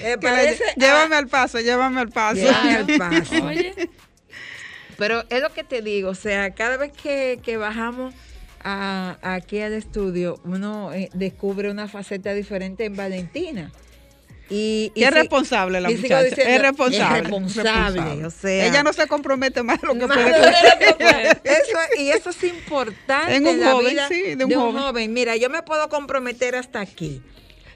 que- 0.00 0.18
parece 0.18 0.64
la- 0.64 0.72
a- 0.72 0.74
llévame 0.76 1.16
al 1.16 1.28
paso, 1.28 1.60
llévame 1.60 2.00
al 2.00 2.08
paso. 2.10 2.36
Llévame 2.40 2.74
al 2.74 2.86
paso. 2.98 3.44
Oye, 3.44 3.74
Pero 4.96 5.24
es 5.30 5.40
lo 5.40 5.52
que 5.52 5.64
te 5.64 5.82
digo, 5.82 6.10
o 6.10 6.14
sea, 6.14 6.50
cada 6.54 6.76
vez 6.76 6.92
que, 6.92 7.40
que 7.42 7.56
bajamos 7.56 8.14
a- 8.62 9.18
aquí 9.22 9.60
al 9.60 9.72
estudio, 9.72 10.40
uno 10.44 10.92
eh, 10.92 11.10
descubre 11.14 11.70
una 11.70 11.88
faceta 11.88 12.32
diferente 12.34 12.84
en 12.84 12.94
Valentina. 12.96 13.72
Y, 14.50 14.92
Y 14.94 15.04
es 15.04 15.08
si- 15.08 15.14
responsable 15.14 15.80
la 15.80 15.88
muchacha. 15.88 16.22
diciendo, 16.22 16.52
es 16.52 16.60
responsable. 16.62 17.16
Es 17.18 17.22
responsable, 17.22 18.26
o 18.26 18.30
sea. 18.30 18.66
Ella 18.66 18.82
no 18.82 18.92
se 18.92 19.06
compromete 19.06 19.62
más 19.62 19.80
de 19.80 19.86
lo 19.86 19.94
que 19.94 20.06
más 20.06 20.18
puede 20.18 20.94
puede. 20.94 21.30
Eso, 21.44 21.78
y 21.98 22.10
eso 22.10 22.30
es 22.30 22.44
importante 22.44 23.36
En 23.36 23.46
un 23.46 23.58
la 23.60 23.72
joven, 23.72 23.90
vida 23.90 24.08
sí, 24.08 24.34
de 24.34 24.44
un 24.44 24.52
joven. 24.78 25.12
Mira, 25.12 25.36
yo 25.36 25.48
me 25.48 25.62
puedo 25.62 25.88
comprometer 25.88 26.56
hasta 26.56 26.80
aquí. 26.80 27.22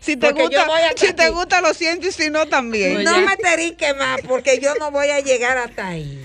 Si 0.00 0.16
te 0.16 0.28
Porque 0.28 0.42
gusta, 0.42 0.66
si 0.96 1.12
te 1.12 1.28
gusta 1.30 1.60
lo 1.60 1.74
siento 1.74 2.06
y 2.06 2.12
si 2.12 2.30
no 2.30 2.46
también. 2.46 3.02
No 3.02 3.18
me 3.22 3.36
terique 3.36 3.94
más 3.94 4.20
porque 4.28 4.58
yo 4.60 4.74
no 4.78 4.90
voy 4.90 5.08
a 5.08 5.20
llegar 5.20 5.56
hasta 5.58 5.88
ahí. 5.88 6.20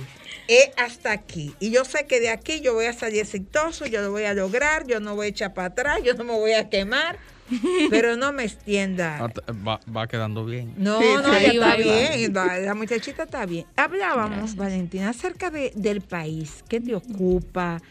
Es 0.50 0.70
hasta 0.78 1.12
aquí. 1.14 1.56
Y 1.62 1.72
yo 1.72 1.86
sé 1.86 2.06
que 2.06 2.20
de 2.20 2.30
aquí 2.30 2.60
yo 2.60 2.74
voy 2.74 2.86
a 2.86 2.94
salir 2.94 3.22
exitoso, 3.22 3.86
yo 3.86 4.02
lo 4.02 4.12
voy 4.12 4.26
a 4.26 4.34
lograr, 4.34 4.86
yo 4.86 5.00
no 5.00 5.16
voy 5.16 5.28
a 5.28 5.30
echar 5.30 5.54
para 5.54 5.70
atrás, 5.70 6.00
yo 6.04 6.14
no 6.16 6.24
me 6.26 6.34
voy 6.34 6.52
a 6.52 6.70
quemar, 6.70 7.18
pero 7.90 8.16
no 8.16 8.32
me 8.34 8.44
extienda. 8.44 9.32
Va, 9.68 9.80
va 9.96 10.08
quedando 10.08 10.46
bien. 10.46 10.74
No, 10.78 11.00
Sí, 11.00 11.06
no, 11.16 11.24
sí. 11.24 11.46
ella 11.46 11.50
Ahí 11.52 11.58
va, 11.58 11.70
está 11.76 11.90
va. 11.92 12.10
bien, 12.16 12.34
va, 12.36 12.58
la 12.60 12.74
muchachita 12.74 13.24
está 13.24 13.46
bien. 13.46 13.66
Hablábamos, 13.76 14.56
Valentina, 14.56 15.10
acerca 15.10 15.50
de, 15.50 15.72
del 15.76 16.02
país, 16.02 16.64
qué 16.70 16.80
te 16.80 16.96
ocupa, 16.96 17.82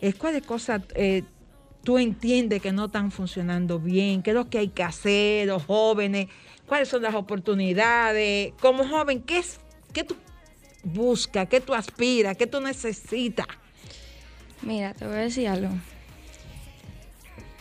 eh, 0.00 0.12
cuáles 0.14 0.42
cosas 0.42 0.82
eh, 0.94 1.22
tú 1.82 1.98
entiendes 1.98 2.62
que 2.62 2.72
no 2.72 2.86
están 2.86 3.10
funcionando 3.10 3.78
bien, 3.78 4.22
qué 4.22 4.30
es 4.30 4.34
lo 4.36 4.48
que 4.48 4.58
hay 4.58 4.68
que 4.68 4.82
hacer, 4.82 5.46
los 5.48 5.64
jóvenes, 5.64 6.28
cuáles 6.66 6.88
son 6.88 7.02
las 7.02 7.14
oportunidades. 7.14 8.52
Como 8.60 8.88
joven, 8.88 9.20
¿qué, 9.22 9.38
es, 9.38 9.60
qué 9.92 10.02
tú 10.04 10.16
buscas, 10.82 11.46
qué 11.48 11.60
tú 11.60 11.74
aspiras, 11.74 12.36
qué 12.36 12.46
tú 12.46 12.60
necesitas? 12.60 13.46
mira, 14.62 14.94
te 14.94 15.04
voy 15.06 15.16
a 15.16 15.18
decir 15.18 15.46
algo. 15.46 15.68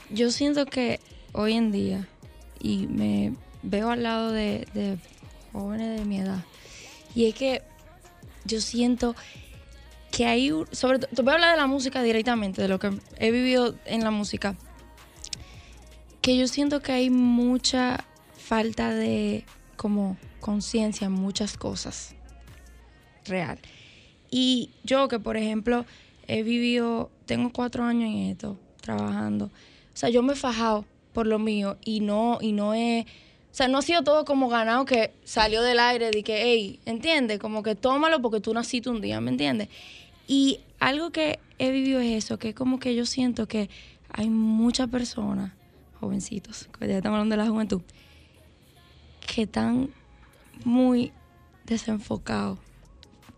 Yo 0.10 0.32
siento 0.32 0.66
que 0.66 1.00
hoy 1.34 1.54
en 1.54 1.72
día, 1.72 2.08
y 2.60 2.88
me 2.88 3.34
veo 3.62 3.90
al 3.90 4.04
lado 4.04 4.32
de, 4.32 4.98
jóvenes 5.52 6.00
de 6.00 6.06
mi 6.06 6.20
edad, 6.20 6.44
y 7.14 7.26
es 7.26 7.36
que 7.36 7.62
yo 8.46 8.62
siento 8.62 9.16
que 10.12 10.26
hay, 10.26 10.52
sobre 10.72 11.00
todo, 11.00 11.24
voy 11.24 11.32
a 11.32 11.36
hablar 11.36 11.52
de 11.52 11.62
la 11.62 11.68
música 11.68 12.02
directamente, 12.02 12.62
de 12.62 12.68
lo 12.68 12.80
que 12.80 12.92
he 13.18 13.32
vivido 13.32 13.76
en 13.86 14.04
la 14.04 14.12
música, 14.12 14.56
que 16.22 16.38
yo 16.38 16.48
siento 16.48 16.82
que 16.82 16.94
hay 16.94 17.10
mucha 17.10 18.06
falta 18.38 18.94
de 18.94 19.46
como 19.76 20.18
conciencia 20.40 21.08
en 21.08 21.14
muchas 21.14 21.58
cosas 21.58 22.16
real. 23.26 23.60
Y 24.30 24.72
yo 24.84 25.08
que, 25.08 25.20
por 25.20 25.38
ejemplo, 25.38 25.86
he 26.28 26.44
vivido, 26.44 27.12
tengo 27.26 27.52
cuatro 27.52 27.84
años 27.84 28.10
en 28.10 28.32
esto, 28.32 28.58
trabajando. 28.82 29.46
O 29.46 29.96
sea, 29.98 30.10
yo 30.10 30.24
me 30.24 30.34
he 30.34 30.36
fajado 30.36 30.86
por 31.14 31.28
lo 31.28 31.40
mío 31.40 31.78
y 31.86 32.00
no, 32.00 32.40
y 32.42 32.52
no 32.52 32.74
es, 32.74 33.06
o 33.06 33.56
sea, 33.56 33.68
no 33.68 33.78
ha 33.78 33.82
sido 33.82 34.04
todo 34.04 34.26
como 34.26 34.50
ganado 34.50 34.86
que 34.86 35.14
salió 35.24 35.62
del 35.62 35.80
aire 35.80 36.12
de 36.12 36.24
que, 36.24 36.42
hey, 36.44 36.80
¿entiendes? 36.86 37.40
Como 37.40 37.64
que 37.64 37.76
tómalo 37.76 38.22
porque 38.22 38.42
tú 38.42 38.54
naciste 38.54 38.90
un 38.90 39.00
día, 39.00 39.22
¿me 39.22 39.32
entiendes? 39.32 39.70
Y 40.28 40.60
algo 40.80 41.12
que 41.12 41.40
he 41.60 41.72
vivido 41.72 42.00
es 42.00 42.26
eso, 42.26 42.40
que 42.40 42.50
es 42.50 42.56
como 42.56 42.80
que 42.80 42.96
yo 42.96 43.06
siento 43.06 43.48
que 43.48 43.70
hay 44.10 44.30
muchas 44.30 44.90
personas, 44.90 45.54
jovencitos, 46.00 46.68
que 46.78 46.88
ya 46.88 46.98
estamos 46.98 47.18
hablando 47.18 47.38
de 47.38 47.44
la 47.44 47.50
juventud, 47.50 47.82
que 49.26 49.44
están 49.44 49.90
muy 50.66 51.12
desenfocados 51.66 52.60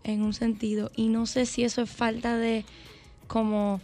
en 0.04 0.22
un 0.22 0.34
sentido 0.34 0.90
y 0.94 1.08
no 1.08 1.26
sé 1.26 1.46
si 1.46 1.64
eso 1.64 1.82
es 1.82 1.90
falta 1.90 2.36
de 2.36 2.64
como 3.26 3.80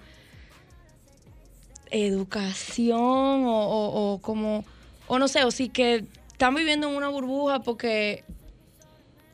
educación 1.93 3.45
o, 3.45 4.19
como, 4.23 4.65
o 5.07 5.19
no 5.19 5.29
sé, 5.29 5.45
o 5.45 5.51
sí 5.51 5.69
que 5.69 6.05
están 6.33 6.55
viviendo 6.55 6.89
en 6.89 6.97
una 6.97 7.09
burbuja 7.09 7.61
porque, 7.61 8.25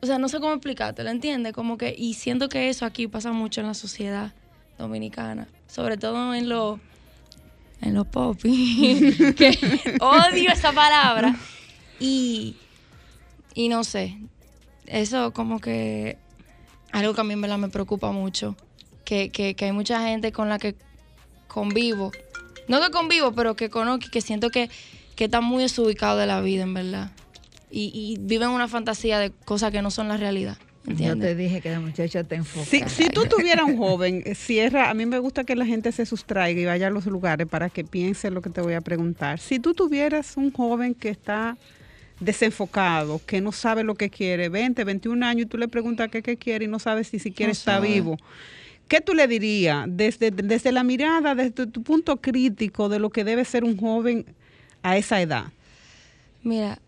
o 0.03 0.07
sea, 0.07 0.19
no 0.19 0.29
sé 0.29 0.41
cómo 0.41 0.53
explicarte, 0.53 1.05
¿lo 1.05 1.11
entiendes? 1.11 1.53
Como 1.53 1.79
que, 1.79 1.95
y 1.97 2.15
siento 2.15 2.49
que 2.49 2.69
eso 2.69 2.85
aquí 2.85 3.07
pasa 3.07 3.33
mucho 3.33 3.61
en 3.61 3.69
la 3.69 3.75
sociedad 3.75 4.35
dominicana, 4.77 5.49
sobre 5.69 5.97
todo 5.97 6.35
en 6.35 6.49
los 6.49 6.79
en 7.81 7.95
los 7.95 8.09
popis, 8.09 9.17
que 9.37 9.57
odio 10.01 10.51
esa 10.51 10.73
palabra. 10.73 11.37
Y, 12.01 12.57
y 13.55 13.69
no 13.69 13.85
sé, 13.85 14.19
eso 14.87 15.33
como 15.33 15.61
que 15.61 16.19
algo 16.91 17.15
que 17.15 17.21
a 17.21 17.25
mí 17.25 17.37
me 17.37 17.69
preocupa 17.69 18.11
mucho, 18.11 18.57
que, 19.05 19.31
que 19.31 19.57
hay 19.65 19.73
mucha 19.73 20.03
gente 20.03 20.33
con 20.33 20.49
la 20.49 20.59
que 20.59 20.75
convivo, 21.49 22.13
no 22.69 22.81
que 22.81 22.91
convivo, 22.91 23.33
pero 23.33 23.57
que 23.57 23.71
conozco 23.71 24.07
y 24.07 24.11
que 24.11 24.21
siento 24.21 24.51
que, 24.51 24.71
que 25.17 25.25
están 25.25 25.45
muy 25.45 25.63
desubicados 25.63 26.21
de 26.21 26.27
la 26.27 26.41
vida, 26.41 26.63
en 26.63 26.75
verdad. 26.75 27.11
Y, 27.71 27.91
y 27.95 28.17
viven 28.21 28.49
una 28.51 28.69
fantasía 28.69 29.19
de 29.19 29.31
cosas 29.31 29.73
que 29.73 29.83
no 29.83 29.91
son 29.91 30.09
la 30.09 30.17
realidad. 30.17 30.57
Yo 30.87 31.19
te 31.19 31.35
dije 31.35 31.61
que 31.61 31.71
la 31.71 31.81
muchacha 31.81 32.25
te 32.25 32.37
enfoca. 32.37 32.65
Si, 32.65 32.81
si 32.89 33.11
tú 33.11 33.27
tuvieras 33.27 33.67
un 33.67 33.77
joven, 33.85 34.25
cierra, 34.35 34.89
a 34.89 34.95
mí 34.95 35.05
me 35.05 35.19
gusta 35.19 35.45
que 35.45 35.55
la 35.55 35.67
gente 35.67 35.93
se 35.93 36.07
sustraiga 36.07 36.61
y 36.61 36.65
vaya 36.65 36.87
a 36.87 36.91
los 36.91 37.05
lugares 37.05 37.47
para 37.47 37.69
que 37.69 37.85
piense 37.85 38.31
lo 38.31 38.41
que 38.41 38.49
te 38.49 38.63
voy 38.63 38.73
a 38.73 38.81
preguntar. 38.81 39.39
Si 39.39 39.59
tú 39.59 39.75
tuvieras 39.75 40.39
un 40.39 40.51
joven 40.51 40.95
que 40.95 41.11
está 41.11 41.59
desenfocado, 42.21 43.21
que 43.27 43.41
no 43.41 43.53
sabe 43.53 43.85
lo 43.85 43.95
que 43.95 44.11
quiere, 44.11 44.49
20, 44.49 44.83
21 44.85 45.25
años, 45.27 45.43
y 45.43 45.47
tú 45.47 45.59
le 45.59 45.69
preguntas 45.69 46.09
qué, 46.11 46.23
qué 46.23 46.37
quiere 46.37 46.65
y 46.65 46.69
no 46.69 46.79
sabes 46.79 47.09
si 47.09 47.19
siquiera 47.19 47.49
No 47.49 47.53
está 47.53 47.75
sabe. 47.75 47.89
vivo, 47.89 48.17
¿qué 48.89 49.01
tú 49.01 49.15
le 49.15 49.29
dirías 49.29 49.87
desde, 49.89 50.31
desde 50.31 50.73
la 50.73 50.83
mirada, 50.83 51.35
desde 51.35 51.67
tu 51.67 51.83
punto 51.83 52.21
crítico 52.21 52.89
de 52.89 52.99
lo 52.99 53.11
que 53.11 53.25
debe 53.25 53.45
ser 53.45 53.65
un 53.65 53.77
joven 53.77 54.27
a 54.83 54.97
esa 54.97 55.21
edad? 55.21 55.45
Mira. 56.43 56.79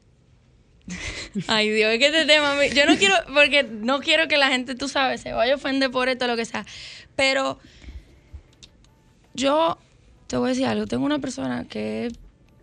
Ay, 1.46 1.70
Dios, 1.70 1.92
es 1.92 1.98
que 1.98 2.06
este 2.06 2.26
tema, 2.26 2.66
yo 2.66 2.86
no 2.86 2.96
quiero, 2.96 3.14
porque 3.32 3.62
no 3.62 4.00
quiero 4.00 4.26
que 4.26 4.36
la 4.36 4.48
gente, 4.48 4.74
tú 4.74 4.88
sabes, 4.88 5.20
se 5.20 5.32
vaya 5.32 5.52
a 5.52 5.56
ofender 5.56 5.90
por 5.90 6.08
esto 6.08 6.26
lo 6.26 6.36
que 6.36 6.44
sea. 6.44 6.66
Pero 7.14 7.58
yo 9.34 9.78
te 10.26 10.36
voy 10.36 10.46
a 10.46 10.48
decir 10.50 10.66
algo. 10.66 10.86
Tengo 10.86 11.04
una 11.04 11.18
persona 11.18 11.64
que 11.64 12.06
es 12.06 12.12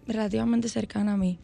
relativamente 0.07 0.69
cercana 0.69 1.13
a 1.13 1.17
mí. 1.17 1.39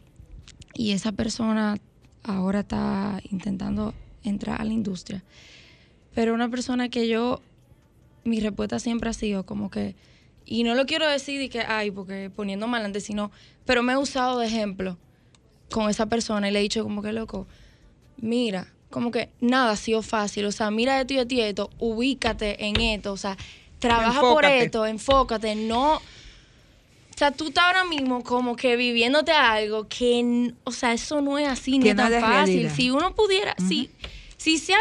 Y 0.74 0.92
esa 0.92 1.12
persona 1.12 1.76
ahora 2.22 2.60
está 2.60 3.20
intentando 3.30 3.94
entrar 4.22 4.60
a 4.60 4.64
la 4.64 4.72
industria. 4.72 5.22
Pero 6.14 6.34
una 6.34 6.48
persona 6.48 6.88
que 6.88 7.08
yo, 7.08 7.42
mi 8.24 8.40
respuesta 8.40 8.78
siempre 8.78 9.10
ha 9.10 9.12
sido 9.12 9.44
como 9.46 9.70
que, 9.70 9.94
y 10.46 10.64
no 10.64 10.74
lo 10.74 10.86
quiero 10.86 11.08
decir 11.08 11.40
y 11.40 11.48
que, 11.48 11.60
ay, 11.60 11.90
porque 11.90 12.30
poniendo 12.34 12.66
mal 12.66 12.84
antes, 12.84 13.04
sino, 13.04 13.30
pero 13.64 13.82
me 13.82 13.92
he 13.94 13.96
usado 13.96 14.38
de 14.38 14.46
ejemplo 14.46 14.98
con 15.70 15.88
esa 15.90 16.06
persona 16.06 16.48
y 16.48 16.52
le 16.52 16.58
he 16.58 16.62
dicho 16.62 16.82
como 16.82 17.02
que, 17.02 17.12
loco, 17.12 17.46
mira, 18.18 18.68
como 18.90 19.10
que 19.10 19.30
nada 19.40 19.72
ha 19.72 19.76
sido 19.76 20.02
fácil, 20.02 20.44
o 20.46 20.52
sea, 20.52 20.70
mira 20.70 21.00
esto 21.00 21.14
y 21.14 21.18
esto 21.18 21.34
y 21.34 21.40
esto, 21.40 21.70
ubícate 21.78 22.64
en 22.66 22.80
esto, 22.80 23.12
o 23.12 23.16
sea, 23.16 23.36
trabaja 23.78 24.20
por 24.20 24.44
esto, 24.44 24.86
enfócate, 24.86 25.54
no... 25.54 25.96
O 25.96 27.16
sea, 27.16 27.30
tú 27.30 27.46
estás 27.46 27.66
ahora 27.66 27.84
mismo 27.84 28.24
como 28.24 28.56
que 28.56 28.74
viviéndote 28.74 29.30
algo 29.30 29.86
que, 29.86 30.52
o 30.64 30.72
sea, 30.72 30.92
eso 30.92 31.20
no 31.20 31.38
es 31.38 31.46
así 31.46 31.78
ni 31.78 31.84
Que 31.84 31.90
es 31.90 31.94
no 31.96 32.02
tan 32.02 32.12
es 32.12 32.20
fácil. 32.20 32.54
realidad. 32.54 32.74
Si 32.74 32.90
uno 32.90 33.14
pudiera, 33.14 33.54
si, 33.68 33.88
si 34.44 34.58
sea 34.58 34.76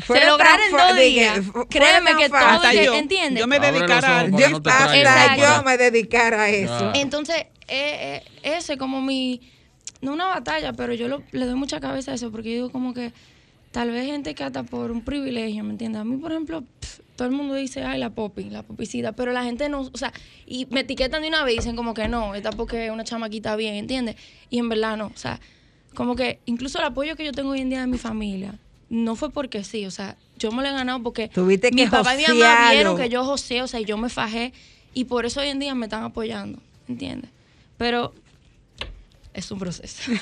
Fuera 0.00 0.24
se 0.24 0.30
lograra 0.30 0.66
en 0.66 0.72
dos 0.72 0.96
días, 0.98 1.40
créeme 1.70 2.14
que 2.18 2.28
todo. 2.28 2.36
Hasta 2.38 2.74
yo, 2.74 2.92
¿entiendes? 2.92 3.40
yo 3.40 3.46
me 3.46 3.58
dedicara 3.58 4.20
a... 4.20 4.24
Yo, 4.26 4.50
no 4.50 4.56
hasta 4.58 5.36
yo 5.38 5.62
me 5.62 5.78
dedicara 5.78 6.42
a 6.42 6.48
eso. 6.50 6.90
Ah. 6.90 6.92
Entonces, 6.94 7.36
eh, 7.68 8.22
eh, 8.22 8.24
ese 8.42 8.74
es 8.74 8.78
como 8.78 9.00
mi, 9.00 9.40
no 10.02 10.12
una 10.12 10.26
batalla, 10.26 10.74
pero 10.74 10.92
yo 10.92 11.08
lo- 11.08 11.22
le 11.32 11.46
doy 11.46 11.54
mucha 11.54 11.80
cabeza 11.80 12.12
a 12.12 12.16
eso, 12.16 12.30
porque 12.30 12.50
yo 12.50 12.54
digo 12.56 12.70
como 12.70 12.92
que 12.92 13.14
tal 13.70 13.90
vez 13.90 14.04
gente 14.04 14.34
que 14.34 14.44
hasta 14.44 14.62
por 14.62 14.90
un 14.90 15.02
privilegio, 15.02 15.64
¿me 15.64 15.70
entiendes? 15.70 16.02
A 16.02 16.04
mí, 16.04 16.18
por 16.18 16.32
ejemplo, 16.32 16.62
pf, 16.80 17.00
todo 17.16 17.28
el 17.28 17.34
mundo 17.34 17.54
dice, 17.54 17.82
ay, 17.82 17.98
la 17.98 18.10
popi, 18.10 18.44
la 18.50 18.62
popicita, 18.62 19.12
pero 19.12 19.32
la 19.32 19.42
gente 19.42 19.70
no, 19.70 19.80
o 19.90 19.96
sea, 19.96 20.12
y 20.46 20.66
me 20.66 20.80
etiquetan 20.80 21.22
de 21.22 21.28
una 21.28 21.44
vez 21.44 21.54
y 21.54 21.56
dicen 21.60 21.76
como 21.76 21.94
que 21.94 22.08
no, 22.08 22.34
esta 22.34 22.50
porque 22.52 22.84
es 22.84 22.92
una 22.92 23.04
chamaquita 23.04 23.56
bien, 23.56 23.74
¿entiendes? 23.76 24.16
Y 24.50 24.58
en 24.58 24.68
verdad 24.68 24.98
no, 24.98 25.06
o 25.06 25.16
sea, 25.16 25.40
como 25.94 26.14
que 26.14 26.40
incluso 26.44 26.78
el 26.78 26.84
apoyo 26.84 27.16
que 27.16 27.24
yo 27.24 27.32
tengo 27.32 27.52
hoy 27.52 27.62
en 27.62 27.70
día 27.70 27.80
de 27.80 27.86
mi 27.86 27.96
familia, 27.96 28.58
no 28.88 29.16
fue 29.16 29.30
porque 29.30 29.64
sí, 29.64 29.86
o 29.86 29.90
sea, 29.90 30.16
yo 30.38 30.52
me 30.52 30.62
lo 30.62 30.68
he 30.68 30.72
ganado 30.72 31.02
porque 31.02 31.28
Tuviste 31.28 31.70
mi 31.72 31.84
que 31.84 31.90
papá 31.90 32.14
y 32.14 32.18
mi 32.18 32.38
mamá 32.38 32.70
vieron 32.70 32.96
que 32.96 33.08
yo 33.08 33.24
josé, 33.24 33.62
o 33.62 33.66
sea, 33.66 33.80
y 33.80 33.84
yo 33.84 33.96
me 33.96 34.08
fajé, 34.08 34.52
y 34.94 35.04
por 35.04 35.26
eso 35.26 35.40
hoy 35.40 35.48
en 35.48 35.58
día 35.58 35.74
me 35.74 35.86
están 35.86 36.04
apoyando, 36.04 36.60
¿entiendes? 36.88 37.30
Pero 37.76 38.14
es 39.34 39.50
un 39.50 39.58
proceso. 39.58 40.10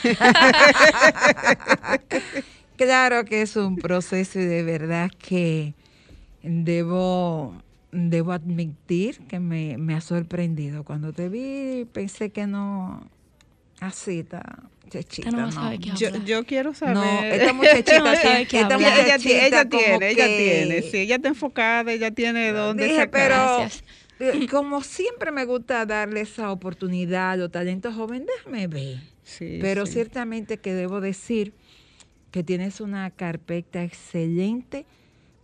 Claro 2.77 3.25
que 3.25 3.43
es 3.43 3.55
un 3.57 3.77
proceso 3.77 4.41
y 4.41 4.47
de 4.47 4.65
verdad 4.65 5.09
que 5.17 5.75
debo, 6.43 7.55
debo 7.93 8.33
admitir 8.33 9.21
que 9.29 9.39
me, 9.39 9.79
me 9.79 9.95
ha 9.95 10.01
sorprendido. 10.01 10.83
Cuando 10.83 11.13
te 11.13 11.29
vi 11.29 11.85
pensé 11.93 12.31
que 12.31 12.49
no, 12.49 13.09
así 13.79 14.21
está, 14.21 14.65
muchachita. 14.99 15.29
Esta 15.29 15.41
no 15.41 15.47
no. 15.47 15.53
sabe 15.53 15.79
qué 15.79 15.91
Yo, 15.97 16.09
yo 16.25 16.45
quiero 16.45 16.75
saber... 16.75 16.95
No, 16.95 17.23
esta 17.25 17.53
muchachita, 17.53 17.99
No 17.99 18.05
sabe 18.07 18.47
tiene- 18.47 18.47
qué 18.47 18.61
esta 18.61 18.77
ella, 19.61 19.69
tiene, 19.69 20.11
ella 20.11 20.27
que- 20.27 20.37
tiene, 20.67 20.83
sí, 20.83 20.97
ella 20.99 21.17
está 21.17 21.29
enfocada, 21.29 21.93
ella 21.93 22.11
tiene 22.11 22.53
dónde 22.53 22.85
Dije, 22.85 22.97
sacar. 22.97 23.11
pero 23.11 23.35
Gracias. 23.59 23.85
eh, 24.21 24.47
como 24.51 24.83
siempre 24.83 25.31
me 25.33 25.45
gusta 25.45 25.85
darle 25.87 26.21
esa 26.23 26.51
oportunidad 26.53 27.33
a 27.33 27.37
los 27.37 27.51
talentos 27.51 27.95
jóvenes, 27.95 28.29
déjame 28.39 28.67
ver. 28.69 29.01
Sí, 29.23 29.59
Pero 29.61 29.87
sí. 29.87 29.93
ciertamente 29.95 30.59
que 30.59 30.75
debo 30.75 31.01
decir 31.01 31.53
que 32.31 32.43
tienes 32.43 32.81
una 32.81 33.11
carpeta 33.11 33.83
excelente 33.83 34.85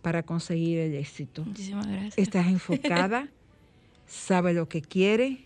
para 0.01 0.23
conseguir 0.23 0.77
el 0.79 0.95
éxito. 0.95 1.43
Muchísimas 1.45 1.87
gracias. 1.87 2.17
Estás 2.17 2.47
enfocada, 2.47 3.27
sabes 4.07 4.55
lo 4.55 4.67
que 4.67 4.81
quieres, 4.81 5.37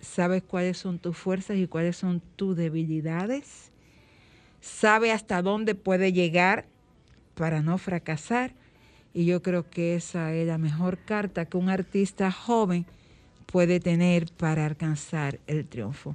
sabes 0.00 0.42
cuáles 0.42 0.78
son 0.78 0.98
tus 0.98 1.16
fuerzas 1.16 1.56
y 1.56 1.66
cuáles 1.66 1.96
son 1.96 2.20
tus 2.36 2.56
debilidades, 2.56 3.70
sabes 4.60 5.12
hasta 5.12 5.42
dónde 5.42 5.74
puede 5.74 6.12
llegar 6.12 6.66
para 7.34 7.62
no 7.62 7.78
fracasar. 7.78 8.52
Y 9.14 9.24
yo 9.24 9.42
creo 9.42 9.68
que 9.68 9.94
esa 9.94 10.32
es 10.34 10.46
la 10.46 10.58
mejor 10.58 10.98
carta 10.98 11.46
que 11.46 11.56
un 11.56 11.68
artista 11.68 12.30
joven 12.30 12.86
puede 13.46 13.80
tener 13.80 14.30
para 14.32 14.66
alcanzar 14.66 15.40
el 15.46 15.66
triunfo. 15.66 16.14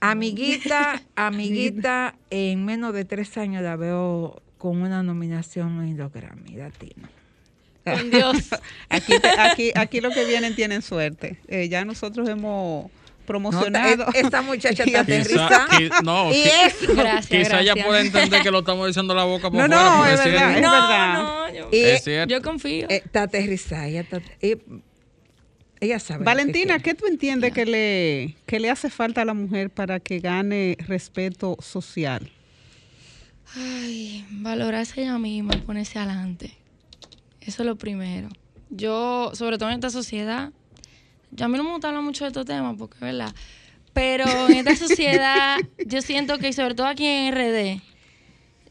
Amiguita, 0.00 1.02
amiguita, 1.14 2.16
en 2.30 2.64
menos 2.64 2.92
de 2.94 3.04
tres 3.04 3.36
años 3.38 3.62
la 3.62 3.76
veo 3.76 4.42
con 4.58 4.82
una 4.82 5.02
nominación 5.02 5.82
en 5.86 5.96
los 5.96 6.12
Grammy 6.12 6.56
Latinos. 6.56 7.19
Con 7.84 8.10
Dios. 8.10 8.36
Aquí, 8.90 9.14
aquí, 9.38 9.72
aquí 9.74 10.00
lo 10.00 10.10
que 10.10 10.24
vienen 10.24 10.54
tienen 10.54 10.82
suerte. 10.82 11.38
Eh, 11.48 11.68
ya 11.68 11.84
nosotros 11.84 12.28
hemos 12.28 12.90
promocionado. 13.26 14.06
No, 14.06 14.12
esta 14.12 14.42
muchacha 14.42 14.82
está 14.84 15.00
aterrizada. 15.00 15.66
qui- 15.68 16.02
no, 16.02 16.30
Y 16.30 16.34
qui- 16.42 16.50
eso. 16.66 16.94
Gracias, 16.94 17.26
quizá 17.28 17.60
ella 17.60 17.74
pueda 17.84 18.00
entender 18.00 18.42
que 18.42 18.50
lo 18.50 18.58
estamos 18.60 18.86
diciendo 18.88 19.14
la 19.14 19.24
boca 19.24 19.50
por 19.50 19.60
No, 19.60 19.66
fuera. 19.66 19.84
no, 19.84 20.06
es 20.06 20.24
verdad, 20.24 20.56
es 20.56 20.62
no, 20.62 20.70
verdad. 20.72 21.22
no, 21.22 21.54
yo, 21.54 21.68
Es 21.72 22.04
cierto. 22.04 22.34
yo 22.34 22.42
confío. 22.42 22.86
eh, 22.90 23.02
está 23.04 23.22
aterrizada. 23.22 23.86
Ella, 23.86 24.00
está- 24.00 24.20
ella, 24.40 24.56
ella 25.80 25.98
sabe. 26.00 26.18
que 26.20 26.24
Valentina. 26.24 26.78
¿qué 26.80 26.94
tú 26.94 27.06
entiendes 27.06 27.52
que 27.54 27.64
le, 27.66 28.36
que 28.46 28.60
le 28.60 28.68
hace 28.70 28.90
falta 28.90 29.22
a 29.22 29.24
la 29.24 29.34
mujer 29.34 29.70
para 29.70 30.00
que 30.00 30.18
gane 30.18 30.76
respeto 30.86 31.56
social? 31.62 32.30
Ay, 33.56 34.24
valorarse 34.30 35.02
ella 35.02 35.18
misma, 35.18 35.52
ponerse 35.66 35.98
adelante. 35.98 36.56
Eso 37.40 37.62
es 37.62 37.66
lo 37.66 37.76
primero. 37.76 38.28
Yo, 38.70 39.32
sobre 39.34 39.58
todo 39.58 39.68
en 39.70 39.76
esta 39.76 39.90
sociedad, 39.90 40.52
ya 41.30 41.46
a 41.46 41.48
mí 41.48 41.56
no 41.56 41.64
me 41.64 41.70
gusta 41.72 41.88
hablar 41.88 42.02
mucho 42.02 42.24
de 42.24 42.28
estos 42.28 42.46
temas 42.46 42.76
porque 42.78 42.94
es 42.96 43.00
verdad. 43.00 43.34
Pero 43.92 44.24
en 44.48 44.66
esta 44.66 44.76
sociedad, 44.88 45.58
yo 45.84 46.02
siento 46.02 46.38
que, 46.38 46.52
sobre 46.52 46.74
todo 46.74 46.86
aquí 46.86 47.06
en 47.06 47.34
RD, 47.34 47.82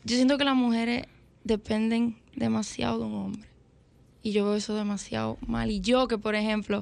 yo 0.04 0.16
siento 0.16 0.38
que 0.38 0.46
las 0.46 0.56
mujeres 0.56 1.06
dependen 1.44 2.18
demasiado 2.36 3.00
de 3.00 3.06
un 3.06 3.14
hombre. 3.16 3.50
Y 4.22 4.32
yo 4.32 4.46
veo 4.46 4.56
eso 4.56 4.76
demasiado 4.76 5.38
mal. 5.46 5.72
Y 5.72 5.82
yo, 5.82 6.08
que 6.08 6.18
por 6.18 6.36
ejemplo, 6.36 6.82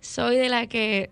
soy 0.00 0.36
de 0.36 0.48
la 0.48 0.66
que 0.66 1.10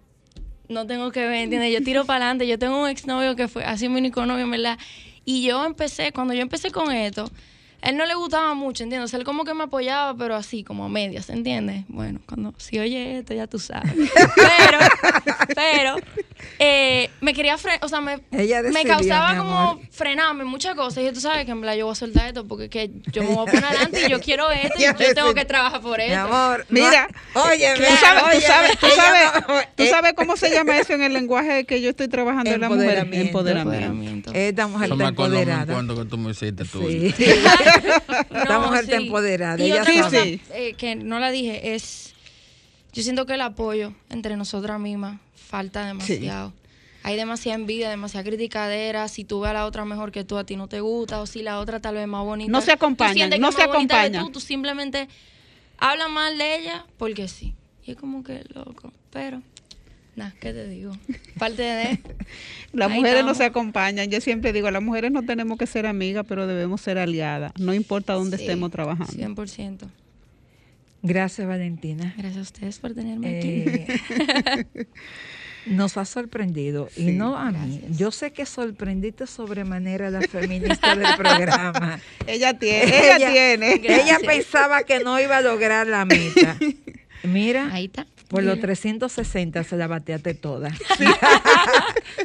no 0.68 0.86
tengo 0.86 1.10
que 1.10 1.26
ver, 1.26 1.44
¿entiendes? 1.44 1.72
Yo 1.72 1.82
tiro 1.82 2.04
para 2.04 2.26
adelante. 2.26 2.46
Yo 2.46 2.58
tengo 2.58 2.82
un 2.82 2.88
exnovio 2.88 3.36
que 3.36 3.48
fue 3.48 3.64
así 3.64 3.88
mi 3.88 3.98
único 3.98 4.24
novio, 4.26 4.48
¿verdad? 4.48 4.78
Y 5.24 5.42
yo 5.42 5.64
empecé, 5.64 6.12
cuando 6.12 6.34
yo 6.34 6.42
empecé 6.42 6.70
con 6.70 6.92
esto, 6.92 7.30
él 7.82 7.96
no 7.96 8.06
le 8.06 8.14
gustaba 8.14 8.54
mucho, 8.54 8.82
¿entiendes? 8.82 9.14
Él 9.14 9.24
como 9.24 9.44
que 9.44 9.54
me 9.54 9.64
apoyaba, 9.64 10.16
pero 10.16 10.34
así, 10.34 10.64
como 10.64 10.84
a 10.84 10.88
medias, 10.88 11.30
¿entiendes? 11.30 11.84
Bueno, 11.88 12.20
cuando 12.26 12.54
si 12.58 12.78
oye 12.78 13.18
esto, 13.18 13.34
ya 13.34 13.46
tú 13.46 13.58
sabes. 13.58 13.92
Pero, 14.36 14.78
pero, 15.54 15.96
eh, 16.58 17.10
me 17.20 17.34
quería 17.34 17.56
frenar, 17.58 17.80
o 17.84 17.88
sea, 17.88 18.00
me, 18.00 18.20
Ella 18.32 18.62
me 18.62 18.84
causaba 18.84 19.32
mi 19.32 19.38
como 19.38 19.80
frenarme 19.90 20.44
muchas 20.44 20.74
cosas. 20.74 21.04
Y 21.04 21.12
tú 21.12 21.20
sabes 21.20 21.44
que 21.44 21.50
en 21.52 21.60
verdad 21.60 21.76
yo 21.76 21.86
voy 21.86 21.92
a 21.92 21.96
soltar 21.96 22.28
esto 22.28 22.46
porque 22.46 22.68
que 22.68 22.90
yo 23.12 23.22
me 23.22 23.28
voy 23.34 23.48
a 23.48 23.50
poner 23.50 23.64
adelante 23.66 24.06
y 24.06 24.10
yo 24.10 24.20
quiero 24.20 24.50
esto 24.50 24.74
y 24.78 24.82
yo 24.84 25.14
tengo 25.14 25.34
que 25.34 25.44
trabajar 25.44 25.80
por 25.80 25.98
Mi 25.98 26.04
esto. 26.04 26.18
amor, 26.20 26.66
Mira, 26.68 27.08
no- 27.34 27.42
oye, 27.44 27.72
tú 27.76 27.82
sabes, 28.00 28.22
tú 28.34 28.40
sabes, 28.46 28.78
tú 28.78 28.86
sabes, 28.94 29.30
tú 29.76 29.82
eh, 29.84 29.88
sabes 29.90 30.12
cómo 30.14 30.36
se 30.36 30.50
llama 30.50 30.78
eso 30.78 30.92
en 30.94 31.02
el 31.02 31.12
lenguaje 31.12 31.64
que 31.64 31.80
yo 31.80 31.90
estoy 31.90 32.08
trabajando 32.08 32.50
en 32.50 32.60
la 32.60 32.68
mujer. 32.68 32.98
Empoderamiento. 32.98 33.26
Empoderamiento. 33.28 34.30
Esta 34.34 34.66
mujer 34.66 34.92
está 34.92 35.08
empoderada. 35.08 35.72
cuento 35.74 35.96
que 35.96 36.04
tú 36.04 36.18
me 36.18 36.30
hiciste 36.30 36.64
tú. 36.64 36.86
Sí. 36.88 37.14
Esta 38.30 38.58
mujer 38.58 38.84
está 38.84 38.96
sí. 38.98 39.04
empoderada. 39.04 39.58
Y 39.62 39.70
ella 39.72 39.82
otra 39.82 39.92
Sí, 39.92 39.98
cosa 39.98 40.10
sabe. 40.10 40.24
sí. 40.24 40.40
eh, 40.52 40.74
que 40.74 40.96
no 40.96 41.18
la 41.18 41.30
dije 41.30 41.74
es, 41.74 42.14
yo 42.92 43.02
siento 43.02 43.26
que 43.26 43.34
el 43.34 43.40
apoyo 43.40 43.92
entre 44.10 44.36
nosotras 44.36 44.80
mismas 44.80 45.20
falta 45.34 45.86
demasiado. 45.86 46.52
Hay 47.02 47.16
demasiada 47.16 47.58
envidia, 47.58 47.88
demasiada 47.88 48.24
criticadera. 48.24 49.08
Si 49.08 49.24
tú 49.24 49.40
ves 49.40 49.50
a 49.50 49.54
la 49.54 49.66
otra 49.66 49.84
mejor 49.84 50.12
que 50.12 50.24
tú, 50.24 50.36
a 50.36 50.44
ti 50.44 50.56
no 50.56 50.68
te 50.68 50.80
gusta. 50.80 51.20
O 51.22 51.26
si 51.26 51.42
la 51.42 51.58
otra 51.60 51.80
tal 51.80 51.94
vez 51.94 52.06
más 52.06 52.24
bonita. 52.24 52.50
No 52.50 52.60
se 52.60 52.66
tú 52.66 52.72
acompañan, 52.72 53.30
que 53.30 53.38
no 53.38 53.52
se 53.52 53.62
acompañan. 53.62 54.24
Tú, 54.24 54.32
tú 54.32 54.40
simplemente 54.40 55.08
hablas 55.78 56.10
mal 56.10 56.36
de 56.36 56.56
ella 56.56 56.86
porque 56.98 57.28
sí. 57.28 57.54
Y 57.86 57.92
es 57.92 57.96
como 57.96 58.22
que 58.22 58.44
loco. 58.52 58.92
Pero, 59.10 59.40
nada, 60.16 60.34
¿qué 60.40 60.52
te 60.52 60.68
digo? 60.68 60.92
Parte 61.38 61.62
de... 61.62 62.00
Las 62.72 62.90
mujeres 62.90 63.24
no 63.24 63.34
se 63.34 63.44
acompañan. 63.44 64.10
Yo 64.10 64.20
siempre 64.20 64.52
digo, 64.52 64.70
las 64.70 64.82
mujeres 64.82 65.10
no 65.10 65.22
tenemos 65.22 65.56
que 65.56 65.66
ser 65.66 65.86
amigas, 65.86 66.26
pero 66.28 66.46
debemos 66.46 66.82
ser 66.82 66.98
aliadas. 66.98 67.52
No 67.58 67.72
importa 67.72 68.12
dónde 68.12 68.36
Sí, 68.36 68.42
estemos 68.42 68.70
trabajando. 68.70 69.12
100%. 69.12 69.88
Gracias, 71.02 71.46
Valentina. 71.46 72.12
Gracias 72.16 72.38
a 72.38 72.42
ustedes 72.42 72.78
por 72.78 72.94
tenerme 72.94 73.40
Eh, 73.40 73.86
aquí. 73.88 74.86
nos 75.66 75.96
ha 75.96 76.04
sorprendido 76.04 76.88
y 76.96 77.12
no 77.12 77.36
a 77.36 77.50
mí. 77.50 77.82
Yo 77.90 78.10
sé 78.10 78.32
que 78.32 78.46
sorprendiste 78.46 79.26
sobremanera 79.26 80.08
a 80.08 80.10
la 80.10 80.22
feminista 80.22 80.96
del 80.96 81.14
programa. 81.16 82.00
Ella 82.26 82.58
tiene, 82.58 82.88
ella, 82.88 83.16
Ella- 83.16 83.32
tiene. 83.32 83.72
Ella 83.84 84.18
pensaba 84.24 84.82
que 84.84 85.00
no 85.00 85.20
iba 85.20 85.36
a 85.38 85.40
lograr 85.42 85.86
la 85.86 86.04
meta. 86.04 86.56
Mira, 87.24 87.68
Ahí 87.72 87.86
está. 87.86 88.06
por 88.28 88.42
los 88.44 88.54
Mira. 88.56 88.68
360 88.68 89.64
se 89.64 89.76
la 89.76 89.88
bateaste 89.88 90.34
toda. 90.34 90.70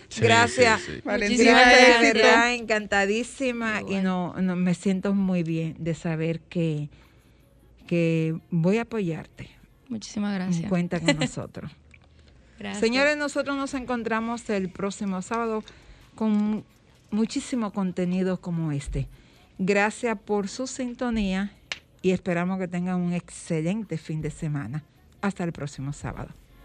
Sí, 0.10 0.22
Gracias. 0.22 0.82
sí, 0.82 0.92
sí. 0.96 1.02
Valentina, 1.04 1.52
Gracias, 1.52 2.02
verdad, 2.14 2.54
encantadísima 2.54 3.82
y 3.88 3.96
no, 3.96 4.34
no, 4.40 4.56
me 4.56 4.74
siento 4.76 5.14
muy 5.14 5.44
bien 5.44 5.76
de 5.80 5.96
saber 5.96 6.40
que, 6.42 6.90
que 7.94 8.36
voy 8.50 8.80
a 8.80 8.82
apoyarte. 8.82 9.52
Muchísimas 9.88 10.34
gracias. 10.34 10.68
Cuenta 10.68 11.00
con 11.00 11.16
nosotros. 11.20 11.72
Gracias. 12.58 12.80
Señores, 12.80 13.18
nosotros 13.18 13.56
nos 13.56 13.76
encontramos 13.76 14.50
el 14.50 14.72
próximo 14.72 15.22
sábado 15.22 15.64
con 16.16 16.64
muchísimo 17.12 17.72
contenido 17.72 18.42
como 18.42 18.72
este. 18.72 19.08
Gracias 19.60 20.18
por 20.18 20.48
su 20.48 20.66
sintonía 20.66 21.52
y 22.02 22.10
esperamos 22.12 22.58
que 22.58 22.68
tengan 22.68 23.00
un 23.00 23.14
excelente 23.14 24.00
fin 24.00 24.24
de 24.24 24.32
semana. 24.32 24.84
Hasta 25.22 25.44
el 25.44 25.52
próximo 25.52 25.94
sábado. 25.94 26.30